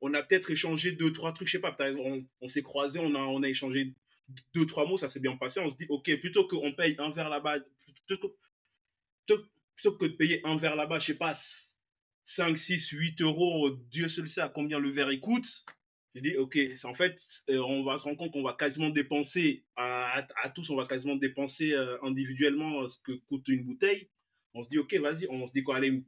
[0.00, 1.76] on a peut-être échangé deux trois trucs je sais pas
[2.40, 3.94] on, s'est croisé on a on a échangé
[4.54, 7.10] deux trois mots ça s'est bien passé on se dit ok plutôt qu'on paye un
[7.10, 7.58] verre là-bas
[8.06, 8.36] plutôt,
[9.26, 9.44] plutôt,
[9.74, 11.32] plutôt que de payer un verre là-bas je sais pas
[12.24, 15.64] 5 6 8 euros Dieu seul sait à combien le verre coûte
[16.14, 19.64] j'ai dit, ok, en fait, euh, on va se rendre compte qu'on va quasiment dépenser,
[19.76, 24.08] à, à, tous, on va quasiment dépenser euh, individuellement euh, ce que coûte une bouteille.
[24.54, 26.04] On se dit, ok, vas-y, on se dit quoi, allez, une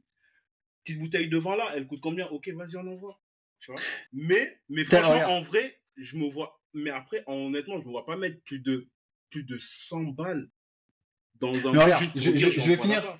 [0.83, 2.27] petite bouteille devant là, elle coûte combien?
[2.27, 3.20] Ok, vas-y, on envoie.
[3.61, 3.81] Tu vois
[4.11, 8.17] mais, mais franchement, en vrai, je me vois, mais après, honnêtement, je me vois pas
[8.17, 8.89] mettre plus de,
[9.29, 10.49] plus de 100 balles
[11.39, 13.19] dans un regarde, je, je, je, vais finir,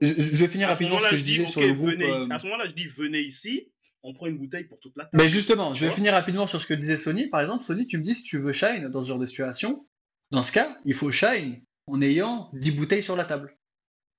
[0.00, 1.90] je, je, vais finir rapidement ce que je disais dis, sur le groupe.
[1.90, 4.96] venez, euh, À ce moment-là, je dis, venez ici, on prend une bouteille pour toute
[4.96, 5.20] la table.
[5.20, 7.28] Mais justement, je vais finir rapidement sur ce que disait Sony.
[7.28, 9.86] Par exemple, Sony, tu me dis si tu veux shine dans ce genre de situation,
[10.30, 13.56] dans ce cas, il faut shine en ayant 10 bouteilles sur la table.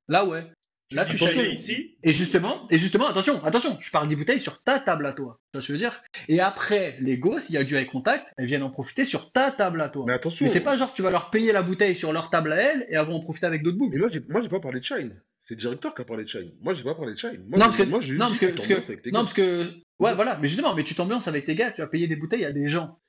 [0.10, 0.52] Là, ouais.
[0.91, 1.41] Là, tu shine.
[1.51, 5.13] ici, Et justement, et justement, attention, attention, je parle 10 bouteilles sur ta table à
[5.13, 5.39] toi.
[5.51, 6.01] Tu vois ce que je veux dire?
[6.27, 9.31] Et après, les go, s'il y a du eye contact, elles viennent en profiter sur
[9.31, 10.03] ta table à toi.
[10.07, 10.45] Mais attention.
[10.45, 12.85] Mais c'est pas genre tu vas leur payer la bouteille sur leur table à elles
[12.89, 13.93] et elles vont en profiter avec d'autres boucles.
[13.95, 15.21] Mais moi, j'ai, pas parlé de Shine.
[15.39, 16.51] C'est le directeur qui a parlé de Shine.
[16.61, 17.43] Moi, j'ai pas parlé de Shine.
[17.47, 19.23] Moi, Non, j'ai- parce que- moi, non, parce que- parce que- avec tes Non, gars.
[19.23, 19.65] parce que.
[19.99, 22.43] Ouais, voilà, mais justement, mais tu t'ambiances avec tes gars, tu vas payer des bouteilles
[22.45, 22.99] à des gens.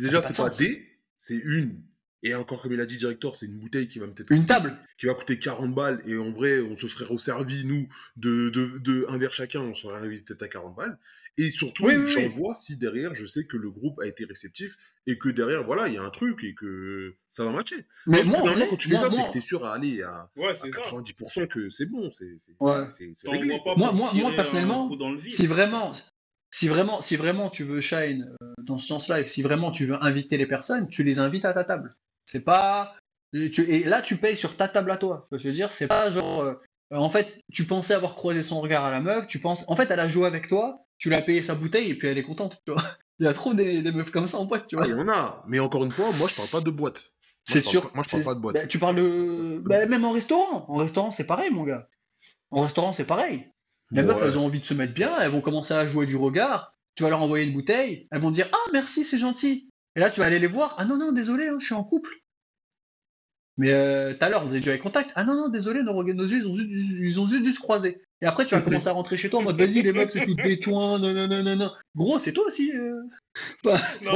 [0.00, 0.86] Déjà, fait c'est pas des,
[1.18, 1.82] c'est une.
[2.24, 4.76] Et encore, comme il a dit directeur, c'est une bouteille qui va peut-être Une table.
[4.98, 6.02] qui va coûter 40 balles.
[6.04, 9.72] Et en vrai, on se serait resservi, nous, de, de, de un verre chacun, on
[9.74, 10.98] serait arrivé peut-être à 40 balles.
[11.40, 12.26] Et surtout, Oui, oui, j'en oui.
[12.28, 15.86] vois si derrière, je sais que le groupe a été réceptif et que derrière, voilà,
[15.86, 17.86] il y a un truc et que ça va matcher.
[18.08, 20.54] Mais moi, quand tu fais ça, c'est que t'es sûr à aller à, ouais, à
[20.56, 20.80] c'est ça.
[20.80, 22.84] 90% que c'est bon, c'est c'est- Ouais.
[22.90, 23.56] c'est- c'est T'en réglé.
[23.64, 23.92] pas Moi-
[24.34, 25.92] personnellement, dans le si vraiment,
[26.50, 29.70] si vraiment, si vraiment tu veux shine euh, dans ce sens-là, et que si vraiment
[29.70, 31.94] tu veux inviter les personnes, tu les invites à ta table.
[32.30, 32.94] C'est pas,
[33.32, 35.26] tu- et là tu payes sur ta table à toi.
[35.32, 36.54] Je veux dire, c'est pas genre, euh,
[36.90, 39.90] en fait, tu pensais avoir croisé son regard à la meuf, tu penses, en fait,
[39.90, 42.60] elle a joué avec toi, tu l'as payé sa bouteille et puis elle est contente.
[42.66, 42.82] Tu vois,
[43.18, 44.88] il y a trop des, des meufs comme ça en boîte, tu Ah, vois.
[44.88, 45.42] il y en a.
[45.48, 47.12] Mais encore une fois, moi, je parle pas de boîte.
[47.46, 47.90] C'est sûr.
[47.94, 48.56] Moi, je parle pas de boîte.
[48.56, 50.66] bah, tu parles de, bah, même en restaurant.
[50.68, 51.88] En restaurant, c'est pareil, mon gars.
[52.50, 53.48] En restaurant, c'est pareil.
[53.90, 56.16] Les meufs, elles ont envie de se mettre bien, elles vont commencer à jouer du
[56.16, 56.74] regard.
[56.94, 59.67] Tu vas leur envoyer une bouteille, elles vont dire Ah, merci, c'est gentil.
[59.96, 60.74] Et là, tu vas aller les voir.
[60.78, 62.10] Ah non, non, désolé, hein, je suis en couple.
[63.56, 65.10] Mais euh, tout à l'heure, vous avez déjà eu contact.
[65.16, 67.58] Ah non, non, désolé, nos, nos yeux, ils ont, juste, ils ont juste dû se
[67.58, 68.00] croiser.
[68.20, 70.26] Et après, tu vas commencer à rentrer chez toi en mode Vas-y, les meufs, c'est
[70.26, 71.72] tout des non, non, non, non, non.
[71.96, 72.72] Gros, c'est toi aussi.
[72.72, 73.00] euh.
[73.64, 73.72] Non,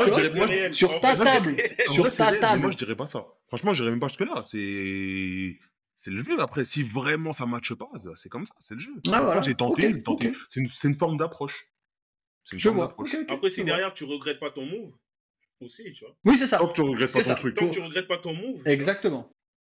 [0.07, 0.75] moi, réel.
[0.75, 1.57] sur ta vrai, table,
[1.91, 2.63] sur vrai, ta réel, table.
[2.63, 3.27] Moi, je dirais pas ça.
[3.49, 4.45] Franchement, j'irais même pas jusque-là.
[4.47, 5.59] C'est.
[5.95, 6.41] C'est le jeu.
[6.41, 8.93] Après, si vraiment ça matche pas, c'est comme ça, c'est le jeu.
[9.13, 9.41] Ah, voilà.
[9.41, 10.33] J'ai tenté, Ok, j'ai tenté.
[10.49, 11.69] C'est une, une forme d'approche.
[12.45, 12.87] C'est une Je forme vois.
[12.89, 13.15] d'approche.
[13.15, 14.93] Ok, ok, Après, je si derrière tu regrettes pas ton move,
[15.63, 16.15] aussi, tu vois.
[16.25, 16.59] Oui, c'est ça.
[16.59, 17.35] Tant que tu regrettes pas ton ça.
[17.35, 17.55] truc.
[17.57, 19.31] Tant que tu regrettes pas ton move, tu Exactement.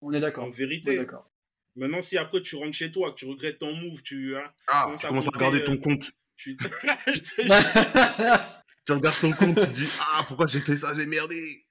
[0.01, 0.45] On est d'accord.
[0.45, 0.97] en vérité.
[0.97, 1.29] d'accord.
[1.75, 4.35] Maintenant, si après tu rentres chez toi, que tu regrettes ton move, tu.
[4.35, 6.11] hein, Ah, commences tu à commences à compter, regarder euh, ton compte.
[6.35, 6.57] tu...
[7.07, 8.39] je te jure.
[8.85, 11.65] Tu regardes ton compte, tu te dis Ah, pourquoi j'ai fait ça, j'ai merdé.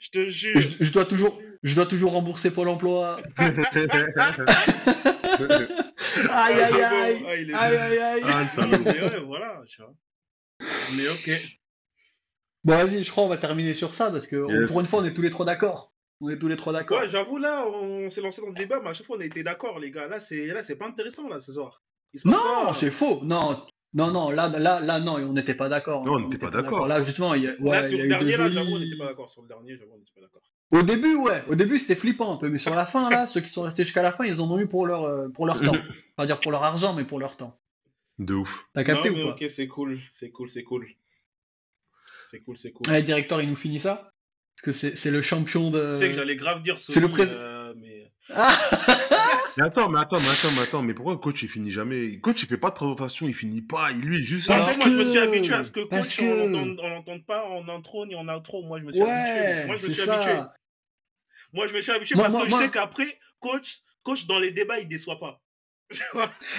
[0.00, 0.58] Je te jure.
[0.60, 3.18] je, je dois toujours, je dois toujours rembourser Pôle emploi.
[3.36, 3.52] Aïe,
[6.60, 7.52] aïe, aïe.
[7.54, 8.22] Ah, Aïe, aïe, aïe.
[8.24, 8.78] Ah, le Non, salaud.
[8.84, 9.94] mais ouais, voilà, tu vois.
[10.96, 11.30] Mais ok.
[12.66, 15.00] Bon, vas-y, je crois qu'on va terminer sur ça parce que on- pour une fois,
[15.00, 15.92] on est tous les trois d'accord.
[16.20, 16.98] On est tous les trois d'accord.
[16.98, 19.24] Ouais, j'avoue, là, on s'est lancé dans le débat, mais à chaque fois, on a
[19.24, 20.08] été d'accord, les gars.
[20.08, 21.82] Là, c'est là, c'est pas intéressant, là, ce soir.
[22.24, 23.20] Non, quoi c'est faux.
[23.22, 23.50] Non,
[23.94, 24.30] non, non.
[24.30, 26.04] Là, là, là, non, on n'était pas d'accord.
[26.04, 26.88] Non, on n'était pas d'accord.
[26.88, 28.72] Là, justement, il y a, ouais, Là, sur y a le dernier, là, jolis- j'avoue,
[28.74, 29.28] on n'était pas d'accord.
[29.30, 30.42] Sur le dernier, j'avoue, on n'était pas d'accord.
[30.72, 31.44] Au début, ouais.
[31.48, 33.84] Au début, c'était flippant un peu, mais sur la fin, là, ceux qui sont restés
[33.84, 35.72] jusqu'à la fin, ils en ont eu pour leur, euh, pour leur temps.
[36.16, 37.56] Pas dire pour leur argent, mais pour leur temps.
[38.18, 38.66] De ouf.
[38.72, 40.86] T'as capté non, mais ou pas ok, c'est cool, c'est cool, c'est cool.
[42.36, 42.88] C'est cool, c'est cool.
[42.90, 44.12] Allez, directeur, il nous finit ça
[44.56, 45.92] Parce que c'est le champion de.
[45.94, 48.12] Tu sais que j'allais grave dire c'est le Sony, prés- euh, mais...
[48.34, 48.58] Ah
[49.56, 52.06] Mais attends, mais attends, mais attends, mais attends, mais pourquoi le coach il finit jamais
[52.08, 54.48] Le Coach il fait pas de présentation, il finit pas, il lui juste.
[54.48, 56.80] Parce fait, moi, je me que- suis habitué à ce que coach, on que- l'entende-
[56.82, 58.62] on l'entende pas en intro ni en outro.
[58.64, 59.14] Moi, je me suis habitué.
[59.14, 60.32] Ouais, Moi, je me c'est suis habitué.
[60.34, 60.54] ça.
[61.54, 64.26] Moi, je me suis habitué Moi- parce moi- que moi- je sais qu'après, coach, coach,
[64.26, 65.40] dans les débats, il déçoit pas.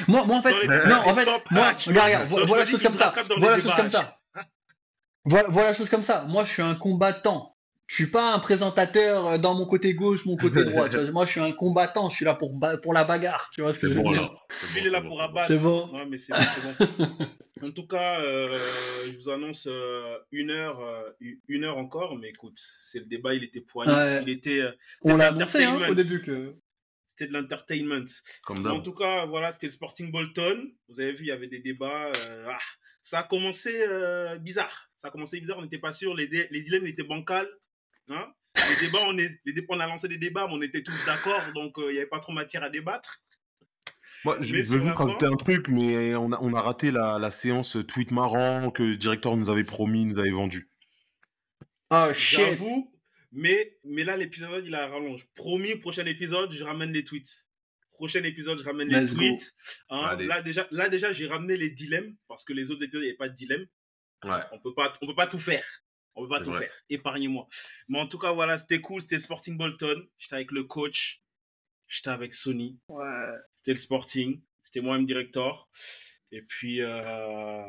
[0.07, 2.83] Moi, moi, en fait, Dans les- non, en fait, moi, regarde, regarde, voilà dis chose
[2.83, 3.05] comme ça.
[3.07, 4.16] rattrapent dans les Voilà la chose comme ça.
[5.27, 6.25] Voilà, voilà la chose comme ça.
[6.29, 7.53] Moi, je suis un combattant.
[7.87, 10.89] Je suis pas un présentateur euh, dans mon côté gauche, mon côté droit.
[10.89, 11.11] tu vois.
[11.11, 12.09] Moi, je suis un combattant.
[12.09, 13.49] Je suis là pour, ba- pour la bagarre.
[13.53, 14.31] Tu vois ce que C'est je veux bon dire là.
[14.77, 15.47] Il est là pour abattre.
[15.47, 15.87] C'est bon.
[15.87, 17.17] Non, mais c'est bon, c'est bon.
[17.67, 18.59] en tout cas, euh,
[19.09, 21.09] je vous annonce euh, une heure, euh,
[21.47, 22.17] une heure encore.
[22.17, 23.93] Mais écoute, c'est le débat, il était poigné.
[23.93, 24.21] Ouais.
[24.23, 24.63] Il était,
[25.05, 25.91] On de l'a annoncé hein, l'entertainment.
[25.91, 26.55] au début que.
[27.05, 28.05] c'était de l'entertainment.
[28.65, 30.67] En tout cas, voilà, c'était le Sporting Bolton.
[30.89, 32.11] Vous avez vu, il y avait des débats.
[32.29, 32.57] euh, ah,
[33.07, 34.91] ça a commencé euh, bizarre.
[34.97, 36.13] Ça a commencé bizarre, on n'était pas sûr.
[36.13, 37.49] Les, dilemmes étaient bancals.
[38.09, 40.83] Hein les débats, on, est, les débats, on a lancé des débats, mais on était
[40.83, 43.21] tous d'accord, donc il n'y avait pas trop matière à débattre.
[44.25, 47.31] Moi, je veux juste rajouter un truc, mais on a, on a raté la, la
[47.31, 50.69] séance tweet marrant que le directeur nous avait promis, nous avait vendu.
[51.91, 52.39] Oh shit.
[52.39, 52.93] J'avoue,
[53.31, 55.25] mais, mais là, l'épisode, il a rallonge.
[55.33, 57.46] Promis, prochain épisode, je ramène les tweets.
[57.97, 59.55] Prochain épisode, je ramène les Let's tweets.
[59.89, 63.05] Hein, là, déjà, là, déjà j'ai ramené les dilemmes, parce que les autres épisodes, il
[63.05, 63.65] n'y avait pas de dilemme.
[64.23, 64.39] Ouais.
[64.51, 65.65] On peut pas, on peut pas tout faire.
[66.13, 66.67] On peut pas tout vrai.
[66.67, 66.73] faire.
[66.89, 67.47] Épargnez-moi.
[67.87, 69.01] Mais en tout cas, voilà, c'était cool.
[69.01, 70.07] C'était le Sporting Bolton.
[70.19, 71.23] J'étais avec le coach.
[71.87, 72.79] J'étais avec Sony.
[72.87, 73.33] Ouais.
[73.55, 74.41] C'était le Sporting.
[74.61, 75.69] C'était moi-même directeur.
[76.31, 77.63] Et puis, euh,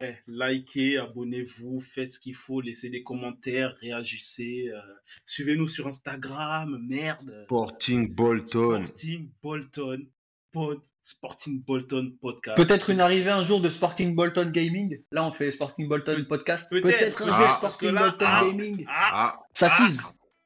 [0.00, 4.68] eh, likez, abonnez-vous, faites ce qu'il faut, laissez des commentaires, réagissez.
[4.74, 4.80] euh,
[5.24, 7.44] Suivez-nous sur Instagram, merde.
[7.46, 8.82] Sporting Bolton.
[8.84, 10.06] Sporting Bolton.
[10.52, 12.56] Pod, Sporting Bolton Podcast.
[12.56, 15.00] Peut-être une arrivée un jour de Sporting Bolton Gaming.
[15.10, 16.70] Là, on fait Sporting Bolton Podcast.
[16.70, 17.22] peut-être.
[17.22, 18.84] Un Ah, jour Sporting là- Bolton ah, Gaming.
[18.88, 19.76] Ah, Ah, Ça ah.
[19.76, 20.00] tease.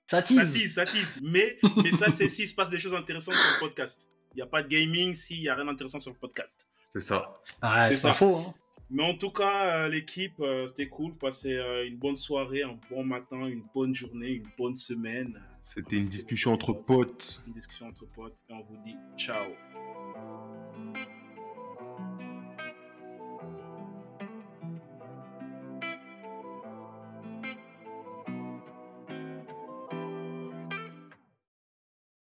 [0.06, 0.38] Ça tease.
[0.38, 1.18] Ça tease, ça tease.
[1.22, 4.08] Mais, mais ça, c'est s'il se passe des choses intéressantes sur le podcast.
[4.32, 6.66] Il n'y a pas de gaming s'il n'y a rien d'intéressant sur le podcast.
[6.90, 7.38] c'est ça.
[7.60, 8.34] Ah, C'est pas faux.
[8.34, 8.54] Hein.
[8.90, 11.14] Mais en tout cas, euh, l'équipe, euh, c'était cool.
[11.16, 15.38] Passez euh, une bonne soirée, un bon matin, une bonne journée, une bonne semaine.
[15.62, 17.42] C'était une discussion entre potes.
[17.46, 18.44] Une discussion entre potes.
[18.48, 19.50] Et on vous dit ciao.